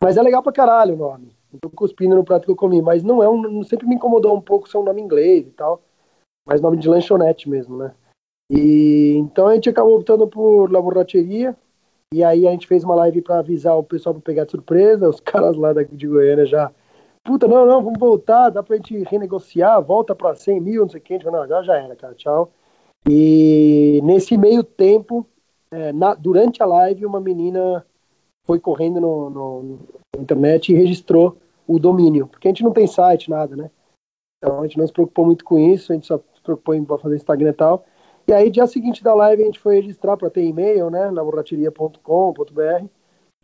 Mas 0.02 0.16
é 0.16 0.22
legal 0.22 0.42
pra 0.42 0.52
caralho 0.52 0.94
o 0.94 0.98
nome. 0.98 1.32
Não 1.52 1.60
tô 1.60 1.70
cuspindo 1.70 2.16
no 2.16 2.24
prato 2.24 2.44
que 2.44 2.50
eu 2.50 2.56
comi, 2.56 2.82
mas 2.82 3.04
não 3.04 3.22
é 3.22 3.28
um. 3.28 3.62
Sempre 3.62 3.86
me 3.86 3.94
incomodou 3.94 4.36
um 4.36 4.40
pouco 4.40 4.68
ser 4.68 4.78
um 4.78 4.82
nome 4.82 5.00
inglês 5.00 5.46
e 5.46 5.50
tal. 5.50 5.80
Mas 6.44 6.60
nome 6.60 6.76
de 6.76 6.88
lanchonete 6.88 7.48
mesmo, 7.48 7.76
né? 7.76 7.94
E 8.50 9.14
então 9.16 9.46
a 9.46 9.54
gente 9.54 9.70
acabou 9.70 9.96
optando 9.96 10.26
por 10.26 10.72
laboratória. 10.72 11.56
E 12.12 12.24
aí 12.24 12.46
a 12.46 12.50
gente 12.50 12.66
fez 12.66 12.84
uma 12.84 12.94
live 12.94 13.20
para 13.20 13.38
avisar 13.38 13.76
o 13.76 13.82
pessoal 13.82 14.14
para 14.14 14.22
pegar 14.22 14.44
de 14.44 14.52
surpresa. 14.52 15.08
Os 15.08 15.20
caras 15.20 15.56
lá 15.56 15.72
daqui 15.72 15.94
de 15.94 16.06
Goiânia 16.06 16.46
já. 16.46 16.72
Puta, 17.24 17.46
não, 17.46 17.66
não, 17.66 17.82
vamos 17.82 17.98
voltar, 17.98 18.48
dá 18.48 18.62
pra 18.62 18.76
gente 18.76 19.04
renegociar, 19.04 19.82
volta 19.82 20.14
pra 20.14 20.34
100 20.34 20.60
mil, 20.60 20.82
não 20.82 20.88
sei 20.88 21.00
o 21.00 21.02
que. 21.02 21.12
A 21.12 21.16
gente 21.16 21.24
falou, 21.24 21.38
não, 21.38 21.44
agora 21.44 21.64
já 21.64 21.76
era, 21.76 21.94
cara, 21.94 22.14
tchau. 22.14 22.50
E 23.06 24.00
nesse 24.02 24.36
meio 24.38 24.64
tempo, 24.64 25.26
é, 25.70 25.92
na, 25.92 26.14
durante 26.14 26.62
a 26.62 26.66
live, 26.66 27.04
uma 27.04 27.20
menina 27.20 27.84
foi 28.46 28.58
correndo 28.58 28.98
no, 28.98 29.28
no, 29.28 29.78
na 30.16 30.22
internet 30.22 30.72
e 30.72 30.76
registrou 30.76 31.36
o 31.66 31.78
domínio, 31.78 32.26
porque 32.26 32.48
a 32.48 32.50
gente 32.50 32.64
não 32.64 32.72
tem 32.72 32.86
site, 32.86 33.28
nada, 33.28 33.54
né? 33.54 33.70
Então 34.38 34.60
a 34.60 34.62
gente 34.62 34.78
não 34.78 34.86
se 34.86 34.92
preocupou 34.92 35.26
muito 35.26 35.44
com 35.44 35.58
isso, 35.58 35.92
a 35.92 35.94
gente 35.94 36.06
só 36.06 36.16
se 36.16 36.40
preocupou 36.42 36.74
em 36.74 36.86
fazer 36.86 37.16
Instagram 37.16 37.50
e 37.50 37.52
tal. 37.52 37.84
E 38.28 38.32
aí, 38.34 38.50
dia 38.50 38.66
seguinte 38.66 39.02
da 39.02 39.14
live, 39.14 39.42
a 39.42 39.46
gente 39.46 39.58
foi 39.58 39.76
registrar 39.76 40.14
para 40.14 40.28
ter 40.28 40.44
e-mail, 40.44 40.90
né? 40.90 41.10
laboratoria.com.br 41.10 42.86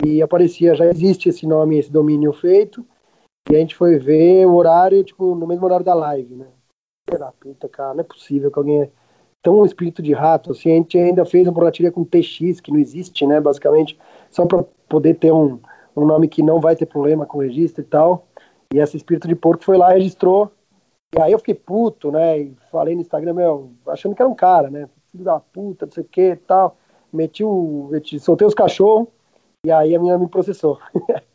e 0.04 0.20
aparecia, 0.20 0.74
já 0.74 0.84
existe 0.84 1.30
esse 1.30 1.46
nome, 1.46 1.78
esse 1.78 1.90
domínio 1.90 2.34
feito. 2.34 2.84
E 3.50 3.56
a 3.56 3.58
gente 3.58 3.74
foi 3.74 3.98
ver 3.98 4.44
o 4.44 4.52
horário, 4.52 5.02
tipo, 5.02 5.34
no 5.34 5.46
mesmo 5.46 5.64
horário 5.64 5.86
da 5.86 5.94
live, 5.94 6.34
né? 6.34 6.48
Pela 7.06 7.32
puta, 7.32 7.66
cara, 7.66 7.94
não 7.94 8.00
é 8.00 8.04
possível 8.04 8.50
que 8.50 8.58
alguém 8.58 8.92
tão 9.42 9.60
um 9.60 9.64
espírito 9.64 10.02
de 10.02 10.12
rato, 10.12 10.52
assim, 10.52 10.70
a 10.70 10.74
gente 10.74 10.98
ainda 10.98 11.24
fez 11.24 11.46
uma 11.46 11.54
borracharia 11.54 11.90
com 11.90 12.04
TX, 12.04 12.60
que 12.60 12.70
não 12.70 12.78
existe, 12.78 13.26
né, 13.26 13.40
basicamente, 13.40 13.98
só 14.30 14.44
para 14.44 14.64
poder 14.86 15.14
ter 15.14 15.32
um, 15.32 15.60
um 15.96 16.04
nome 16.04 16.28
que 16.28 16.42
não 16.42 16.60
vai 16.60 16.76
ter 16.76 16.86
problema 16.86 17.24
com 17.24 17.38
o 17.38 17.42
registro 17.42 17.82
e 17.82 17.86
tal, 17.86 18.26
e 18.72 18.78
esse 18.78 18.96
espírito 18.96 19.28
de 19.28 19.34
porco 19.34 19.64
foi 19.64 19.76
lá, 19.76 19.92
registrou, 19.92 20.50
e 21.16 21.20
aí 21.20 21.32
eu 21.32 21.38
fiquei 21.38 21.54
puto, 21.54 22.10
né, 22.10 22.38
e 22.38 22.56
falei 22.70 22.94
no 22.94 23.00
Instagram, 23.00 23.34
meu, 23.34 23.72
achando 23.88 24.14
que 24.14 24.22
era 24.22 24.28
um 24.28 24.34
cara, 24.34 24.70
né, 24.70 24.88
filho 25.12 25.24
da 25.24 25.38
puta, 25.38 25.86
não 25.86 25.92
sei 25.92 26.02
o 26.02 26.06
que 26.06 26.30
e 26.30 26.36
tal, 26.36 26.76
meti 27.12 27.44
o, 27.44 27.88
meti, 27.90 28.18
soltei 28.18 28.46
os 28.46 28.54
cachorros, 28.54 29.08
e 29.64 29.70
aí 29.70 29.94
a 29.94 30.00
minha 30.00 30.18
me 30.18 30.28
processou. 30.28 30.78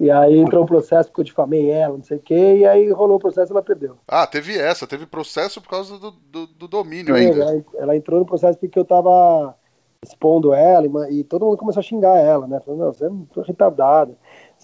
E 0.00 0.10
aí 0.10 0.38
entrou 0.38 0.64
um 0.64 0.66
processo 0.66 1.10
porque 1.10 1.20
eu 1.20 1.24
difamei 1.26 1.70
ela, 1.70 1.94
não 1.94 2.02
sei 2.02 2.16
o 2.16 2.20
quê, 2.20 2.56
e 2.60 2.66
aí 2.66 2.90
rolou 2.90 3.18
o 3.18 3.20
processo 3.20 3.52
e 3.52 3.54
ela 3.54 3.62
perdeu. 3.62 3.98
Ah, 4.08 4.26
teve 4.26 4.58
essa, 4.58 4.86
teve 4.86 5.04
processo 5.04 5.60
por 5.60 5.68
causa 5.68 5.98
do, 5.98 6.10
do, 6.10 6.46
do 6.46 6.66
domínio 6.66 7.14
Sim, 7.14 7.20
ainda. 7.20 7.42
Ela, 7.42 7.64
ela, 7.74 7.96
entrou 7.96 8.18
no 8.18 8.24
processo 8.24 8.58
porque 8.58 8.78
eu 8.78 8.84
tava 8.86 9.54
expondo 10.02 10.54
ela 10.54 10.86
e, 11.10 11.20
e 11.20 11.24
todo 11.24 11.44
mundo 11.44 11.58
começou 11.58 11.80
a 11.80 11.82
xingar 11.82 12.16
ela, 12.16 12.46
né? 12.46 12.58
Falando, 12.64 12.80
não, 12.80 12.92
você 12.94 13.04
é 13.04 13.08
muito 13.10 13.44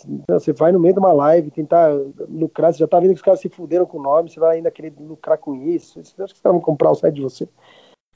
retardado. 0.05 0.41
Você 0.41 0.53
vai 0.53 0.73
no 0.73 0.81
meio 0.81 0.95
de 0.95 1.01
uma 1.01 1.13
live 1.13 1.51
tentar 1.51 1.91
lucrar, 2.29 2.73
você 2.73 2.79
já 2.79 2.89
tá 2.89 3.01
vendo 3.01 3.11
que 3.11 3.17
os 3.17 3.23
caras 3.23 3.41
se 3.41 3.49
fuderam 3.49 3.87
com 3.87 3.99
o 3.99 4.03
nome, 4.03 4.31
você 4.31 4.41
vai 4.41 4.57
ainda 4.57 4.71
querer 4.71 4.93
lucrar 4.99 5.39
com 5.39 5.55
isso. 5.55 6.05
Você 6.05 6.23
acha 6.23 6.33
que 6.33 6.39
os 6.39 6.43
caras 6.43 6.57
vão 6.57 6.61
comprar 6.61 6.91
o 6.91 6.95
site 6.95 7.15
de 7.15 7.23
você? 7.23 7.49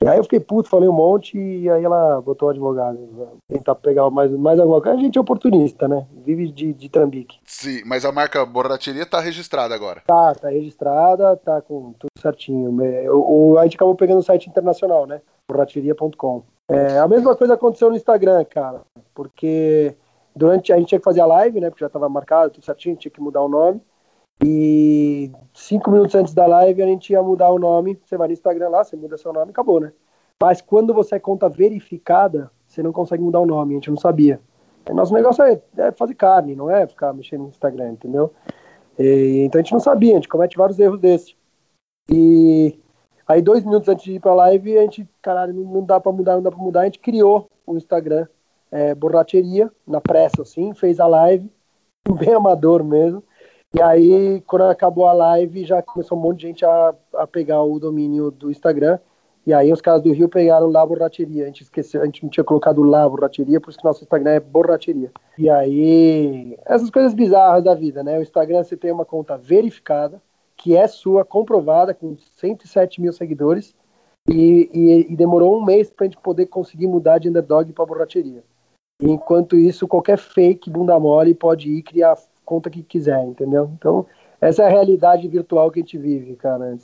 E 0.02 0.08
aí 0.08 0.16
eu 0.16 0.22
fiquei 0.22 0.40
puto, 0.40 0.70
falei 0.70 0.88
um 0.88 0.94
monte, 0.94 1.36
e 1.36 1.68
aí 1.68 1.84
ela 1.84 2.22
botou 2.22 2.48
o 2.48 2.50
advogado. 2.50 2.98
Tentar 3.46 3.74
pegar 3.74 4.08
mais, 4.08 4.30
mais 4.30 4.58
alguma 4.58 4.80
coisa. 4.80 4.96
A 4.96 5.00
gente 5.00 5.18
é 5.18 5.20
oportunista, 5.20 5.86
né? 5.86 6.06
Vive 6.24 6.50
de, 6.50 6.72
de 6.72 6.88
trambique. 6.88 7.38
Sim, 7.44 7.82
mas 7.84 8.06
a 8.06 8.10
marca 8.10 8.46
Borracheria 8.46 9.04
tá 9.04 9.20
registrada 9.20 9.74
agora. 9.74 10.02
Tá, 10.06 10.34
tá 10.34 10.48
registrada, 10.48 11.36
tá 11.36 11.60
com 11.60 11.92
tudo 11.98 12.08
certinho. 12.18 12.70
O, 13.12 13.52
o 13.52 13.58
a 13.58 13.64
gente 13.64 13.76
acabou 13.76 13.94
pegando 13.94 14.20
o 14.20 14.22
site 14.22 14.48
internacional, 14.48 15.06
né? 15.06 15.20
Borracheria.com. 15.46 16.44
É, 16.70 16.98
a 16.98 17.06
mesma 17.06 17.36
coisa 17.36 17.52
aconteceu 17.52 17.90
no 17.90 17.96
Instagram, 17.96 18.42
cara. 18.46 18.80
Porque 19.14 19.94
durante 20.34 20.72
a 20.72 20.76
gente 20.76 20.88
tinha 20.88 20.98
que 20.98 21.04
fazer 21.04 21.20
a 21.20 21.26
live, 21.26 21.60
né? 21.60 21.70
Porque 21.70 21.84
já 21.84 21.88
tava 21.88 22.08
marcado, 22.08 22.52
tudo 22.52 22.64
certinho, 22.64 22.96
tinha 22.96 23.10
que 23.10 23.20
mudar 23.20 23.42
o 23.42 23.48
nome. 23.48 23.80
E 24.42 25.30
cinco 25.52 25.90
minutos 25.90 26.14
antes 26.14 26.32
da 26.32 26.46
live 26.46 26.82
a 26.82 26.86
gente 26.86 27.10
ia 27.12 27.22
mudar 27.22 27.50
o 27.50 27.58
nome. 27.58 28.00
Você 28.04 28.16
vai 28.16 28.28
no 28.28 28.32
Instagram 28.32 28.68
lá, 28.68 28.84
você 28.84 28.96
muda 28.96 29.18
seu 29.18 29.32
nome 29.32 29.50
acabou, 29.50 29.80
né? 29.80 29.92
Mas 30.40 30.62
quando 30.62 30.94
você 30.94 31.16
é 31.16 31.18
conta 31.18 31.48
verificada, 31.48 32.50
você 32.66 32.82
não 32.82 32.92
consegue 32.92 33.22
mudar 33.22 33.40
o 33.40 33.46
nome, 33.46 33.74
a 33.74 33.76
gente 33.76 33.90
não 33.90 33.98
sabia. 33.98 34.40
Nosso 34.88 35.12
negócio 35.12 35.44
é, 35.44 35.60
é 35.76 35.92
fazer 35.92 36.14
carne, 36.14 36.56
não 36.56 36.70
é 36.70 36.86
ficar 36.86 37.12
mexendo 37.12 37.42
no 37.42 37.48
Instagram, 37.48 37.90
entendeu? 37.90 38.32
E, 38.98 39.44
então 39.44 39.58
a 39.60 39.62
gente 39.62 39.72
não 39.72 39.80
sabia, 39.80 40.12
a 40.12 40.14
gente 40.14 40.28
comete 40.28 40.56
vários 40.56 40.78
erros 40.78 40.98
desses. 40.98 41.36
E 42.10 42.78
aí, 43.28 43.42
dois 43.42 43.62
minutos 43.62 43.88
antes 43.88 44.04
de 44.04 44.14
ir 44.14 44.20
pra 44.20 44.34
live, 44.34 44.78
a 44.78 44.82
gente, 44.82 45.08
caralho, 45.20 45.52
não 45.52 45.84
dá 45.84 46.00
pra 46.00 46.10
mudar, 46.10 46.34
não 46.34 46.42
dá 46.42 46.50
pra 46.50 46.58
mudar. 46.58 46.80
A 46.80 46.84
gente 46.84 46.98
criou 46.98 47.46
o 47.66 47.76
Instagram 47.76 48.26
é, 48.70 48.94
Borracheria, 48.94 49.70
na 49.86 50.00
pressa, 50.00 50.42
assim, 50.42 50.74
fez 50.74 51.00
a 51.00 51.06
live, 51.06 51.50
bem 52.18 52.34
amador 52.34 52.84
mesmo. 52.84 53.22
E 53.72 53.80
aí, 53.80 54.42
quando 54.46 54.62
acabou 54.62 55.06
a 55.06 55.12
live, 55.12 55.64
já 55.64 55.80
começou 55.80 56.18
um 56.18 56.20
monte 56.20 56.40
de 56.40 56.46
gente 56.48 56.64
a, 56.64 56.94
a 57.14 57.26
pegar 57.26 57.62
o 57.62 57.78
domínio 57.78 58.30
do 58.30 58.50
Instagram. 58.50 58.98
E 59.46 59.54
aí 59.54 59.72
os 59.72 59.80
caras 59.80 60.02
do 60.02 60.12
Rio 60.12 60.28
pegaram 60.28 60.66
lá 60.66 60.84
borracheria. 60.84 61.44
A 61.44 61.46
gente 61.46 61.62
esqueceu, 61.62 62.02
a 62.02 62.04
gente 62.04 62.22
não 62.22 62.30
tinha 62.30 62.44
colocado 62.44 62.82
lá 62.82 63.08
borracheria, 63.08 63.60
por 63.60 63.70
isso 63.70 63.78
que 63.78 63.84
nosso 63.84 64.02
Instagram 64.02 64.32
é 64.32 64.40
borracheria. 64.40 65.10
E 65.38 65.48
aí, 65.48 66.58
essas 66.66 66.90
coisas 66.90 67.14
bizarras 67.14 67.62
da 67.62 67.74
vida, 67.74 68.02
né? 68.02 68.18
O 68.18 68.22
Instagram 68.22 68.62
você 68.62 68.76
tem 68.76 68.92
uma 68.92 69.04
conta 69.04 69.38
verificada, 69.38 70.20
que 70.56 70.76
é 70.76 70.86
sua, 70.86 71.24
comprovada, 71.24 71.94
com 71.94 72.16
107 72.18 73.00
mil 73.00 73.12
seguidores. 73.12 73.74
E, 74.28 74.68
e, 74.72 75.12
e 75.12 75.16
demorou 75.16 75.56
um 75.56 75.64
mês 75.64 75.90
para 75.90 76.06
a 76.06 76.08
gente 76.08 76.20
poder 76.20 76.46
conseguir 76.46 76.86
mudar 76.86 77.18
de 77.18 77.28
underdog 77.28 77.72
para 77.72 77.86
borracheria. 77.86 78.44
Enquanto 79.00 79.56
isso, 79.56 79.88
qualquer 79.88 80.18
fake 80.18 80.70
bunda 80.70 80.98
mole 80.98 81.34
pode 81.34 81.70
ir 81.70 81.82
criar 81.82 82.18
conta 82.44 82.68
que 82.68 82.82
quiser, 82.82 83.24
entendeu? 83.24 83.70
Então, 83.78 84.06
essa 84.40 84.62
é 84.62 84.66
a 84.66 84.70
realidade 84.70 85.26
virtual 85.28 85.70
que 85.70 85.80
a 85.80 85.82
gente 85.82 85.96
vive, 85.96 86.36
cara. 86.36 86.76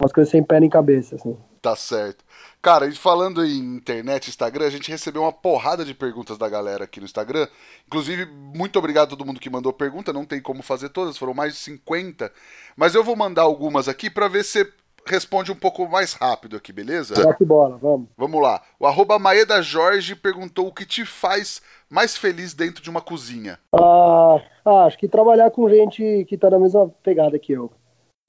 Umas 0.00 0.12
coisas 0.12 0.30
sem 0.30 0.42
pé 0.42 0.60
nem 0.60 0.68
cabeça, 0.68 1.16
assim. 1.16 1.36
Tá 1.62 1.76
certo. 1.76 2.24
Cara, 2.62 2.86
e 2.86 2.92
falando 2.92 3.44
em 3.44 3.58
internet, 3.76 4.28
Instagram, 4.28 4.66
a 4.66 4.70
gente 4.70 4.90
recebeu 4.90 5.22
uma 5.22 5.32
porrada 5.32 5.84
de 5.84 5.92
perguntas 5.92 6.38
da 6.38 6.48
galera 6.48 6.84
aqui 6.84 7.00
no 7.00 7.04
Instagram. 7.04 7.46
Inclusive, 7.86 8.24
muito 8.24 8.78
obrigado 8.78 9.08
a 9.08 9.10
todo 9.10 9.26
mundo 9.26 9.38
que 9.38 9.50
mandou 9.50 9.70
pergunta. 9.72 10.12
Não 10.12 10.24
tem 10.24 10.40
como 10.40 10.62
fazer 10.62 10.88
todas, 10.88 11.18
foram 11.18 11.34
mais 11.34 11.52
de 11.52 11.58
50. 11.58 12.32
Mas 12.74 12.94
eu 12.94 13.04
vou 13.04 13.14
mandar 13.14 13.42
algumas 13.42 13.88
aqui 13.88 14.08
para 14.08 14.26
ver 14.26 14.42
se 14.42 14.66
responde 15.06 15.50
um 15.50 15.56
pouco 15.56 15.88
mais 15.88 16.12
rápido 16.12 16.56
aqui, 16.56 16.72
beleza? 16.72 17.14
que 17.34 17.44
bola, 17.44 17.76
vamos. 17.76 18.08
Vamos 18.16 18.42
lá. 18.42 18.62
O 18.78 18.86
arroba 18.86 19.18
Maeda 19.18 19.62
Jorge 19.62 20.14
perguntou 20.14 20.66
o 20.66 20.72
que 20.72 20.86
te 20.86 21.04
faz 21.04 21.62
mais 21.88 22.16
feliz 22.16 22.54
dentro 22.54 22.82
de 22.82 22.90
uma 22.90 23.00
cozinha. 23.00 23.58
Ah, 23.74 24.40
ah, 24.64 24.84
acho 24.84 24.98
que 24.98 25.08
trabalhar 25.08 25.50
com 25.50 25.68
gente 25.68 26.24
que 26.28 26.36
tá 26.36 26.50
na 26.50 26.58
mesma 26.58 26.88
pegada 27.02 27.38
que 27.38 27.52
eu. 27.52 27.70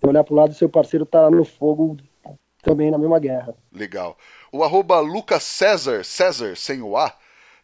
Olhar 0.04 0.24
pro 0.24 0.36
lado 0.36 0.50
do 0.50 0.56
seu 0.56 0.68
parceiro 0.68 1.06
tá 1.06 1.30
no 1.30 1.46
fogo 1.46 1.98
também 2.64 2.90
na 2.90 2.98
mesma 2.98 3.20
guerra. 3.20 3.56
Legal. 3.72 4.18
O 4.52 4.64
arroba 4.64 5.00
Lucas 5.00 5.44
César, 5.44 6.04
César, 6.04 6.56
sem 6.56 6.82
o 6.82 6.98
A, 6.98 7.14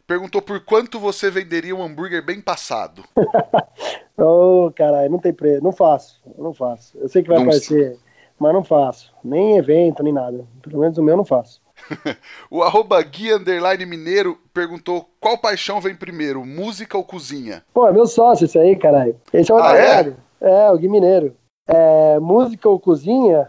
perguntou 0.06 0.40
por 0.40 0.64
quanto 0.64 1.00
você 1.00 1.30
venderia 1.30 1.74
um 1.74 1.82
hambúrguer 1.82 2.24
bem 2.24 2.40
passado. 2.40 3.04
Ô, 4.16 4.66
oh, 4.66 4.72
caralho, 4.72 5.10
não 5.10 5.18
tem 5.18 5.32
preço. 5.32 5.62
Não 5.62 5.72
faço, 5.72 6.20
não 6.36 6.52
faço. 6.52 6.96
Eu 6.98 7.08
sei 7.08 7.22
que 7.22 7.28
vai 7.28 7.38
não 7.38 7.46
parecer 7.46 7.98
mas 8.38 8.52
não 8.52 8.62
faço. 8.62 9.14
Nem 9.22 9.56
evento, 9.56 10.02
nem 10.02 10.12
nada. 10.12 10.46
Pelo 10.62 10.80
menos 10.80 10.98
o 10.98 11.02
meu 11.02 11.16
não 11.16 11.24
faço. 11.24 11.60
o 12.50 12.62
arroba 12.62 13.00
Gui 13.02 13.32
Underline 13.32 13.86
Mineiro 13.86 14.38
perguntou 14.52 15.08
qual 15.20 15.38
paixão 15.38 15.80
vem 15.80 15.94
primeiro, 15.94 16.44
música 16.44 16.96
ou 16.96 17.04
cozinha? 17.04 17.64
Pô, 17.72 17.86
é 17.86 17.92
meu 17.92 18.06
sócio 18.06 18.44
isso 18.44 18.58
aí, 18.58 18.76
caralho. 18.76 19.16
Esse 19.32 19.50
é 19.50 19.54
o 19.54 19.58
ah, 19.58 19.76
é? 19.76 20.16
é, 20.40 20.70
o 20.70 20.78
Gui 20.78 20.88
Mineiro. 20.88 21.36
É, 21.66 22.18
música 22.18 22.68
ou 22.68 22.80
cozinha? 22.80 23.48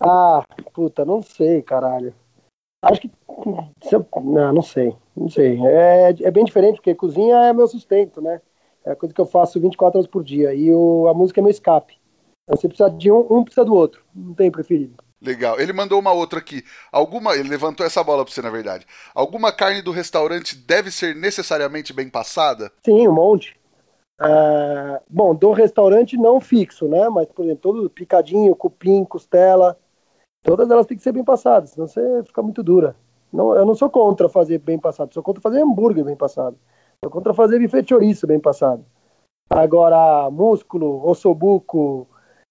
Ah, 0.00 0.42
puta, 0.72 1.04
não 1.04 1.22
sei, 1.22 1.62
caralho. 1.62 2.14
Acho 2.82 3.00
que. 3.00 3.10
Não, 3.46 4.52
não 4.52 4.62
sei. 4.62 4.94
Não 5.16 5.28
sei. 5.28 5.58
É, 5.64 6.14
é 6.22 6.30
bem 6.30 6.44
diferente, 6.44 6.76
porque 6.76 6.94
cozinha 6.94 7.36
é 7.36 7.52
meu 7.52 7.66
sustento, 7.66 8.20
né? 8.20 8.40
É 8.84 8.92
a 8.92 8.96
coisa 8.96 9.14
que 9.14 9.20
eu 9.20 9.26
faço 9.26 9.60
24 9.60 9.98
horas 9.98 10.10
por 10.10 10.22
dia. 10.22 10.54
E 10.54 10.72
o, 10.72 11.08
a 11.08 11.14
música 11.14 11.40
é 11.40 11.42
meu 11.42 11.50
escape. 11.50 11.98
Você 12.48 12.68
precisa 12.68 12.90
de 12.90 13.10
um, 13.10 13.26
um 13.30 13.44
precisa 13.44 13.64
do 13.64 13.74
outro. 13.74 14.02
Não 14.14 14.34
tem 14.34 14.50
preferido. 14.50 14.94
Legal. 15.20 15.58
Ele 15.58 15.72
mandou 15.72 15.98
uma 15.98 16.12
outra 16.12 16.38
aqui. 16.38 16.62
Alguma, 16.92 17.34
ele 17.34 17.48
levantou 17.48 17.84
essa 17.84 18.04
bola 18.04 18.24
para 18.24 18.32
você, 18.32 18.42
na 18.42 18.50
verdade. 18.50 18.86
Alguma 19.14 19.52
carne 19.52 19.82
do 19.82 19.90
restaurante 19.90 20.56
deve 20.56 20.90
ser 20.90 21.16
necessariamente 21.16 21.92
bem 21.92 22.08
passada? 22.08 22.70
Sim, 22.84 23.08
um 23.08 23.14
monte. 23.14 23.58
É, 24.20 25.00
bom, 25.08 25.34
do 25.34 25.52
restaurante 25.52 26.16
não 26.16 26.40
fixo, 26.40 26.88
né? 26.88 27.08
Mas, 27.08 27.26
por 27.26 27.44
exemplo, 27.44 27.62
todo 27.62 27.90
picadinho, 27.90 28.54
cupim, 28.54 29.04
costela, 29.04 29.78
todas 30.42 30.70
elas 30.70 30.86
têm 30.86 30.96
que 30.96 31.02
ser 31.02 31.12
bem 31.12 31.24
passadas, 31.24 31.70
senão 31.70 31.86
você 31.86 32.22
fica 32.24 32.42
muito 32.42 32.62
dura. 32.62 32.96
Não, 33.32 33.54
eu 33.54 33.66
não 33.66 33.74
sou 33.74 33.90
contra 33.90 34.28
fazer 34.28 34.58
bem 34.58 34.78
passado, 34.78 35.12
sou 35.12 35.22
contra 35.22 35.42
fazer 35.42 35.60
hambúrguer 35.60 36.04
bem 36.04 36.16
passado. 36.16 36.56
Sou 37.04 37.10
contra 37.10 37.34
fazer 37.34 37.58
bife 37.58 37.82
de 37.82 37.90
chouriço 37.90 38.26
bem 38.26 38.40
passado. 38.40 38.84
Agora, 39.50 40.30
músculo, 40.30 41.06
ossobuco, 41.06 42.08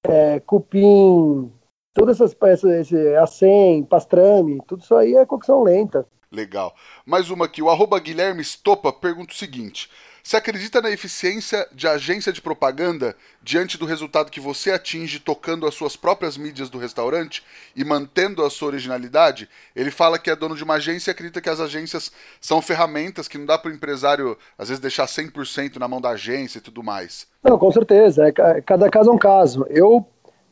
é, 0.10 0.40
cupim, 0.40 1.52
todas 1.94 2.18
essas 2.18 2.34
peças, 2.34 2.72
esse 2.72 3.16
acém, 3.16 3.84
pastrame, 3.84 4.60
tudo 4.68 4.82
isso 4.82 4.96
aí 4.96 5.16
é 5.16 5.26
cocção 5.26 5.64
lenta. 5.64 6.06
Legal. 6.36 6.76
Mais 7.06 7.30
uma 7.30 7.46
aqui, 7.46 7.62
o 7.62 7.70
arroba 7.70 7.98
Guilherme 7.98 8.44
Stopa 8.44 8.92
pergunta 8.92 9.34
o 9.34 9.38
seguinte: 9.38 9.90
você 10.22 10.38
acredita 10.38 10.82
na 10.82 10.90
eficiência 10.90 11.68
de 11.72 11.88
agência 11.88 12.34
de 12.34 12.42
propaganda 12.42 13.16
diante 13.42 13.78
do 13.78 13.86
resultado 13.86 14.32
que 14.32 14.40
você 14.40 14.72
atinge 14.72 15.20
tocando 15.20 15.66
as 15.66 15.76
suas 15.76 15.96
próprias 15.96 16.36
mídias 16.36 16.68
do 16.68 16.78
restaurante 16.78 17.42
e 17.76 17.86
mantendo 17.86 18.44
a 18.44 18.50
sua 18.50 18.70
originalidade? 18.70 19.48
Ele 19.74 19.92
fala 19.92 20.20
que 20.20 20.30
é 20.30 20.36
dono 20.36 20.56
de 20.56 20.64
uma 20.64 20.74
agência 20.74 21.10
e 21.10 21.14
acredita 21.14 21.40
que 21.40 21.50
as 21.50 21.60
agências 21.60 22.12
são 22.42 22.62
ferramentas 22.62 23.28
que 23.28 23.38
não 23.38 23.46
dá 23.46 23.56
para 23.56 23.72
o 23.72 23.74
empresário, 23.74 24.36
às 24.58 24.68
vezes, 24.68 24.82
deixar 24.82 25.06
100% 25.06 25.78
na 25.78 25.88
mão 25.88 26.02
da 26.02 26.10
agência 26.10 26.58
e 26.58 26.62
tudo 26.62 26.84
mais. 26.84 27.28
Não, 27.44 27.58
com 27.58 27.72
certeza. 27.72 28.28
É, 28.28 28.62
cada 28.62 28.90
caso 28.90 29.12
é 29.12 29.14
um 29.14 29.20
caso. 29.20 29.66
Eu 29.70 30.06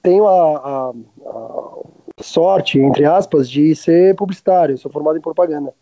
tenho 0.04 0.28
a, 0.28 0.58
a, 0.58 0.94
a 1.26 1.84
sorte, 2.20 2.80
entre 2.80 3.06
aspas, 3.06 3.50
de 3.50 3.76
ser 3.76 4.16
publicitário. 4.16 4.74
Eu 4.74 4.78
sou 4.78 4.92
formado 4.92 5.18
em 5.18 5.22
propaganda. 5.22 5.74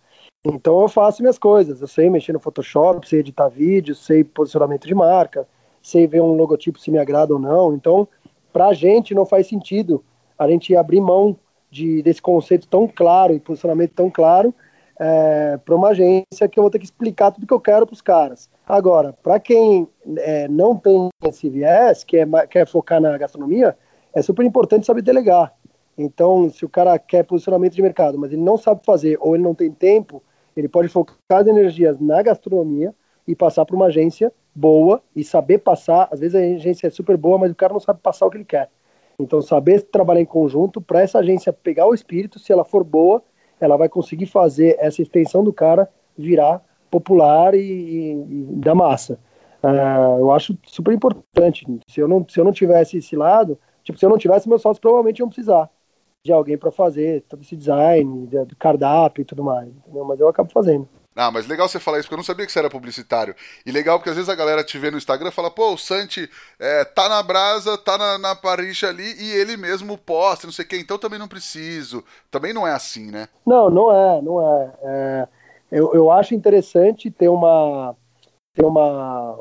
Então 0.44 0.82
eu 0.82 0.90
faço 0.90 1.22
minhas 1.22 1.38
coisas, 1.38 1.82
eu 1.82 1.88
sei 1.88 2.10
mexer 2.10 2.34
no 2.34 2.40
Photoshop, 2.40 3.08
sei 3.08 3.20
editar 3.20 3.48
vídeos, 3.48 4.04
sei 4.04 4.24
posicionamento 4.24 4.88
de 4.88 4.96
marca, 4.96 5.48
sei 5.82 6.08
ver 6.08 6.22
um 6.22 6.34
logotipo 6.34 6.80
se 6.80 6.90
me 6.90 6.98
agrada 6.98 7.34
ou 7.34 7.40
não. 7.40 7.76
Então, 7.76 8.08
para 8.52 8.68
a 8.68 8.74
gente 8.74 9.14
não 9.14 9.26
faz 9.26 9.48
sentido 9.48 10.04
a 10.38 10.48
gente 10.48 10.76
abrir 10.76 11.00
mão 11.00 11.38
de, 11.70 12.02
desse 12.02 12.22
conceito 12.22 12.68
tão 12.68 12.88
claro 12.88 13.34
e 13.34 13.40
posicionamento 13.40 13.92
tão 13.92 14.10
claro 14.10 14.54
é, 15.00 15.58
para 15.58 15.76
uma 15.76 15.90
agência 15.90 16.48
que 16.50 16.60
eu 16.60 16.64
vou 16.64 16.72
ter 16.72 16.80
que 16.80 16.86
explicar 16.86 17.32
tudo 17.32 17.46
que 17.46 17.54
eu 17.54 17.60
quero 17.60 17.86
para 17.86 17.94
os 17.94 18.02
caras. 18.02 18.50
Agora, 18.68 19.14
para 19.14 19.40
quem 19.40 19.88
é, 20.18 20.48
não 20.48 20.76
tem 20.76 21.10
esse 21.24 21.50
viés, 21.50 22.04
que 22.04 22.18
é, 22.18 22.26
quer 22.48 22.68
focar 22.68 23.00
na 23.00 23.16
gastronomia, 23.18 23.78
é 24.14 24.22
super 24.22 24.44
importante 24.44 24.86
saber 24.86 25.04
delegar. 25.04 25.54
Então, 26.02 26.50
se 26.50 26.66
o 26.66 26.70
cara 26.70 26.98
quer 26.98 27.24
posicionamento 27.24 27.74
de 27.74 27.82
mercado, 27.82 28.18
mas 28.18 28.32
ele 28.32 28.42
não 28.42 28.58
sabe 28.58 28.84
fazer 28.84 29.18
ou 29.22 29.36
ele 29.36 29.44
não 29.44 29.54
tem 29.54 29.72
tempo, 29.72 30.24
ele 30.56 30.68
pode 30.68 30.88
focar 30.88 31.16
as 31.30 31.48
energias 31.48 32.00
na 32.00 32.22
gastronomia 32.22 32.94
e 33.28 33.36
passar 33.36 33.66
para 33.66 33.76
uma 33.76 33.86
agência 33.86 34.32
boa 34.54 35.02
e 35.16 35.24
saber 35.24 35.60
passar. 35.60 36.10
Às 36.12 36.20
vezes 36.20 36.36
a 36.36 36.40
agência 36.40 36.88
é 36.88 36.90
super 36.90 37.16
boa, 37.16 37.38
mas 37.38 37.52
o 37.52 37.56
cara 37.56 37.74
não 37.74 37.80
sabe 37.80 38.00
passar 38.02 38.26
o 38.26 38.30
que 38.32 38.38
ele 38.38 38.46
quer. 38.46 38.70
Então, 39.20 39.42
saber 39.42 39.84
trabalhar 39.84 40.22
em 40.22 40.26
conjunto 40.26 40.82
para 40.82 41.02
essa 41.02 41.20
agência 41.20 41.54
pegar 41.54 41.86
o 41.86 41.94
espírito, 41.94 42.40
se 42.40 42.52
ela 42.52 42.66
for 42.66 42.84
boa, 42.84 43.22
ela 43.60 43.78
vai 43.78 43.88
conseguir 43.88 44.26
fazer 44.26 44.76
essa 44.80 45.02
extensão 45.02 45.44
do 45.44 45.54
cara 45.54 45.88
virar 46.18 46.64
popular 46.90 47.54
e, 47.54 47.60
e, 47.60 48.12
e 48.12 48.46
da 48.56 48.74
massa. 48.74 49.20
Uh, 49.64 50.20
eu 50.20 50.32
acho 50.32 50.58
super 50.64 50.92
importante. 50.92 51.64
Se 51.88 52.00
eu 52.00 52.08
não, 52.08 52.26
se 52.28 52.40
eu 52.40 52.44
não 52.44 52.52
tivesse 52.52 52.98
esse 52.98 53.16
lado, 53.16 53.60
tipo, 53.84 54.00
se 54.00 54.06
eu 54.06 54.10
não 54.10 54.18
tivesse 54.18 54.50
meus 54.50 54.64
sócios, 54.64 54.80
provavelmente 54.80 55.20
iam 55.20 55.30
precisar 55.30 55.70
de 56.24 56.32
alguém 56.32 56.58
para 56.58 56.72
fazer 56.72 57.22
todo 57.28 57.42
esse 57.42 57.56
design, 57.56 58.28
do 58.28 58.56
cardápio 58.56 59.22
e 59.22 59.26
tudo 59.26 59.44
mais, 59.44 59.68
entendeu? 59.70 60.06
Mas 60.06 60.20
eu 60.20 60.28
acabo 60.28 60.52
fazendo. 60.52 60.88
Ah, 61.16 61.30
mas 61.30 61.46
legal 61.46 61.68
você 61.68 61.80
falar 61.80 62.00
isso, 62.00 62.08
porque 62.08 62.14
eu 62.14 62.20
não 62.20 62.24
sabia 62.24 62.46
que 62.46 62.52
você 62.52 62.60
era 62.60 62.70
publicitário. 62.70 63.36
E 63.66 63.72
legal 63.72 64.00
porque 64.00 64.10
às 64.10 64.16
vezes 64.16 64.30
a 64.30 64.36
galera 64.36 64.64
te 64.64 64.78
vê 64.78 64.90
no 64.90 64.98
Instagram 64.98 65.28
e 65.28 65.34
fala, 65.34 65.52
pô, 65.52 65.74
o 65.74 65.78
Santi 65.78 66.30
é, 66.58 66.86
tá 66.86 67.10
na 67.10 67.22
brasa, 67.22 67.78
tá 67.78 67.98
na, 67.98 68.18
na 68.18 68.36
paricha 68.36 68.88
ali 68.88 69.14
e 69.20 69.32
ele 69.32 69.58
mesmo 69.58 69.98
posta, 69.98 70.48
não 70.48 70.54
sei 70.54 70.64
o 70.64 70.68
quê, 70.68 70.78
então 70.80 70.98
também 70.98 71.20
não 71.20 71.28
preciso. 71.28 72.04
Também 72.30 72.54
não 72.54 72.66
é 72.66 72.72
assim, 72.72 73.12
né? 73.12 73.28
Não, 73.46 73.70
não 73.70 73.92
é, 73.92 74.22
não 74.22 74.42
é. 74.42 74.74
é 74.84 75.28
eu, 75.70 75.94
eu 75.94 76.12
acho 76.12 76.34
interessante 76.34 77.12
ter 77.12 77.30
uma 77.30 77.96
ter 78.54 78.66
uma, 78.66 79.38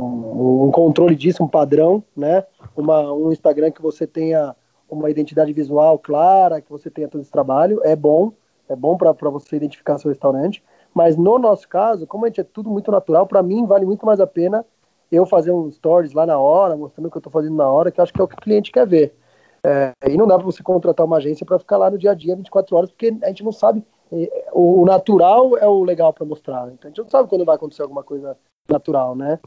um, 0.00 0.66
um 0.66 0.70
controle 0.70 1.16
disso, 1.16 1.42
um 1.42 1.48
padrão, 1.48 2.02
né? 2.16 2.44
Uma, 2.76 3.12
um 3.12 3.32
Instagram 3.32 3.70
que 3.70 3.82
você 3.82 4.06
tenha 4.06 4.54
uma 4.94 5.10
identidade 5.10 5.52
visual 5.52 5.98
clara, 5.98 6.60
que 6.60 6.70
você 6.70 6.90
tenha 6.90 7.08
todo 7.08 7.22
esse 7.22 7.30
trabalho, 7.30 7.80
é 7.82 7.96
bom, 7.96 8.32
é 8.68 8.76
bom 8.76 8.96
para 8.96 9.30
você 9.30 9.56
identificar 9.56 9.98
seu 9.98 10.10
restaurante. 10.10 10.62
Mas 10.94 11.16
no 11.16 11.38
nosso 11.38 11.68
caso, 11.68 12.06
como 12.06 12.24
a 12.24 12.28
gente 12.28 12.40
é 12.40 12.44
tudo 12.44 12.68
muito 12.68 12.90
natural, 12.90 13.26
para 13.26 13.42
mim 13.42 13.64
vale 13.66 13.86
muito 13.86 14.04
mais 14.04 14.20
a 14.20 14.26
pena 14.26 14.64
eu 15.10 15.26
fazer 15.26 15.50
um 15.50 15.70
stories 15.70 16.12
lá 16.12 16.26
na 16.26 16.38
hora, 16.38 16.76
mostrando 16.76 17.06
o 17.06 17.10
que 17.10 17.16
eu 17.16 17.20
estou 17.20 17.32
fazendo 17.32 17.56
na 17.56 17.68
hora, 17.70 17.90
que 17.90 18.00
acho 18.00 18.12
que 18.12 18.20
é 18.20 18.24
o 18.24 18.28
que 18.28 18.34
o 18.34 18.40
cliente 18.40 18.72
quer 18.72 18.86
ver. 18.86 19.14
É, 19.64 19.92
e 20.08 20.16
não 20.16 20.26
dá 20.26 20.36
para 20.36 20.44
você 20.44 20.62
contratar 20.62 21.06
uma 21.06 21.18
agência 21.18 21.46
para 21.46 21.58
ficar 21.58 21.76
lá 21.76 21.90
no 21.90 21.98
dia 21.98 22.10
a 22.10 22.14
dia 22.14 22.34
24 22.34 22.76
horas, 22.76 22.90
porque 22.90 23.14
a 23.22 23.28
gente 23.28 23.44
não 23.44 23.52
sabe. 23.52 23.84
O 24.52 24.84
natural 24.84 25.56
é 25.56 25.66
o 25.66 25.82
legal 25.84 26.12
para 26.12 26.26
mostrar. 26.26 26.68
Então 26.68 26.84
a 26.84 26.88
gente 26.88 27.00
não 27.00 27.08
sabe 27.08 27.28
quando 27.28 27.44
vai 27.46 27.56
acontecer 27.56 27.82
alguma 27.82 28.02
coisa 28.02 28.36
natural, 28.68 29.14
né? 29.14 29.38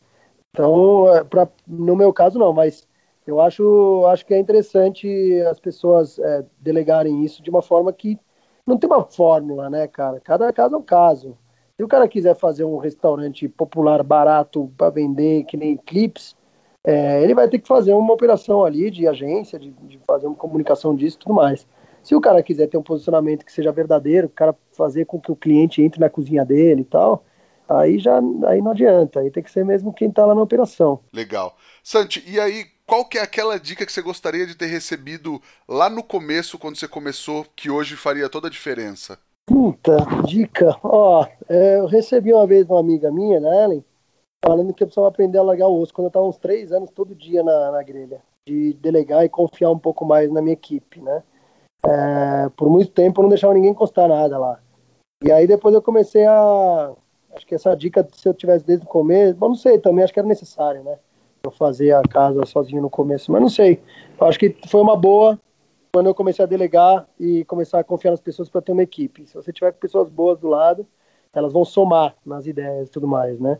Então, 0.51 1.13
é, 1.13 1.23
pra, 1.23 1.47
no 1.67 1.95
meu 1.95 2.13
caso, 2.13 2.39
não, 2.39 2.53
mas 2.53 2.87
eu 3.25 3.41
acho, 3.41 4.05
acho 4.07 4.25
que 4.25 4.33
é 4.33 4.39
interessante 4.39 5.07
as 5.49 5.59
pessoas 5.59 6.19
é, 6.19 6.45
delegarem 6.59 7.23
isso 7.23 7.41
de 7.41 7.49
uma 7.49 7.61
forma 7.61 7.91
que 7.91 8.19
não 8.65 8.77
tem 8.77 8.89
uma 8.89 9.03
fórmula, 9.03 9.69
né, 9.69 9.87
cara? 9.87 10.19
Cada 10.19 10.51
caso 10.51 10.75
é 10.75 10.77
um 10.77 10.83
caso. 10.83 11.37
Se 11.77 11.83
o 11.83 11.87
cara 11.87 12.07
quiser 12.07 12.35
fazer 12.35 12.63
um 12.63 12.77
restaurante 12.77 13.47
popular 13.47 14.01
barato 14.01 14.71
para 14.77 14.89
vender, 14.89 15.43
que 15.43 15.57
nem 15.57 15.75
clips, 15.75 16.35
é, 16.83 17.21
ele 17.23 17.33
vai 17.33 17.49
ter 17.49 17.59
que 17.59 17.67
fazer 17.67 17.93
uma 17.93 18.13
operação 18.13 18.63
ali 18.63 18.89
de 18.89 19.07
agência, 19.07 19.59
de, 19.59 19.71
de, 19.71 19.99
fazer 20.05 20.27
uma 20.27 20.35
comunicação 20.35 20.95
disso 20.95 21.17
e 21.17 21.19
tudo 21.19 21.33
mais. 21.33 21.67
Se 22.03 22.15
o 22.15 22.21
cara 22.21 22.43
quiser 22.43 22.67
ter 22.67 22.77
um 22.77 22.83
posicionamento 22.83 23.43
que 23.43 23.51
seja 23.51 23.71
verdadeiro, 23.71 24.27
o 24.27 24.29
cara 24.29 24.55
fazer 24.71 25.05
com 25.05 25.19
que 25.19 25.31
o 25.31 25.35
cliente 25.35 25.81
entre 25.81 25.99
na 25.99 26.09
cozinha 26.09 26.45
dele 26.45 26.81
e 26.81 26.85
tal, 26.85 27.25
aí 27.67 27.97
já 27.97 28.19
aí 28.45 28.61
não 28.61 28.71
adianta. 28.71 29.19
Aí 29.19 29.31
tem 29.31 29.41
que 29.41 29.51
ser 29.51 29.65
mesmo 29.65 29.91
quem 29.91 30.09
está 30.09 30.25
lá 30.25 30.35
na 30.35 30.41
operação. 30.43 30.99
Legal. 31.11 31.57
Santi, 31.83 32.23
e 32.27 32.39
aí 32.39 32.65
qual 32.85 33.05
que 33.05 33.17
é 33.17 33.21
aquela 33.21 33.59
dica 33.59 33.85
que 33.85 33.91
você 33.91 34.01
gostaria 34.01 34.45
de 34.45 34.55
ter 34.55 34.67
recebido 34.67 35.41
lá 35.67 35.89
no 35.89 36.03
começo, 36.03 36.59
quando 36.59 36.77
você 36.77 36.87
começou, 36.87 37.45
que 37.55 37.69
hoje 37.69 37.95
faria 37.95 38.29
toda 38.29 38.47
a 38.47 38.51
diferença? 38.51 39.17
Puta, 39.45 39.97
dica. 40.25 40.75
Ó, 40.83 41.25
é, 41.49 41.77
eu 41.77 41.85
recebi 41.87 42.33
uma 42.33 42.47
vez 42.47 42.67
uma 42.69 42.79
amiga 42.79 43.11
minha, 43.11 43.39
né, 43.39 43.63
Ellen, 43.63 43.85
falando 44.43 44.73
que 44.73 44.83
eu 44.83 44.87
precisava 44.87 45.07
aprender 45.07 45.37
a 45.37 45.43
largar 45.43 45.67
o 45.67 45.79
osso 45.79 45.93
quando 45.93 46.05
eu 46.05 46.09
estava 46.09 46.27
uns 46.27 46.37
três 46.37 46.71
anos 46.71 46.91
todo 46.91 47.15
dia 47.15 47.43
na, 47.43 47.71
na 47.71 47.83
grelha. 47.83 48.21
De 48.47 48.73
delegar 48.73 49.25
e 49.25 49.29
confiar 49.29 49.71
um 49.71 49.79
pouco 49.79 50.05
mais 50.05 50.31
na 50.31 50.41
minha 50.41 50.53
equipe, 50.53 51.01
né? 51.01 51.23
É, 51.83 52.49
por 52.55 52.69
muito 52.69 52.91
tempo 52.91 53.19
eu 53.19 53.23
não 53.23 53.29
deixava 53.29 53.53
ninguém 53.53 53.71
encostar 53.71 54.07
nada 54.07 54.37
lá. 54.37 54.59
E 55.23 55.31
aí 55.31 55.47
depois 55.47 55.73
eu 55.73 55.81
comecei 55.81 56.25
a. 56.25 56.93
Acho 57.35 57.45
que 57.45 57.55
essa 57.55 57.75
dica, 57.75 58.07
se 58.13 58.27
eu 58.29 58.33
tivesse 58.33 58.65
desde 58.65 58.85
o 58.85 58.89
começo, 58.89 59.35
bom, 59.35 59.49
não 59.49 59.55
sei 59.55 59.79
também, 59.79 60.03
acho 60.03 60.13
que 60.13 60.19
era 60.19 60.27
necessário, 60.27 60.83
né? 60.83 60.97
Eu 61.45 61.51
fazer 61.51 61.91
a 61.91 62.01
casa 62.01 62.45
sozinho 62.45 62.81
no 62.81 62.89
começo, 62.89 63.31
mas 63.31 63.41
não 63.41 63.49
sei. 63.49 63.81
Eu 64.19 64.27
acho 64.27 64.39
que 64.39 64.55
foi 64.67 64.81
uma 64.81 64.95
boa 64.95 65.39
quando 65.93 66.07
eu 66.07 66.15
comecei 66.15 66.43
a 66.43 66.47
delegar 66.47 67.07
e 67.19 67.45
começar 67.45 67.79
a 67.79 67.83
confiar 67.83 68.11
nas 68.11 68.19
pessoas 68.19 68.49
para 68.49 68.61
ter 68.61 68.73
uma 68.73 68.83
equipe. 68.83 69.25
Se 69.27 69.35
você 69.35 69.53
tiver 69.53 69.71
pessoas 69.73 70.09
boas 70.09 70.39
do 70.39 70.47
lado, 70.47 70.85
elas 71.33 71.53
vão 71.53 71.63
somar 71.63 72.15
nas 72.25 72.47
ideias 72.47 72.87
e 72.87 72.91
tudo 72.91 73.07
mais, 73.07 73.39
né? 73.39 73.59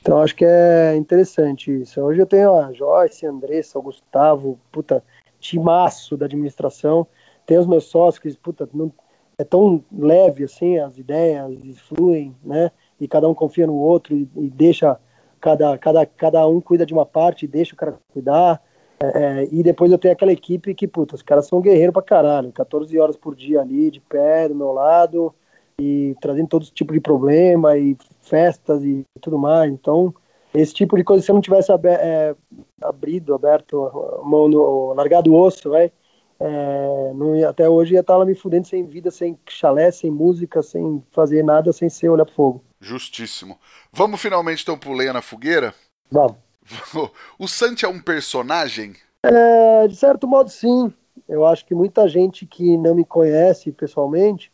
Então 0.00 0.20
acho 0.20 0.34
que 0.34 0.44
é 0.44 0.96
interessante 0.96 1.82
isso. 1.82 2.00
Hoje 2.00 2.20
eu 2.20 2.26
tenho 2.26 2.54
a 2.54 2.72
Joyce, 2.72 3.26
a 3.26 3.30
Andressa, 3.30 3.78
o 3.78 3.82
Gustavo, 3.82 4.58
puta, 4.70 5.04
timaço 5.38 6.16
da 6.16 6.26
administração. 6.26 7.06
Tem 7.44 7.58
os 7.58 7.66
meus 7.66 7.84
sócios 7.84 8.18
que, 8.18 8.40
puta, 8.40 8.68
não, 8.72 8.92
é 9.36 9.44
tão 9.44 9.84
leve 9.92 10.44
assim, 10.44 10.78
as 10.78 10.98
ideias 10.98 11.78
fluem, 11.88 12.34
né? 12.42 12.70
E 13.00 13.06
cada 13.06 13.28
um 13.28 13.34
confia 13.34 13.66
no 13.66 13.76
outro 13.76 14.16
e, 14.16 14.28
e 14.36 14.50
deixa 14.50 14.98
cada, 15.40 15.76
cada, 15.78 16.06
cada 16.06 16.46
um 16.46 16.60
cuida 16.60 16.86
de 16.86 16.92
uma 16.92 17.06
parte, 17.06 17.46
deixa 17.46 17.74
o 17.74 17.76
cara 17.76 17.98
cuidar. 18.12 18.62
É, 19.00 19.48
e 19.52 19.62
depois 19.62 19.92
eu 19.92 19.98
tenho 19.98 20.12
aquela 20.12 20.32
equipe 20.32 20.74
que, 20.74 20.88
puta, 20.88 21.14
os 21.14 21.22
caras 21.22 21.46
são 21.46 21.60
guerreiros 21.60 21.92
pra 21.92 22.02
caralho. 22.02 22.52
14 22.52 22.98
horas 22.98 23.16
por 23.16 23.34
dia 23.34 23.60
ali, 23.60 23.90
de 23.90 24.00
pé, 24.00 24.48
do 24.48 24.54
meu 24.54 24.72
lado, 24.72 25.34
e 25.80 26.16
trazendo 26.20 26.48
todo 26.48 26.64
tipo 26.66 26.92
de 26.92 27.00
problema, 27.00 27.76
e 27.76 27.96
festas 28.20 28.82
e 28.84 29.04
tudo 29.20 29.38
mais. 29.38 29.72
Então, 29.72 30.12
esse 30.52 30.74
tipo 30.74 30.96
de 30.96 31.04
coisa, 31.04 31.24
se 31.24 31.30
eu 31.30 31.34
não 31.34 31.42
tivesse 31.42 31.70
aber, 31.70 31.92
é, 31.92 32.34
abrido, 32.82 33.34
aberto, 33.34 34.20
mão 34.24 34.48
no, 34.48 34.92
largado 34.94 35.32
o 35.32 35.40
osso, 35.40 35.70
vai, 35.70 35.92
é, 36.40 37.12
não, 37.14 37.48
até 37.48 37.68
hoje 37.68 37.94
ia 37.94 38.00
estar 38.00 38.16
lá 38.16 38.24
me 38.24 38.34
fudendo 38.34 38.66
sem 38.66 38.86
vida, 38.86 39.10
sem 39.10 39.38
chalé, 39.48 39.90
sem 39.90 40.10
música, 40.10 40.62
sem 40.62 41.02
fazer 41.10 41.42
nada, 41.42 41.72
sem 41.72 41.88
ser 41.88 42.08
olhar 42.08 42.24
pro 42.24 42.34
fogo. 42.34 42.64
Justíssimo. 42.80 43.58
Vamos 43.92 44.20
finalmente 44.20 44.62
então 44.62 44.78
pro 44.78 44.96
na 45.12 45.22
Fogueira? 45.22 45.74
Vamos. 46.10 46.36
O 47.38 47.48
Santi 47.48 47.84
é 47.84 47.88
um 47.88 48.00
personagem? 48.00 48.94
É, 49.22 49.88
de 49.88 49.96
certo 49.96 50.28
modo, 50.28 50.50
sim. 50.50 50.92
Eu 51.28 51.46
acho 51.46 51.64
que 51.64 51.74
muita 51.74 52.08
gente 52.08 52.46
que 52.46 52.76
não 52.76 52.94
me 52.94 53.04
conhece 53.04 53.72
pessoalmente 53.72 54.52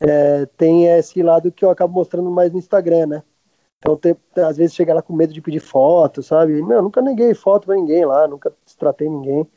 é, 0.00 0.46
tem 0.56 0.86
esse 0.86 1.22
lado 1.22 1.50
que 1.50 1.64
eu 1.64 1.70
acabo 1.70 1.94
mostrando 1.94 2.30
mais 2.30 2.52
no 2.52 2.58
Instagram, 2.58 3.06
né? 3.06 3.22
Então, 3.78 3.96
tem, 3.96 4.16
às 4.36 4.56
vezes 4.56 4.74
chega 4.74 4.94
lá 4.94 5.02
com 5.02 5.14
medo 5.14 5.32
de 5.32 5.40
pedir 5.40 5.60
foto, 5.60 6.22
sabe? 6.22 6.60
Meu, 6.62 6.82
nunca 6.82 7.00
neguei 7.00 7.32
foto 7.34 7.66
pra 7.66 7.76
ninguém 7.76 8.04
lá, 8.04 8.26
nunca 8.26 8.52
destratei 8.64 9.08
ninguém. 9.08 9.48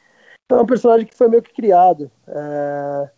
É 0.52 0.62
um 0.62 0.66
personagem 0.66 1.06
que 1.06 1.16
foi 1.16 1.28
meio 1.28 1.42
que 1.42 1.54
criado. 1.54 2.12
É... 2.28 3.10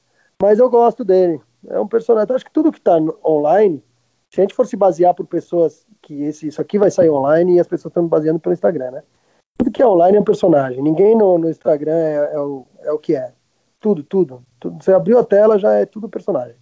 Mas 0.42 0.60
eu 0.60 0.70
gosto 0.70 1.04
dele. 1.04 1.42
É 1.68 1.80
um 1.80 1.88
personagem. 1.88 2.36
Acho 2.36 2.46
que 2.46 2.52
tudo 2.52 2.72
que 2.72 2.82
tá 2.82 2.98
online, 3.26 3.84
se 4.30 4.40
a 4.40 4.44
gente 4.44 4.54
for 4.54 4.68
se 4.68 4.76
basear 4.76 5.14
por 5.14 5.26
pessoas 5.26 5.86
que 6.02 6.24
esse, 6.24 6.48
isso 6.48 6.62
aqui 6.62 6.78
vai 6.78 6.92
sair 6.92 7.10
online 7.10 7.56
e 7.56 7.60
as 7.60 7.68
pessoas 7.68 7.92
estão 7.92 8.08
baseando 8.08 8.40
pelo 8.40 8.54
Instagram, 8.54 8.92
né? 8.92 9.04
Tudo 9.58 9.72
que 9.72 9.82
é 9.82 9.88
online 9.88 10.18
é 10.18 10.20
um 10.20 10.26
personagem. 10.26 10.82
Ninguém 10.82 11.16
no, 11.16 11.38
no 11.38 11.50
Instagram 11.50 11.96
é, 11.96 12.34
é, 12.34 12.40
o, 12.40 12.66
é 12.82 12.92
o 12.92 13.00
que 13.00 13.16
é. 13.16 13.34
Tudo, 13.80 14.04
tudo, 14.04 14.44
tudo. 14.60 14.84
Você 14.84 14.94
abriu 14.94 15.18
a 15.18 15.24
tela, 15.24 15.58
já 15.58 15.74
é 15.74 15.86
tudo 15.86 16.10
personagem. 16.10 16.56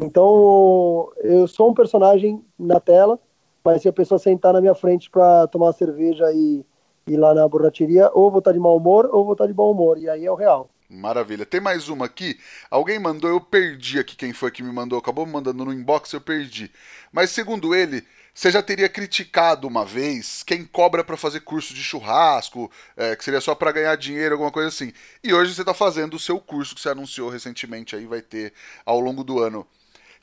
Então, 0.00 1.10
eu 1.18 1.46
sou 1.46 1.70
um 1.70 1.74
personagem 1.74 2.44
na 2.58 2.80
tela, 2.80 3.18
mas 3.64 3.82
se 3.82 3.88
a 3.88 3.92
pessoa 3.92 4.18
sentar 4.18 4.52
na 4.52 4.60
minha 4.60 4.74
frente 4.74 5.10
para 5.10 5.46
tomar 5.46 5.66
uma 5.66 5.72
cerveja 5.72 6.32
e 6.32 6.64
ir 7.06 7.16
lá 7.16 7.34
na 7.34 7.46
borracheria, 7.46 8.10
ou 8.12 8.30
vou 8.30 8.38
estar 8.38 8.52
de 8.52 8.58
mau 8.58 8.76
humor 8.76 9.08
ou 9.12 9.24
vou 9.24 9.32
estar 9.32 9.46
de 9.46 9.52
bom 9.52 9.70
humor. 9.70 9.98
E 9.98 10.08
aí 10.08 10.24
é 10.24 10.30
o 10.30 10.34
real. 10.34 10.70
Maravilha. 10.88 11.44
Tem 11.44 11.60
mais 11.60 11.88
uma 11.88 12.06
aqui. 12.06 12.38
Alguém 12.70 12.98
mandou, 12.98 13.30
eu 13.30 13.40
perdi 13.40 13.98
aqui 13.98 14.16
quem 14.16 14.32
foi 14.32 14.50
que 14.50 14.62
me 14.62 14.72
mandou. 14.72 14.98
Acabou 14.98 15.26
me 15.26 15.32
mandando 15.32 15.64
no 15.64 15.72
inbox, 15.72 16.12
eu 16.12 16.20
perdi. 16.20 16.70
Mas 17.12 17.30
segundo 17.30 17.74
ele, 17.74 18.04
você 18.34 18.50
já 18.50 18.62
teria 18.62 18.88
criticado 18.88 19.66
uma 19.66 19.84
vez 19.84 20.42
quem 20.42 20.64
cobra 20.64 21.02
para 21.02 21.16
fazer 21.16 21.40
curso 21.40 21.72
de 21.72 21.82
churrasco, 21.82 22.70
é, 22.96 23.14
que 23.16 23.24
seria 23.24 23.40
só 23.40 23.54
para 23.54 23.72
ganhar 23.72 23.96
dinheiro, 23.96 24.34
alguma 24.34 24.50
coisa 24.50 24.68
assim. 24.68 24.92
E 25.22 25.32
hoje 25.32 25.54
você 25.54 25.62
está 25.62 25.72
fazendo 25.72 26.14
o 26.14 26.18
seu 26.18 26.40
curso 26.40 26.74
que 26.74 26.80
você 26.80 26.88
anunciou 26.88 27.30
recentemente 27.30 27.96
aí, 27.96 28.06
vai 28.06 28.20
ter 28.20 28.52
ao 28.84 29.00
longo 29.00 29.24
do 29.24 29.38
ano. 29.38 29.66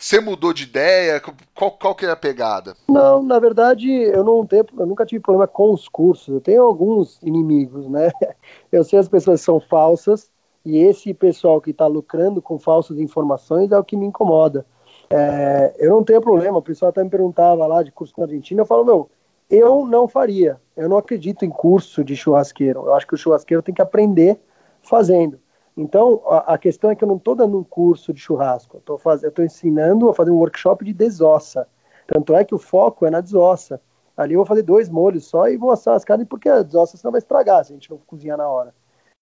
Você 0.02 0.20
mudou 0.20 0.52
de 0.52 0.64
ideia? 0.64 1.22
Qual, 1.54 1.70
qual 1.70 1.94
que 1.94 2.08
é 2.08 2.10
a 2.10 2.16
pegada? 2.16 2.76
Não, 2.90 3.22
na 3.22 3.38
verdade, 3.38 3.88
eu 3.88 4.24
não 4.24 4.44
tenho, 4.44 4.66
eu 4.80 4.86
nunca 4.88 5.06
tive 5.06 5.22
problema 5.22 5.48
com 5.48 5.72
os 5.72 5.88
cursos. 5.88 6.34
Eu 6.34 6.42
tenho 6.42 6.64
alguns 6.64 7.22
inimigos, 7.22 7.88
né? 7.88 8.10
Eu 8.72 8.84
sei 8.84 8.98
as 8.98 9.08
pessoas 9.08 9.42
são 9.42 9.60
falsas 9.60 10.32
e 10.66 10.80
esse 10.80 11.14
pessoal 11.14 11.62
que 11.62 11.70
está 11.70 11.86
lucrando 11.86 12.42
com 12.42 12.58
falsas 12.58 12.98
informações 12.98 13.72
é 13.72 13.78
o 13.78 13.84
que 13.84 13.96
me 13.96 14.08
incomoda. 14.08 14.66
É, 15.08 15.76
eu 15.78 15.92
não 15.92 16.04
tenho 16.04 16.22
problema, 16.22 16.58
o 16.58 16.62
pessoal 16.62 16.90
até 16.90 17.04
me 17.04 17.10
perguntava 17.10 17.68
lá 17.68 17.84
de 17.84 17.92
curso 17.92 18.14
na 18.18 18.24
Argentina, 18.24 18.62
eu 18.62 18.66
falo, 18.66 18.86
meu, 18.86 19.10
eu 19.50 19.86
não 19.86 20.08
faria, 20.08 20.60
eu 20.78 20.88
não 20.88 20.98
acredito 20.98 21.44
em 21.44 21.50
curso 21.50 22.02
de 22.02 22.16
churrasqueiro, 22.16 22.86
eu 22.86 22.94
acho 22.94 23.06
que 23.06 23.16
o 23.16 23.18
churrasqueiro 23.18 23.62
tem 23.62 23.76
que 23.76 23.82
aprender 23.82 24.40
fazendo. 24.82 25.38
Então, 25.82 26.22
a, 26.28 26.54
a 26.54 26.58
questão 26.60 26.92
é 26.92 26.96
que 26.96 27.04
eu 27.04 27.08
não 27.08 27.18
estou 27.18 27.36
dando 27.36 27.58
um 27.58 27.64
curso 27.64 28.14
de 28.14 28.20
churrasco, 28.20 28.82
eu 28.88 29.30
estou 29.30 29.44
ensinando 29.44 30.10
a 30.10 30.14
fazer 30.14 30.30
um 30.30 30.38
workshop 30.38 30.86
de 30.86 30.94
desossa, 30.94 31.68
tanto 32.06 32.36
é 32.36 32.46
que 32.46 32.54
o 32.54 32.60
foco 32.60 33.04
é 33.06 33.10
na 33.10 33.20
desossa. 33.20 33.82
Ali 34.16 34.34
eu 34.34 34.40
vou 34.40 34.46
fazer 34.46 34.62
dois 34.62 34.90
molhos 34.90 35.26
só 35.26 35.48
e 35.48 35.58
vou 35.58 35.72
assar 35.72 35.96
as 35.96 36.04
carnes, 36.04 36.28
porque 36.28 36.48
a 36.48 36.62
desossa 36.62 36.98
senão 36.98 37.12
vai 37.12 37.18
estragar 37.18 37.66
se 37.66 37.72
a 37.72 37.76
gente 37.76 37.90
não 37.90 37.98
cozinhar 37.98 38.38
na 38.38 38.48
hora. 38.48 38.76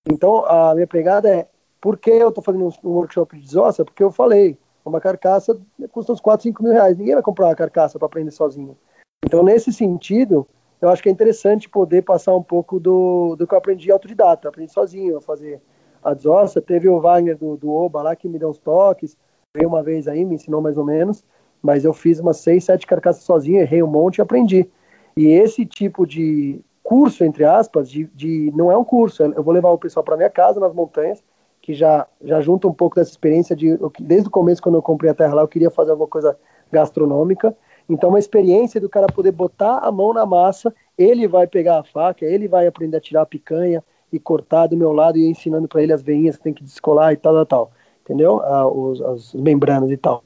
Então, 0.10 0.46
a 0.46 0.76
minha 0.76 0.88
pegada 0.88 1.30
é, 1.30 1.48
por 1.80 1.98
que 1.98 2.10
eu 2.10 2.28
estou 2.28 2.44
fazendo 2.44 2.66
um, 2.66 2.90
um 2.90 2.94
workshop 2.96 3.38
de 3.38 3.46
desossa? 3.46 3.86
Porque 3.86 4.04
eu 4.04 4.12
falei, 4.12 4.58
uma 4.84 5.00
carcaça 5.00 5.58
custa 5.92 6.12
uns 6.12 6.20
4, 6.20 6.44
5 6.44 6.62
mil 6.62 6.74
reais. 6.74 6.98
Ninguém 6.98 7.14
vai 7.14 7.24
comprar 7.24 7.46
uma 7.46 7.56
carcaça 7.56 7.98
para 7.98 8.08
aprender 8.08 8.32
sozinho. 8.32 8.78
Então, 9.24 9.44
nesse 9.44 9.72
sentido, 9.72 10.46
eu 10.82 10.90
acho 10.90 11.02
que 11.02 11.08
é 11.08 11.12
interessante 11.12 11.70
poder 11.70 12.02
passar 12.02 12.36
um 12.36 12.44
pouco 12.44 12.82
do, 12.82 13.38
do 13.38 13.48
que 13.48 13.54
eu 13.54 13.58
aprendi 13.58 13.90
autodidata. 13.92 14.50
Aprendi 14.50 14.74
sozinho 14.74 15.18
a 15.18 15.22
fazer 15.22 15.62
a 16.04 16.14
desossa. 16.14 16.62
Teve 16.62 16.88
o 16.88 17.00
Wagner 17.00 17.38
do, 17.38 17.58
do 17.58 17.72
Oba 17.72 18.02
lá 18.02 18.16
que 18.16 18.28
me 18.28 18.40
deu 18.40 18.50
uns 18.50 18.58
toques. 18.58 19.18
Veio 19.54 19.68
uma 19.68 19.84
vez 19.84 20.08
aí, 20.08 20.26
me 20.26 20.36
ensinou 20.36 20.62
mais 20.62 20.78
ou 20.78 20.86
menos. 20.86 21.24
Mas 21.62 21.84
eu 21.84 21.94
fiz 21.94 22.20
umas 22.20 22.38
6, 22.38 22.64
7 22.64 22.88
carcaças 22.88 23.24
sozinho, 23.24 23.62
errei 23.62 23.84
um 23.84 23.88
monte 23.88 24.18
e 24.18 24.22
aprendi. 24.22 24.70
E 25.18 25.28
esse 25.28 25.66
tipo 25.66 26.08
de 26.08 26.62
curso, 26.82 27.24
entre 27.24 27.44
aspas, 27.44 27.90
de, 27.90 28.06
de 28.16 28.52
não 28.56 28.72
é 28.72 28.78
um 28.78 28.84
curso. 28.84 29.24
Eu 29.24 29.44
vou 29.44 29.54
levar 29.54 29.70
o 29.72 29.78
pessoal 29.78 30.04
para 30.04 30.16
minha 30.16 30.30
casa 30.30 30.60
nas 30.60 30.74
montanhas 30.74 31.22
que 31.62 31.74
já, 31.74 32.08
já 32.22 32.42
junta 32.42 32.68
um 32.68 32.74
pouco 32.74 32.96
dessa 32.96 33.12
experiência 33.12 33.56
de 33.56 33.78
desde 34.00 34.28
o 34.28 34.32
começo 34.32 34.62
quando 34.62 34.76
eu 34.76 34.82
comprei 34.82 35.12
a 35.12 35.14
terra 35.14 35.36
lá 35.36 35.42
eu 35.42 35.48
queria 35.48 35.70
fazer 35.70 35.92
alguma 35.92 36.08
coisa 36.08 36.38
gastronômica 36.72 37.56
então 37.88 38.10
uma 38.10 38.20
experiência 38.20 38.80
do 38.80 38.90
cara 38.90 39.08
poder 39.08 39.32
botar 39.32 39.80
a 39.80 39.92
mão 39.92 40.14
na 40.14 40.26
massa 40.26 40.74
ele 40.98 41.28
vai 41.28 41.48
pegar 41.48 41.80
a 41.80 41.84
faca 41.84 42.26
ele 42.26 42.48
vai 42.48 42.66
aprender 42.66 42.98
a 42.98 43.02
tirar 43.02 43.22
a 43.22 43.26
picanha 43.26 43.84
e 44.12 44.20
cortar 44.20 44.68
do 44.68 44.78
meu 44.78 44.92
lado 44.92 45.18
e 45.18 45.28
ensinando 45.28 45.68
para 45.68 45.84
ele 45.84 45.94
as 45.94 46.02
veinhas 46.02 46.38
que 46.38 46.44
tem 46.44 46.54
que 46.54 46.64
descolar 46.64 47.14
e 47.14 47.18
tal 47.18 47.34
tal 47.34 47.46
tal 47.46 47.72
entendeu 48.04 48.42
ah, 48.42 48.68
os, 48.68 49.02
as 49.02 49.34
membranas 49.34 49.92
e 49.92 49.98
tal 49.98 50.24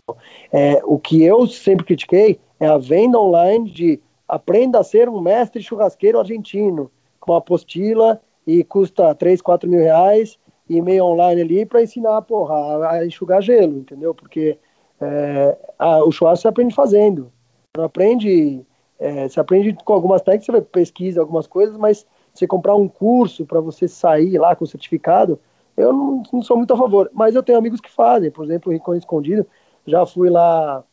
é, 0.51 0.81
o 0.85 0.97
que 0.97 1.23
eu 1.23 1.45
sempre 1.47 1.85
critiquei 1.85 2.39
é 2.59 2.67
a 2.67 2.77
venda 2.77 3.19
online 3.19 3.69
de 3.69 3.99
aprenda 4.27 4.79
a 4.79 4.83
ser 4.83 5.09
um 5.09 5.19
mestre 5.19 5.61
churrasqueiro 5.61 6.19
argentino 6.19 6.89
com 7.19 7.33
apostila 7.33 8.21
e 8.45 8.63
custa 8.63 9.13
3, 9.15 9.41
4 9.41 9.69
mil 9.69 9.79
reais 9.79 10.37
e-mail 10.69 11.05
online 11.05 11.41
ali 11.41 11.65
para 11.65 11.83
ensinar 11.83 12.21
porra, 12.21 12.89
a 12.89 13.05
enxugar 13.05 13.41
gelo, 13.41 13.79
entendeu? 13.79 14.13
Porque 14.13 14.57
é, 14.99 15.57
a, 15.77 16.03
o 16.03 16.11
churrasco 16.11 16.43
você 16.43 16.47
aprende 16.47 16.73
fazendo. 16.73 17.31
Não 17.75 17.85
aprende. 17.85 18.65
É, 18.99 19.27
você 19.27 19.39
aprende 19.39 19.75
com 19.83 19.93
algumas 19.93 20.21
técnicas, 20.21 20.55
você 20.55 20.61
pesquisa 20.61 21.19
algumas 21.19 21.47
coisas, 21.47 21.75
mas 21.75 22.05
você 22.33 22.47
comprar 22.47 22.75
um 22.75 22.87
curso 22.87 23.45
para 23.45 23.59
você 23.59 23.87
sair 23.87 24.37
lá 24.37 24.55
com 24.55 24.65
certificado, 24.65 25.39
eu 25.77 25.93
não, 25.93 26.23
não, 26.31 26.41
sou 26.41 26.57
muito 26.57 26.73
a 26.73 26.77
favor. 26.77 27.09
Mas 27.13 27.35
eu 27.35 27.43
tenho 27.43 27.57
amigos 27.57 27.79
que 27.79 27.91
fazem, 27.91 28.31
por 28.31 28.45
exemplo, 28.45 28.71
o 28.71 28.73
Rincão 28.73 28.95
Escondido, 28.95 29.45
já 29.85 30.05
fui 30.05 30.29
lá 30.29 30.83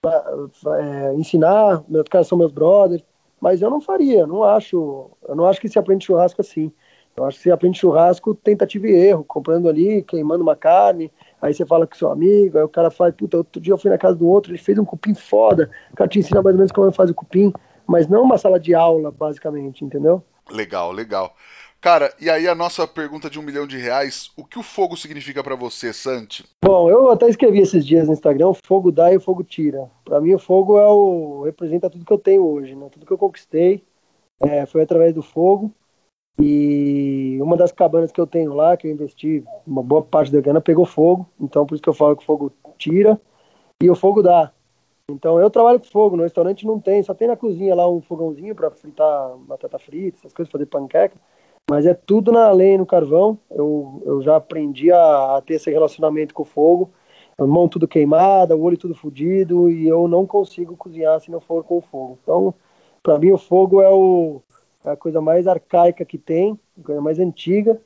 pra, 0.00 0.24
é, 0.80 1.14
ensinar, 1.14 1.82
meus 1.88 2.08
caras 2.08 2.26
são 2.26 2.38
meus 2.38 2.52
brothers, 2.52 3.04
mas 3.40 3.62
eu 3.62 3.70
não 3.70 3.80
faria, 3.80 4.26
não 4.26 4.42
acho, 4.42 5.10
eu 5.28 5.34
não 5.34 5.46
acho 5.46 5.60
que 5.60 5.68
se 5.68 5.78
aprende 5.78 6.04
churrasco 6.04 6.40
assim. 6.40 6.72
Eu 7.16 7.24
acho 7.24 7.36
que 7.36 7.42
você 7.42 7.50
aprende 7.50 7.78
churrasco, 7.78 8.32
tentativa 8.32 8.86
e 8.86 8.94
erro, 8.94 9.24
comprando 9.24 9.68
ali, 9.68 10.02
queimando 10.04 10.42
uma 10.42 10.54
carne, 10.54 11.10
aí 11.42 11.52
você 11.52 11.66
fala 11.66 11.84
com 11.84 11.96
seu 11.96 12.12
amigo, 12.12 12.56
aí 12.56 12.64
o 12.64 12.68
cara 12.68 12.90
fala, 12.90 13.12
puta, 13.12 13.38
outro 13.38 13.60
dia 13.60 13.72
eu 13.72 13.78
fui 13.78 13.90
na 13.90 13.98
casa 13.98 14.14
do 14.14 14.28
outro, 14.28 14.52
ele 14.52 14.58
fez 14.58 14.78
um 14.78 14.84
cupim 14.84 15.14
foda, 15.14 15.68
o 15.92 15.96
cara 15.96 16.08
te 16.08 16.20
ensina 16.20 16.40
mais 16.40 16.54
ou 16.54 16.58
menos 16.58 16.70
como 16.70 16.92
faz 16.92 17.10
o 17.10 17.14
cupim, 17.14 17.52
mas 17.86 18.06
não 18.06 18.22
uma 18.22 18.38
sala 18.38 18.60
de 18.60 18.72
aula, 18.72 19.10
basicamente, 19.10 19.84
entendeu? 19.84 20.22
Legal, 20.50 20.92
legal. 20.92 21.34
Cara, 21.80 22.12
e 22.20 22.28
aí 22.28 22.48
a 22.48 22.56
nossa 22.56 22.88
pergunta 22.88 23.30
de 23.30 23.38
um 23.38 23.42
milhão 23.42 23.64
de 23.64 23.78
reais, 23.78 24.32
o 24.36 24.44
que 24.44 24.58
o 24.58 24.64
fogo 24.64 24.96
significa 24.96 25.44
para 25.44 25.54
você, 25.54 25.92
Santi? 25.92 26.44
Bom, 26.64 26.90
eu 26.90 27.10
até 27.10 27.28
escrevi 27.28 27.60
esses 27.60 27.86
dias 27.86 28.08
no 28.08 28.14
Instagram, 28.14 28.52
fogo 28.64 28.90
dá 28.90 29.12
e 29.12 29.16
o 29.16 29.20
fogo 29.20 29.44
tira. 29.44 29.88
Para 30.04 30.20
mim 30.20 30.34
o 30.34 30.38
fogo 30.40 30.76
é 30.76 30.86
o 30.86 31.42
representa 31.44 31.88
tudo 31.88 32.04
que 32.04 32.12
eu 32.12 32.18
tenho 32.18 32.44
hoje, 32.44 32.74
né? 32.74 32.88
Tudo 32.90 33.06
que 33.06 33.12
eu 33.12 33.18
conquistei 33.18 33.84
é, 34.40 34.66
foi 34.66 34.82
através 34.82 35.14
do 35.14 35.22
fogo. 35.22 35.72
E 36.40 37.38
uma 37.40 37.56
das 37.56 37.72
cabanas 37.72 38.12
que 38.12 38.20
eu 38.20 38.26
tenho 38.26 38.54
lá, 38.54 38.76
que 38.76 38.86
eu 38.86 38.92
investi 38.92 39.44
uma 39.66 39.82
boa 39.82 40.02
parte 40.02 40.32
da 40.32 40.40
grana, 40.40 40.60
pegou 40.60 40.84
fogo. 40.84 41.28
Então, 41.40 41.66
por 41.66 41.74
isso 41.74 41.82
que 41.82 41.88
eu 41.88 41.94
falo 41.94 42.16
que 42.16 42.22
o 42.22 42.26
fogo 42.26 42.52
tira 42.76 43.20
e 43.80 43.88
o 43.90 43.94
fogo 43.94 44.22
dá. 44.22 44.52
Então, 45.10 45.40
eu 45.40 45.48
trabalho 45.48 45.80
com 45.80 45.86
fogo. 45.86 46.16
No 46.16 46.22
restaurante 46.22 46.66
não 46.66 46.78
tem, 46.78 47.02
só 47.02 47.14
tem 47.14 47.28
na 47.28 47.36
cozinha 47.36 47.74
lá 47.74 47.88
um 47.88 48.00
fogãozinho 48.00 48.54
para 48.54 48.70
fritar 48.70 49.36
batata 49.38 49.78
frita, 49.78 50.18
essas 50.18 50.32
coisas, 50.32 50.52
fazer 50.52 50.66
panqueca. 50.66 51.16
Mas 51.70 51.86
é 51.86 51.94
tudo 51.94 52.30
na 52.30 52.50
lenha 52.50 52.78
no 52.78 52.86
carvão. 52.86 53.38
Eu, 53.50 54.02
eu 54.04 54.22
já 54.22 54.36
aprendi 54.36 54.92
a, 54.92 55.36
a 55.36 55.42
ter 55.42 55.54
esse 55.54 55.70
relacionamento 55.70 56.34
com 56.34 56.42
o 56.42 56.46
fogo. 56.46 56.90
A 57.38 57.46
mão 57.46 57.68
tudo 57.68 57.86
queimada, 57.86 58.56
o 58.56 58.62
olho 58.62 58.76
tudo 58.76 58.94
fudido, 58.94 59.70
e 59.70 59.86
eu 59.86 60.08
não 60.08 60.26
consigo 60.26 60.76
cozinhar 60.76 61.20
se 61.20 61.30
não 61.30 61.40
for 61.40 61.62
com 61.64 61.78
o 61.78 61.80
fogo. 61.80 62.18
Então, 62.22 62.54
para 63.02 63.18
mim, 63.18 63.30
o 63.32 63.38
fogo 63.38 63.80
é 63.80 63.90
o 63.90 64.42
é 64.84 64.90
a 64.90 64.96
coisa 64.96 65.20
mais 65.20 65.46
arcaica 65.46 66.04
que 66.04 66.16
tem, 66.16 66.58
a 66.80 66.82
coisa 66.84 67.00
mais 67.00 67.18
antiga 67.18 67.80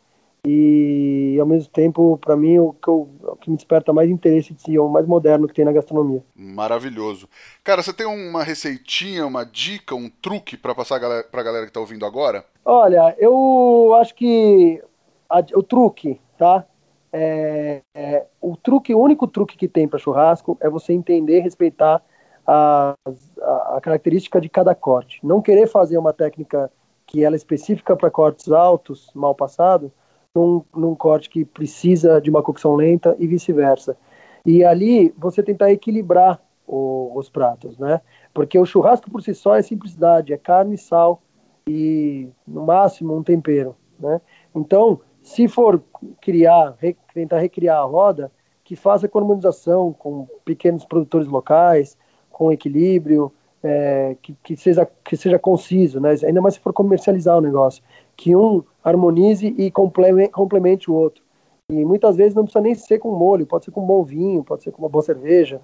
e 0.44 1.36
ao 1.38 1.46
mesmo 1.46 1.70
tempo 1.70 2.18
para 2.18 2.36
mim 2.36 2.58
o 2.58 2.72
que, 2.72 2.88
eu, 2.88 3.08
o 3.22 3.36
que 3.36 3.48
me 3.48 3.56
desperta 3.56 3.92
mais 3.92 4.10
interesse 4.10 4.52
de 4.52 4.60
si, 4.60 4.76
é 4.76 4.80
o 4.80 4.88
mais 4.88 5.06
moderno 5.06 5.46
que 5.46 5.54
tem 5.54 5.64
na 5.64 5.72
gastronomia. 5.72 6.22
Maravilhoso. 6.34 7.28
Cara, 7.62 7.82
você 7.82 7.92
tem 7.92 8.06
uma 8.06 8.42
receitinha, 8.42 9.24
uma 9.24 9.44
dica, 9.44 9.94
um 9.94 10.10
truque 10.10 10.56
para 10.56 10.74
passar 10.74 10.98
para 10.98 11.40
a 11.40 11.44
galera 11.44 11.64
que 11.64 11.70
está 11.70 11.80
ouvindo 11.80 12.04
agora? 12.04 12.44
Olha, 12.64 13.14
eu 13.18 13.94
acho 14.00 14.14
que 14.14 14.82
a, 15.30 15.38
o 15.54 15.62
truque, 15.62 16.20
tá? 16.36 16.66
É, 17.12 17.82
é, 17.94 18.26
o 18.40 18.56
truque, 18.56 18.94
o 18.94 19.00
único 19.00 19.28
truque 19.28 19.56
que 19.56 19.68
tem 19.68 19.86
para 19.86 19.98
churrasco 19.98 20.56
é 20.60 20.68
você 20.68 20.92
entender, 20.92 21.40
respeitar 21.40 22.02
a, 22.46 22.94
a, 23.40 23.76
a, 23.76 23.80
característica 23.80 24.40
de 24.40 24.48
cada 24.48 24.74
corte. 24.74 25.20
Não 25.22 25.40
querer 25.40 25.68
fazer 25.68 25.98
uma 25.98 26.12
técnica 26.12 26.70
que 27.06 27.22
ela 27.22 27.36
é 27.36 27.38
específica 27.38 27.94
para 27.94 28.10
cortes 28.10 28.50
altos, 28.50 29.10
mal 29.14 29.34
passado, 29.34 29.92
num, 30.34 30.62
num 30.74 30.94
corte 30.94 31.28
que 31.28 31.44
precisa 31.44 32.20
de 32.20 32.30
uma 32.30 32.42
cocção 32.42 32.74
lenta 32.74 33.14
e 33.18 33.26
vice-versa. 33.26 33.96
E 34.44 34.64
ali 34.64 35.14
você 35.16 35.42
tentar 35.42 35.70
equilibrar 35.70 36.40
o, 36.66 37.12
os 37.14 37.28
pratos, 37.28 37.78
né? 37.78 38.00
Porque 38.32 38.58
o 38.58 38.66
churrasco 38.66 39.10
por 39.10 39.22
si 39.22 39.34
só 39.34 39.54
é 39.56 39.62
simplicidade, 39.62 40.32
é 40.32 40.38
carne, 40.38 40.78
sal 40.78 41.22
e 41.68 42.28
no 42.46 42.64
máximo 42.64 43.16
um 43.16 43.22
tempero, 43.22 43.76
né? 44.00 44.20
Então, 44.54 45.00
se 45.22 45.46
for 45.46 45.82
criar, 46.20 46.74
re, 46.78 46.96
tentar 47.14 47.38
recriar 47.38 47.78
a 47.78 47.84
roda, 47.84 48.32
que 48.64 48.74
faça 48.74 49.06
com 49.06 49.18
harmonização 49.18 49.92
com 49.92 50.26
pequenos 50.44 50.84
produtores 50.84 51.28
locais, 51.28 51.96
com 52.30 52.50
equilíbrio, 52.50 53.32
é, 53.62 54.16
que, 54.20 54.34
que, 54.42 54.56
seja, 54.56 54.88
que 55.04 55.16
seja 55.16 55.38
conciso, 55.38 56.00
né? 56.00 56.14
ainda 56.24 56.40
mais 56.40 56.54
se 56.54 56.60
for 56.60 56.72
comercializar 56.72 57.36
o 57.36 57.40
negócio, 57.40 57.82
que 58.16 58.34
um 58.36 58.62
harmonize 58.82 59.46
e 59.58 59.70
complemente, 59.70 60.90
o 60.90 60.94
outro. 60.94 61.22
E 61.70 61.84
muitas 61.84 62.16
vezes 62.16 62.34
não 62.34 62.44
precisa 62.44 62.62
nem 62.62 62.74
ser 62.74 62.98
com 62.98 63.10
molho, 63.12 63.46
pode 63.46 63.64
ser 63.64 63.70
com 63.70 63.82
um 63.82 63.86
bom 63.86 64.02
vinho, 64.02 64.44
pode 64.44 64.62
ser 64.62 64.72
com 64.72 64.82
uma 64.82 64.88
boa 64.88 65.02
cerveja. 65.02 65.60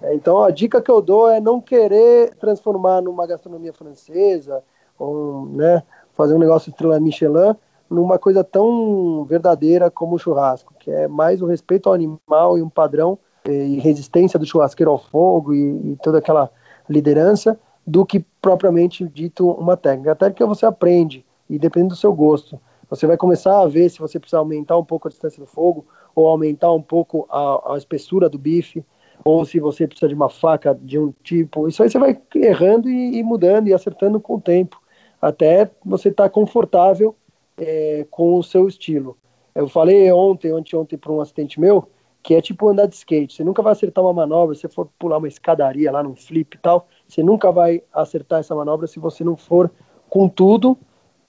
É, 0.00 0.14
então 0.14 0.42
a 0.42 0.50
dica 0.50 0.80
que 0.80 0.90
eu 0.90 1.02
dou 1.02 1.28
é 1.28 1.40
não 1.40 1.60
querer 1.60 2.34
transformar 2.36 3.02
numa 3.02 3.26
gastronomia 3.26 3.72
francesa, 3.72 4.62
ou 4.98 5.46
né, 5.46 5.82
fazer 6.14 6.34
um 6.34 6.38
negócio 6.38 6.70
estrela 6.70 7.00
Michelin, 7.00 7.54
numa 7.88 8.18
coisa 8.18 8.44
tão 8.44 9.24
verdadeira 9.24 9.90
como 9.90 10.14
o 10.14 10.18
churrasco, 10.18 10.72
que 10.78 10.90
é 10.90 11.08
mais 11.08 11.42
o 11.42 11.46
respeito 11.46 11.88
ao 11.88 11.94
animal 11.94 12.56
e 12.56 12.62
um 12.62 12.68
padrão 12.68 13.18
e 13.44 13.78
resistência 13.80 14.38
do 14.38 14.46
churrasqueiro 14.46 14.90
ao 14.90 14.98
fogo 14.98 15.52
e, 15.52 15.92
e 15.92 15.98
toda 16.02 16.18
aquela 16.18 16.50
liderança 16.88 17.58
do 17.86 18.06
que 18.06 18.24
propriamente 18.40 19.06
dito 19.08 19.50
uma 19.50 19.76
técnica. 19.76 20.12
A 20.12 20.14
técnica 20.14 20.46
você 20.46 20.64
aprende 20.64 21.24
e 21.50 21.58
depende 21.58 21.88
do 21.88 21.96
seu 21.96 22.12
gosto. 22.12 22.60
Você 22.88 23.06
vai 23.06 23.16
começar 23.16 23.60
a 23.60 23.66
ver 23.66 23.88
se 23.88 23.98
você 23.98 24.18
precisa 24.18 24.38
aumentar 24.38 24.78
um 24.78 24.84
pouco 24.84 25.08
a 25.08 25.10
distância 25.10 25.40
do 25.40 25.46
fogo 25.46 25.86
ou 26.14 26.26
aumentar 26.26 26.72
um 26.72 26.82
pouco 26.82 27.26
a, 27.30 27.74
a 27.74 27.76
espessura 27.76 28.28
do 28.28 28.38
bife 28.38 28.84
ou 29.24 29.44
se 29.44 29.60
você 29.60 29.86
precisa 29.86 30.08
de 30.08 30.14
uma 30.14 30.28
faca 30.28 30.74
de 30.74 30.98
um 30.98 31.12
tipo. 31.22 31.68
Isso 31.68 31.82
aí 31.82 31.90
você 31.90 31.98
vai 31.98 32.20
errando 32.34 32.88
e, 32.88 33.18
e 33.18 33.22
mudando 33.22 33.68
e 33.68 33.74
acertando 33.74 34.18
com 34.18 34.36
o 34.36 34.40
tempo 34.40 34.80
até 35.20 35.70
você 35.84 36.08
estar 36.08 36.24
tá 36.24 36.30
confortável 36.30 37.14
é, 37.58 38.06
com 38.10 38.36
o 38.36 38.42
seu 38.42 38.66
estilo. 38.66 39.16
Eu 39.54 39.68
falei 39.68 40.10
ontem, 40.10 40.52
ontem 40.52 40.96
para 40.96 41.12
um 41.12 41.20
assistente 41.20 41.60
meu, 41.60 41.88
que 42.22 42.34
é 42.34 42.40
tipo 42.40 42.68
andar 42.68 42.86
de 42.86 42.94
skate. 42.94 43.34
Você 43.34 43.44
nunca 43.44 43.62
vai 43.62 43.72
acertar 43.72 44.02
uma 44.02 44.12
manobra, 44.12 44.54
se 44.54 44.62
você 44.62 44.68
for 44.68 44.88
pular 44.98 45.18
uma 45.18 45.28
escadaria 45.28 45.90
lá 45.92 46.02
num 46.02 46.14
flip 46.14 46.56
e 46.56 46.60
tal, 46.60 46.86
você 47.06 47.22
nunca 47.22 47.50
vai 47.52 47.82
acertar 47.92 48.40
essa 48.40 48.54
manobra 48.54 48.86
se 48.86 48.98
você 48.98 49.22
não 49.22 49.36
for 49.36 49.70
com 50.08 50.28
tudo, 50.28 50.76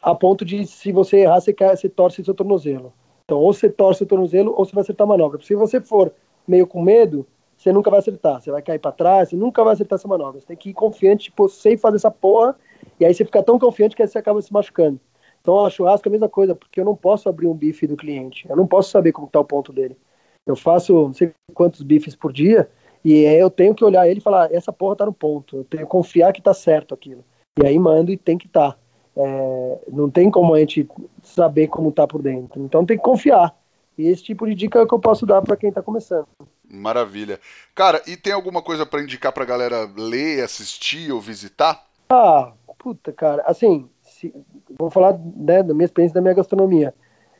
a 0.02 0.16
ponto 0.16 0.44
de 0.44 0.66
se 0.66 0.92
você 0.92 1.18
errar, 1.18 1.40
você, 1.40 1.54
quer, 1.54 1.76
você 1.76 1.88
torce 1.88 2.24
seu 2.24 2.34
tornozelo. 2.34 2.94
Então, 3.26 3.40
ou 3.40 3.54
você 3.54 3.70
torce 3.70 4.04
o 4.04 4.06
tornozelo, 4.06 4.54
ou 4.58 4.66
você 4.66 4.74
vai 4.74 4.82
acertar 4.82 5.06
a 5.06 5.10
manobra. 5.10 5.42
Se 5.42 5.56
você 5.56 5.80
for 5.80 6.14
meio 6.48 6.66
com 6.66 6.82
medo, 6.82 7.26
você 7.56 7.72
nunca 7.72 7.90
vai 7.90 8.00
acertar. 8.00 8.42
Você 8.42 8.52
vai 8.52 8.62
cair 8.62 8.80
para 8.80 8.92
trás, 8.92 9.30
você 9.30 9.36
nunca 9.36 9.64
vai 9.64 9.74
acertar 9.74 9.98
essa 9.98 10.08
manobra. 10.08 10.40
Você 10.40 10.48
tem 10.48 10.58
que 10.58 10.70
ir 10.70 10.74
confiante, 10.74 11.26
tipo, 11.26 11.48
sei 11.48 11.78
fazer 11.78 11.98
essa 11.98 12.12
porra, 12.12 12.56
e 13.00 13.06
aí 13.06 13.14
você 13.14 13.24
fica 13.24 13.44
tão 13.44 13.60
confiante 13.60 13.96
que 13.96 14.02
aí 14.02 14.08
você 14.08 14.18
acaba 14.18 14.42
se 14.42 14.52
machucando. 14.52 15.00
Então, 15.40 15.66
a 15.66 15.70
churrasco 15.70 16.08
é 16.08 16.10
a 16.10 16.12
mesma 16.12 16.30
coisa, 16.30 16.56
porque 16.56 16.80
eu 16.80 16.86
não 16.86 16.96
posso 16.96 17.30
abrir 17.30 17.48
um 17.48 17.54
bife 17.54 17.88
do 17.88 17.96
cliente. 17.96 18.48
Eu 18.50 18.56
não 18.56 18.68
posso 18.68 18.90
saber 18.92 19.12
como 19.12 19.28
está 19.28 19.40
o 19.40 19.46
ponto 19.46 19.72
dele. 19.72 19.98
Eu 20.46 20.56
faço 20.56 20.94
não 20.94 21.14
sei 21.14 21.32
quantos 21.54 21.82
bifes 21.82 22.16
por 22.16 22.34
dia 22.34 22.70
e 23.04 23.24
eu 23.24 23.50
tenho 23.50 23.74
que 23.74 23.84
olhar 23.84 24.08
ele 24.08 24.20
e 24.20 24.24
falar: 24.24 24.54
essa 24.54 24.72
porra 24.72 24.96
tá 24.96 25.06
no 25.06 25.14
ponto. 25.14 25.58
Eu 25.58 25.64
tenho 25.64 25.84
que 25.84 25.90
confiar 25.90 26.34
que 26.34 26.42
tá 26.42 26.54
certo 26.54 26.94
aquilo. 26.94 27.24
E 27.62 27.66
aí 27.66 27.78
mando 27.78 28.12
e 28.12 28.18
tem 28.18 28.38
que 28.38 28.48
estar. 28.48 28.74
Tá. 28.74 28.81
É, 29.16 29.80
não 29.92 30.10
tem 30.10 30.32
como 30.32 30.54
a 30.54 30.60
gente 30.60 30.88
saber 31.24 31.68
como 31.68 31.92
tá 31.92 32.08
por 32.08 32.22
dentro. 32.22 32.62
Então 32.62 32.86
tem 32.86 32.98
que 32.98 33.04
confiar. 33.04 33.56
E 33.98 34.08
esse 34.08 34.24
tipo 34.24 34.46
de 34.48 34.56
dica 34.56 34.80
é 34.80 34.86
que 34.86 34.94
eu 34.94 35.00
posso 35.00 35.26
dar 35.26 35.42
para 35.42 35.58
quem 35.58 35.72
tá 35.72 35.82
começando. 35.82 36.28
Maravilha. 36.70 37.40
Cara, 37.76 38.02
e 38.08 38.16
tem 38.16 38.32
alguma 38.32 38.62
coisa 38.62 38.86
para 38.86 39.02
indicar 39.02 39.34
pra 39.34 39.46
galera 39.46 39.90
ler, 39.96 40.44
assistir 40.44 41.12
ou 41.12 41.20
visitar? 41.20 41.86
Ah, 42.10 42.54
puta, 42.80 43.12
cara. 43.12 43.44
Assim, 43.46 43.90
se, 44.02 44.34
vou 44.80 44.90
falar 44.90 45.20
né, 45.36 45.62
da 45.62 45.74
minha 45.74 45.86
experiência 45.86 46.16
da 46.16 46.22
minha 46.22 46.34
gastronomia 46.34 46.94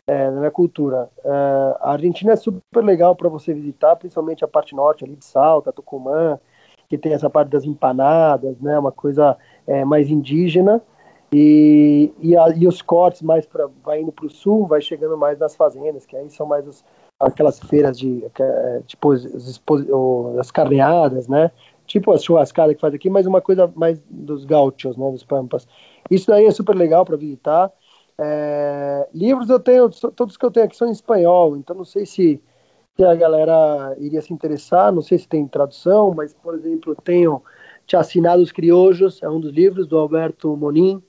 é, 0.08 0.30
na 0.30 0.40
minha 0.40 0.52
cultura. 0.52 1.10
É, 1.24 1.30
a 1.80 1.92
Argentina 1.94 2.34
é 2.34 2.36
super 2.36 2.84
legal 2.84 3.16
para 3.16 3.30
você 3.30 3.54
visitar, 3.54 3.96
principalmente 3.96 4.44
a 4.44 4.48
parte 4.48 4.76
norte 4.76 5.04
ali 5.06 5.16
de 5.16 5.26
Salta, 5.26 5.72
Tucumã, 5.72 6.40
que 6.90 6.98
tem 6.98 7.14
essa 7.14 7.30
parte 7.30 7.50
das 7.50 7.64
empanadas, 7.64 8.60
né, 8.60 8.78
uma 8.78 8.92
coisa 8.92 9.38
é, 9.66 9.86
mais 9.86 10.10
indígena. 10.10 10.82
E, 11.34 12.12
e, 12.20 12.36
a, 12.36 12.50
e, 12.50 12.68
os 12.68 12.82
cortes 12.82 13.22
mais 13.22 13.46
para 13.46 13.68
vai 13.84 14.02
indo 14.02 14.12
para 14.12 14.26
o 14.26 14.30
sul, 14.30 14.68
vai 14.68 14.82
chegando 14.82 15.18
mais 15.18 15.40
nas 15.40 15.56
fazendas, 15.56 16.06
que 16.06 16.18
aí 16.18 16.30
são 16.30 16.46
mais 16.46 16.68
os, 16.68 16.84
aquelas 17.18 17.58
feiras 17.58 17.98
de 17.98 18.26
é, 18.38 18.82
tipo 18.86 19.12
as, 19.14 19.26
as 20.38 20.52
carneadas, 20.52 21.30
né? 21.30 21.52
Tipo 21.86 22.12
as 22.12 22.24
churrascadas 22.24 22.76
que 22.76 22.82
faz 22.82 22.94
aqui, 22.94 23.10
mas 23.10 23.26
uma 23.26 23.42
coisa 23.42 23.72
mais 23.76 24.02
dos 24.10 24.44
gauchos, 24.44 24.98
né? 24.98 25.10
Dos 25.10 25.24
pampas. 25.24 25.66
Isso 26.10 26.28
daí 26.28 26.46
é 26.46 26.52
super 26.52 26.76
legal 26.76 27.06
para 27.06 27.16
visitar. 27.16 27.72
É, 28.18 29.08
livros 29.14 29.50
eu 29.50 29.60
tenho, 29.60 29.90
todos 29.90 30.36
que 30.36 30.46
eu 30.46 30.52
tenho 30.52 30.66
aqui 30.66 30.76
são 30.76 30.88
em 30.88 30.92
espanhol, 30.92 31.56
então 31.56 31.76
não 31.76 31.86
sei 31.86 32.06
se, 32.06 32.42
se, 32.96 33.04
a 33.04 33.16
galera 33.16 33.96
iria 33.98 34.22
se 34.22 34.34
interessar, 34.34 34.92
não 34.92 35.02
sei 35.02 35.18
se 35.18 35.28
tem 35.28 35.48
tradução, 35.48 36.14
mas, 36.14 36.34
por 36.34 36.54
exemplo, 36.54 36.92
eu 36.92 36.96
tenho 36.98 37.42
Chacinados 37.88 38.52
Criojos, 38.52 39.24
é 39.24 39.30
um 39.30 39.40
dos 39.40 39.52
livros 39.52 39.88
do 39.88 39.98
Alberto 39.98 40.56
Monin. 40.56 41.02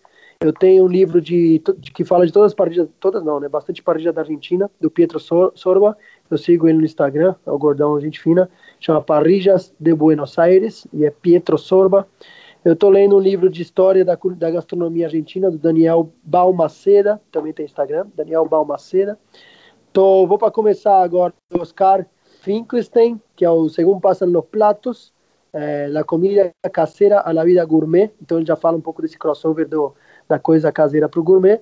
Eu 0.43 0.53
tenho 0.53 0.85
um 0.85 0.89
livro 0.89 1.21
de, 1.21 1.63
de 1.79 1.93
que 1.93 2.05
fala 2.05 2.27
de 2.27 2.33
todas 2.33 2.51
as 2.51 2.55
partidas, 2.55 2.89
todas 2.99 3.23
não, 3.23 3.39
né? 3.39 3.49
Bastante 3.49 3.81
partidas 3.81 4.13
da 4.13 4.23
Argentina, 4.23 4.69
do 4.81 4.91
Pietro 4.91 5.21
Sorba. 5.21 5.97
Eu 6.29 6.37
sigo 6.37 6.69
ele 6.69 6.79
no 6.79 6.85
Instagram, 6.85 7.37
é 7.47 7.51
o 7.51 7.57
gordão, 7.57 8.01
gente 8.01 8.21
fina. 8.21 8.51
Chama 8.81 9.01
Parrillas 9.01 9.73
de 9.79 9.95
Buenos 9.95 10.37
Aires 10.41 10.85
e 10.93 11.05
é 11.05 11.11
Pietro 11.11 11.57
Sorba. 11.57 12.09
Eu 12.65 12.73
estou 12.73 12.91
lendo 12.91 13.17
um 13.17 13.21
livro 13.21 13.49
de 13.49 13.63
história 13.63 14.05
da, 14.05 14.19
da, 14.37 14.51
gastronomia 14.51 15.07
argentina, 15.07 15.49
do 15.49 15.59
Daniel 15.59 16.13
Balmaceda, 16.25 17.21
também 17.31 17.53
tem 17.53 17.65
Instagram, 17.65 18.07
Daniel 18.15 18.45
Balmaceda. 18.49 19.17
Tô, 19.93 20.27
vou 20.27 20.39
para 20.39 20.51
começar 20.51 21.03
agora 21.03 21.33
o 21.55 21.61
Oscar 21.61 22.05
Finkelstein, 22.41 23.21
que 23.37 23.45
é 23.45 23.51
o 23.51 23.69
Segundo 23.69 24.01
Passam 24.01 24.29
los 24.29 24.47
Platos, 24.47 25.13
é, 25.53 25.87
La 25.89 26.03
Comida 26.03 26.53
Caseira 26.73 27.21
a 27.21 27.33
la 27.33 27.45
Vida 27.45 27.65
Gourmet, 27.65 28.11
então 28.21 28.39
ele 28.39 28.47
já 28.47 28.57
fala 28.57 28.77
um 28.77 28.81
pouco 28.81 29.03
desse 29.03 29.19
crossover 29.19 29.69
do, 29.69 29.95
da 30.33 30.39
coisa 30.39 30.73
caseira 30.73 31.09
para 31.09 31.21
o 31.21 31.23
gourmet. 31.23 31.61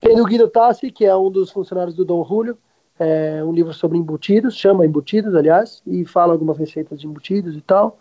Tem 0.00 0.20
o 0.20 0.24
Guido 0.24 0.48
Tassi, 0.48 0.90
que 0.90 1.04
é 1.04 1.14
um 1.16 1.30
dos 1.30 1.52
funcionários 1.52 1.94
do 1.94 2.04
Dom 2.04 2.24
Julio, 2.24 2.58
é 2.98 3.42
um 3.44 3.52
livro 3.52 3.72
sobre 3.72 3.96
embutidos, 3.96 4.56
chama 4.56 4.84
Embutidos, 4.84 5.34
aliás, 5.36 5.80
e 5.86 6.04
fala 6.04 6.32
algumas 6.32 6.58
receitas 6.58 7.00
de 7.00 7.06
embutidos 7.06 7.56
e 7.56 7.60
tal. 7.60 7.98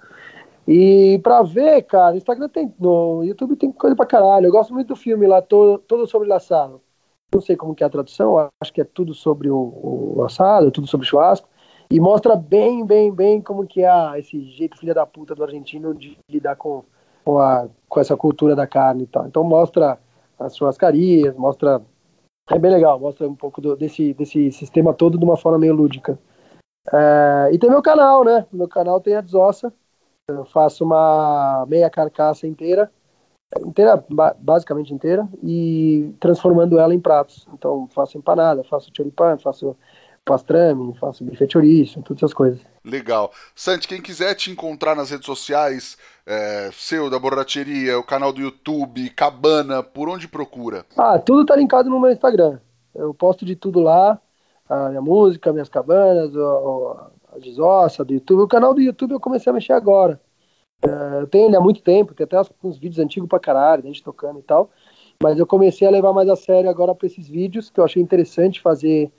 E 0.68 1.20
pra 1.24 1.44
ver, 1.44 1.84
cara, 1.84 2.18
Instagram 2.18 2.50
tem. 2.50 2.74
No 2.80 3.24
YouTube 3.24 3.56
tem 3.56 3.72
coisa 3.72 3.96
pra 3.96 4.06
caralho. 4.06 4.48
Eu 4.48 4.52
gosto 4.52 4.74
muito 4.74 4.88
do 4.88 4.96
filme 4.96 5.28
lá, 5.28 5.42
todo, 5.42 5.78
todo 5.80 6.08
sobre 6.08 6.32
assado. 6.34 6.82
Não 7.34 7.42
sei 7.42 7.56
como 7.56 7.76
que 7.76 7.84
é 7.84 7.88
a 7.88 7.90
tradução, 7.90 8.50
acho 8.60 8.74
que 8.74 8.82
é 8.82 8.84
tudo 8.84 9.14
sobre 9.14 9.50
o, 9.50 10.16
o 10.18 10.24
assado, 10.24 10.72
tudo 10.72 10.88
sobre 10.88 11.08
churrasco. 11.08 11.48
E 11.90 12.00
mostra 12.00 12.36
bem, 12.36 12.86
bem, 12.86 13.14
bem 13.14 13.42
como 13.42 13.68
que 13.68 13.84
é 13.84 14.20
esse 14.20 14.42
jeito 14.52 14.78
filha 14.78 14.94
da 14.94 15.06
puta 15.06 15.36
do 15.36 15.44
argentino 15.44 15.94
de 15.94 16.18
lidar 16.30 16.56
com, 16.56 16.84
com, 17.24 17.40
a, 17.40 17.68
com 17.88 18.00
essa 18.00 18.18
cultura 18.18 18.56
da 18.56 18.68
carne 18.68 19.04
e 19.04 19.08
tal. 19.08 19.28
Então 19.28 19.44
mostra 19.44 19.98
as 20.40 20.56
churrascarias, 20.56 21.36
mostra. 21.36 21.82
É 22.50 22.60
bem 22.60 22.72
legal, 22.72 23.00
mostra 23.00 23.28
um 23.28 23.36
pouco 23.36 23.62
do, 23.62 23.76
desse, 23.76 24.14
desse 24.14 24.52
sistema 24.52 24.94
todo 24.94 25.18
de 25.18 25.24
uma 25.24 25.38
forma 25.38 25.60
meio 25.60 25.74
lúdica. 25.74 26.20
É, 26.92 27.50
e 27.54 27.60
tem 27.60 27.70
meu 27.70 27.82
canal, 27.82 28.24
né? 28.26 28.46
Meu 28.52 28.68
canal 28.68 29.00
tem 29.00 29.16
a 29.16 29.22
desossa 29.22 29.72
eu 30.28 30.46
faço 30.46 30.84
uma 30.84 31.66
meia 31.68 31.90
carcaça 31.90 32.48
inteira, 32.48 32.92
inteira, 33.66 34.04
basicamente 34.40 34.94
inteira, 34.94 35.28
e 35.44 36.14
transformando 36.20 36.80
ela 36.80 36.96
em 36.96 37.00
pratos. 37.00 37.48
Então, 37.54 37.88
faço 37.90 38.18
empanada, 38.18 38.64
faço 38.64 38.92
choripan, 38.96 39.38
faço 39.38 39.76
pastrame, 40.26 40.96
faço 41.00 41.24
bife 41.24 41.48
chouriço, 41.50 42.02
todas 42.02 42.24
essas 42.24 42.34
coisas. 42.34 42.60
Legal. 42.84 43.32
Santi, 43.56 43.88
quem 43.88 44.02
quiser 44.02 44.36
te 44.36 44.52
encontrar 44.52 44.96
nas 44.96 45.10
redes 45.10 45.26
sociais, 45.26 45.98
é, 46.26 46.70
seu, 46.74 47.10
da 47.10 47.20
Borracheria, 47.20 48.00
o 48.00 48.04
canal 48.04 48.32
do 48.32 48.42
YouTube, 48.42 49.10
Cabana, 49.12 49.84
por 49.84 50.10
onde 50.10 50.28
procura? 50.28 50.86
Ah, 50.98 51.20
tudo 51.20 51.46
tá 51.46 51.56
linkado 51.56 51.90
no 51.90 52.00
meu 52.00 52.12
Instagram. 52.12 52.60
Eu 52.94 53.14
posto 53.14 53.46
de 53.46 53.56
tudo 53.56 53.80
lá, 53.80 54.20
a 54.68 54.90
minha 54.90 55.02
música, 55.02 55.52
minhas 55.52 55.70
cabanas, 55.70 56.32
a 56.36 57.40
desossa 57.40 58.04
do 58.04 58.14
YouTube. 58.14 58.42
O 58.42 58.48
canal 58.48 58.74
do 58.74 58.82
YouTube 58.82 59.12
eu 59.12 59.20
comecei 59.20 59.50
a 59.50 59.54
mexer 59.54 59.74
agora. 59.74 60.20
Uh, 60.84 61.22
eu 61.22 61.28
tenho 61.28 61.46
ele 61.46 61.56
há 61.56 61.62
muito 61.62 61.82
tempo, 61.82 62.14
tem 62.14 62.24
até 62.24 62.42
uns 62.64 62.78
vídeos 62.78 62.98
antigos 62.98 63.30
pra 63.30 63.40
caralho, 63.40 63.84
a 63.84 63.88
gente 63.88 64.04
tocando 64.04 64.40
e 64.40 64.44
tal. 64.44 64.72
Mas 65.22 65.38
eu 65.38 65.46
comecei 65.46 65.88
a 65.88 65.92
levar 65.92 66.12
mais 66.14 66.28
a 66.28 66.36
sério 66.36 66.70
agora 66.70 66.96
para 66.96 67.06
esses 67.06 67.28
vídeos, 67.28 67.70
que 67.70 67.80
eu 67.80 67.84
achei 67.84 68.02
interessante 68.02 68.60
fazer 68.60 69.12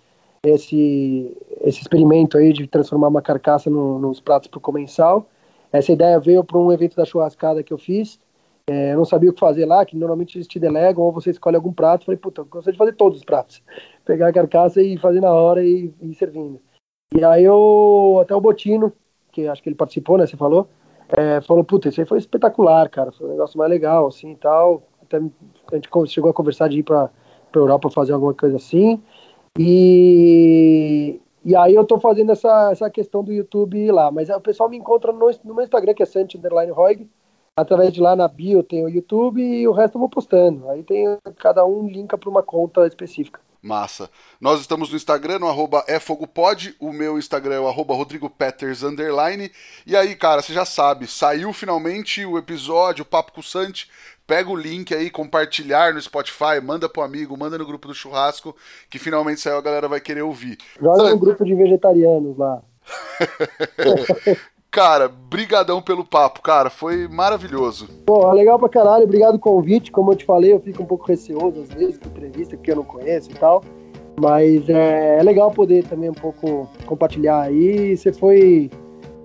esse, 0.44 1.36
esse 1.60 1.80
experimento 1.80 2.36
aí 2.36 2.52
de 2.52 2.66
transformar 2.66 3.08
uma 3.08 3.22
carcaça 3.22 3.70
no, 3.70 3.98
nos 3.98 4.20
pratos 4.20 4.48
para 4.48 4.58
o 4.58 4.60
comensal. 4.60 5.28
Essa 5.72 5.92
ideia 5.92 6.18
veio 6.18 6.42
para 6.42 6.58
um 6.58 6.72
evento 6.72 6.96
da 6.96 7.04
churrascada 7.04 7.62
que 7.62 7.72
eu 7.72 7.78
fiz. 7.78 8.18
É, 8.68 8.92
eu 8.92 8.96
não 8.96 9.04
sabia 9.04 9.30
o 9.30 9.32
que 9.32 9.40
fazer 9.40 9.64
lá, 9.64 9.84
que 9.84 9.96
normalmente 9.96 10.36
eles 10.36 10.46
te 10.46 10.58
delegam, 10.58 11.04
ou 11.04 11.12
você 11.12 11.30
escolhe 11.30 11.56
algum 11.56 11.72
prato. 11.72 12.04
Falei, 12.04 12.18
puta, 12.18 12.40
eu 12.40 12.44
gostaria 12.44 12.72
de 12.72 12.78
fazer 12.78 12.92
todos 12.92 13.18
os 13.18 13.24
pratos. 13.24 13.62
Pegar 14.04 14.28
a 14.28 14.32
carcaça 14.32 14.82
e 14.82 14.98
fazer 14.98 15.20
na 15.20 15.32
hora 15.32 15.64
e, 15.64 15.92
ir 16.00 16.14
servindo. 16.14 16.60
E 17.14 17.24
aí 17.24 17.44
eu, 17.44 18.18
até 18.20 18.34
o 18.34 18.40
Botino, 18.40 18.92
que 19.30 19.46
acho 19.46 19.62
que 19.62 19.68
ele 19.68 19.76
participou, 19.76 20.18
né, 20.18 20.26
você 20.26 20.36
falou, 20.36 20.68
é, 21.08 21.40
falou, 21.42 21.62
puta, 21.62 21.88
isso 21.88 22.00
aí 22.00 22.06
foi 22.06 22.18
espetacular, 22.18 22.88
cara, 22.88 23.12
foi 23.12 23.26
um 23.26 23.30
negócio 23.30 23.58
mais 23.58 23.70
legal, 23.70 24.06
assim, 24.06 24.32
e 24.32 24.36
tal. 24.36 24.82
Até 25.02 25.18
a 25.18 25.74
gente 25.74 25.88
chegou 26.06 26.30
a 26.30 26.34
conversar 26.34 26.68
de 26.68 26.78
ir 26.78 26.82
para 26.82 27.10
pra 27.52 27.60
Europa 27.60 27.90
fazer 27.90 28.12
alguma 28.14 28.34
coisa 28.34 28.56
assim. 28.56 29.00
E, 29.58 31.20
e 31.44 31.56
aí 31.56 31.74
eu 31.74 31.84
tô 31.84 32.00
fazendo 32.00 32.32
essa, 32.32 32.70
essa 32.72 32.90
questão 32.90 33.22
do 33.22 33.32
YouTube 33.32 33.90
lá. 33.90 34.10
Mas 34.10 34.28
o 34.30 34.40
pessoal 34.40 34.68
me 34.68 34.76
encontra 34.76 35.12
no, 35.12 35.30
no 35.44 35.54
meu 35.54 35.64
Instagram, 35.64 35.94
que 35.94 36.02
é 36.02 36.06
Santi 36.06 36.40
Através 37.54 37.92
de 37.92 38.00
lá 38.00 38.16
na 38.16 38.26
bio 38.26 38.62
tem 38.62 38.82
o 38.82 38.88
YouTube 38.88 39.42
e 39.42 39.68
o 39.68 39.72
resto 39.72 39.96
eu 39.96 40.00
vou 40.00 40.08
postando. 40.08 40.70
Aí 40.70 40.82
tem 40.82 41.18
cada 41.36 41.64
um 41.66 41.86
linka 41.86 42.16
para 42.16 42.30
uma 42.30 42.42
conta 42.42 42.86
específica. 42.86 43.40
Massa. 43.62 44.10
Nós 44.40 44.60
estamos 44.60 44.90
no 44.90 44.96
Instagram, 44.96 45.38
no 45.38 45.46
arroba 45.46 45.84
efogopod, 45.86 46.74
o 46.80 46.92
meu 46.92 47.16
Instagram 47.16 47.54
é 47.54 47.60
o 47.60 47.68
arroba 47.68 47.94
rodrigopeters, 47.94 48.82
underline. 48.82 49.52
E 49.86 49.94
aí, 49.94 50.16
cara, 50.16 50.42
você 50.42 50.52
já 50.52 50.64
sabe, 50.64 51.06
saiu 51.06 51.52
finalmente 51.52 52.26
o 52.26 52.36
episódio, 52.36 53.02
o 53.02 53.06
Papo 53.06 53.32
com 53.32 53.40
o 53.40 53.44
Santi, 53.44 53.88
pega 54.32 54.48
o 54.48 54.56
link 54.56 54.94
aí, 54.94 55.10
compartilhar 55.10 55.92
no 55.92 56.00
Spotify, 56.00 56.58
manda 56.64 56.88
pro 56.88 57.02
amigo, 57.02 57.36
manda 57.36 57.58
no 57.58 57.66
grupo 57.66 57.86
do 57.86 57.92
churrasco, 57.92 58.56
que 58.88 58.98
finalmente 58.98 59.42
saiu, 59.42 59.58
a 59.58 59.60
galera 59.60 59.86
vai 59.86 60.00
querer 60.00 60.22
ouvir. 60.22 60.56
Joga 60.80 61.10
no 61.10 61.18
grupo 61.18 61.44
de 61.44 61.54
vegetarianos 61.54 62.38
lá. 62.38 62.62
Cara, 64.70 65.06
brigadão 65.06 65.82
pelo 65.82 66.02
papo, 66.02 66.40
cara, 66.40 66.70
foi 66.70 67.06
maravilhoso. 67.06 67.88
Pô, 68.06 68.32
legal 68.32 68.58
pra 68.58 68.70
caralho, 68.70 69.04
obrigado 69.04 69.32
pelo 69.32 69.40
convite. 69.40 69.92
Como 69.92 70.10
eu 70.12 70.16
te 70.16 70.24
falei, 70.24 70.50
eu 70.50 70.60
fico 70.60 70.82
um 70.82 70.86
pouco 70.86 71.06
receoso 71.06 71.60
às 71.60 71.68
vezes 71.68 71.98
com 71.98 72.08
entrevista, 72.08 72.56
porque 72.56 72.70
eu 72.70 72.76
não 72.76 72.84
conheço 72.84 73.30
e 73.30 73.34
tal. 73.34 73.62
Mas 74.18 74.66
é, 74.70 75.18
é 75.18 75.22
legal 75.22 75.50
poder 75.50 75.84
também 75.84 76.08
um 76.08 76.14
pouco 76.14 76.70
compartilhar 76.86 77.42
aí. 77.42 77.94
Você 77.94 78.14
foi. 78.14 78.70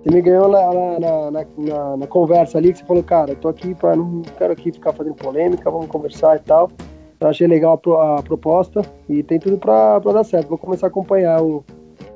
Você 0.08 0.14
me 0.14 0.22
ganhou 0.22 0.48
na, 0.48 0.72
na, 0.72 1.30
na, 1.30 1.46
na, 1.58 1.96
na 1.98 2.06
conversa 2.06 2.56
ali, 2.56 2.72
que 2.72 2.78
você 2.78 2.84
falou, 2.86 3.02
cara, 3.02 3.32
eu 3.32 3.36
tô 3.36 3.48
aqui 3.48 3.74
para 3.74 3.94
não 3.94 4.22
quero 4.22 4.54
aqui 4.54 4.72
ficar 4.72 4.94
fazendo 4.94 5.14
polêmica, 5.14 5.70
vamos 5.70 5.86
conversar 5.88 6.36
e 6.36 6.38
tal. 6.40 6.70
Eu 7.20 7.28
achei 7.28 7.46
legal 7.46 7.78
a, 7.88 8.18
a 8.18 8.22
proposta 8.22 8.80
e 9.06 9.22
tem 9.22 9.38
tudo 9.38 9.58
para 9.58 9.98
dar 9.98 10.24
certo. 10.24 10.48
Vou 10.48 10.56
começar 10.56 10.86
a 10.86 10.88
acompanhar 10.88 11.42
o 11.42 11.62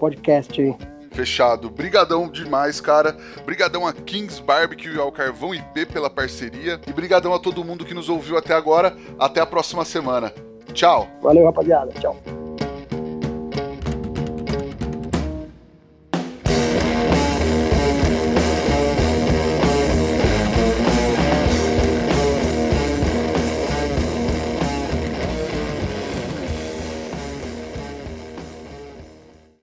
podcast 0.00 0.58
aí. 0.58 0.74
Fechado. 1.10 1.68
Brigadão 1.68 2.30
demais, 2.30 2.80
cara. 2.80 3.14
Brigadão 3.44 3.86
a 3.86 3.92
Kings 3.92 4.42
Barbecue 4.42 4.94
e 4.94 4.98
ao 4.98 5.12
Carvão 5.12 5.54
IP 5.54 5.84
pela 5.84 6.08
parceria. 6.08 6.80
E 6.86 6.92
brigadão 6.94 7.34
a 7.34 7.38
todo 7.38 7.62
mundo 7.62 7.84
que 7.84 7.92
nos 7.92 8.08
ouviu 8.08 8.38
até 8.38 8.54
agora. 8.54 8.96
Até 9.18 9.42
a 9.42 9.46
próxima 9.46 9.84
semana. 9.84 10.32
Tchau. 10.72 11.08
Valeu, 11.20 11.44
rapaziada. 11.44 11.92
Tchau. 12.00 12.16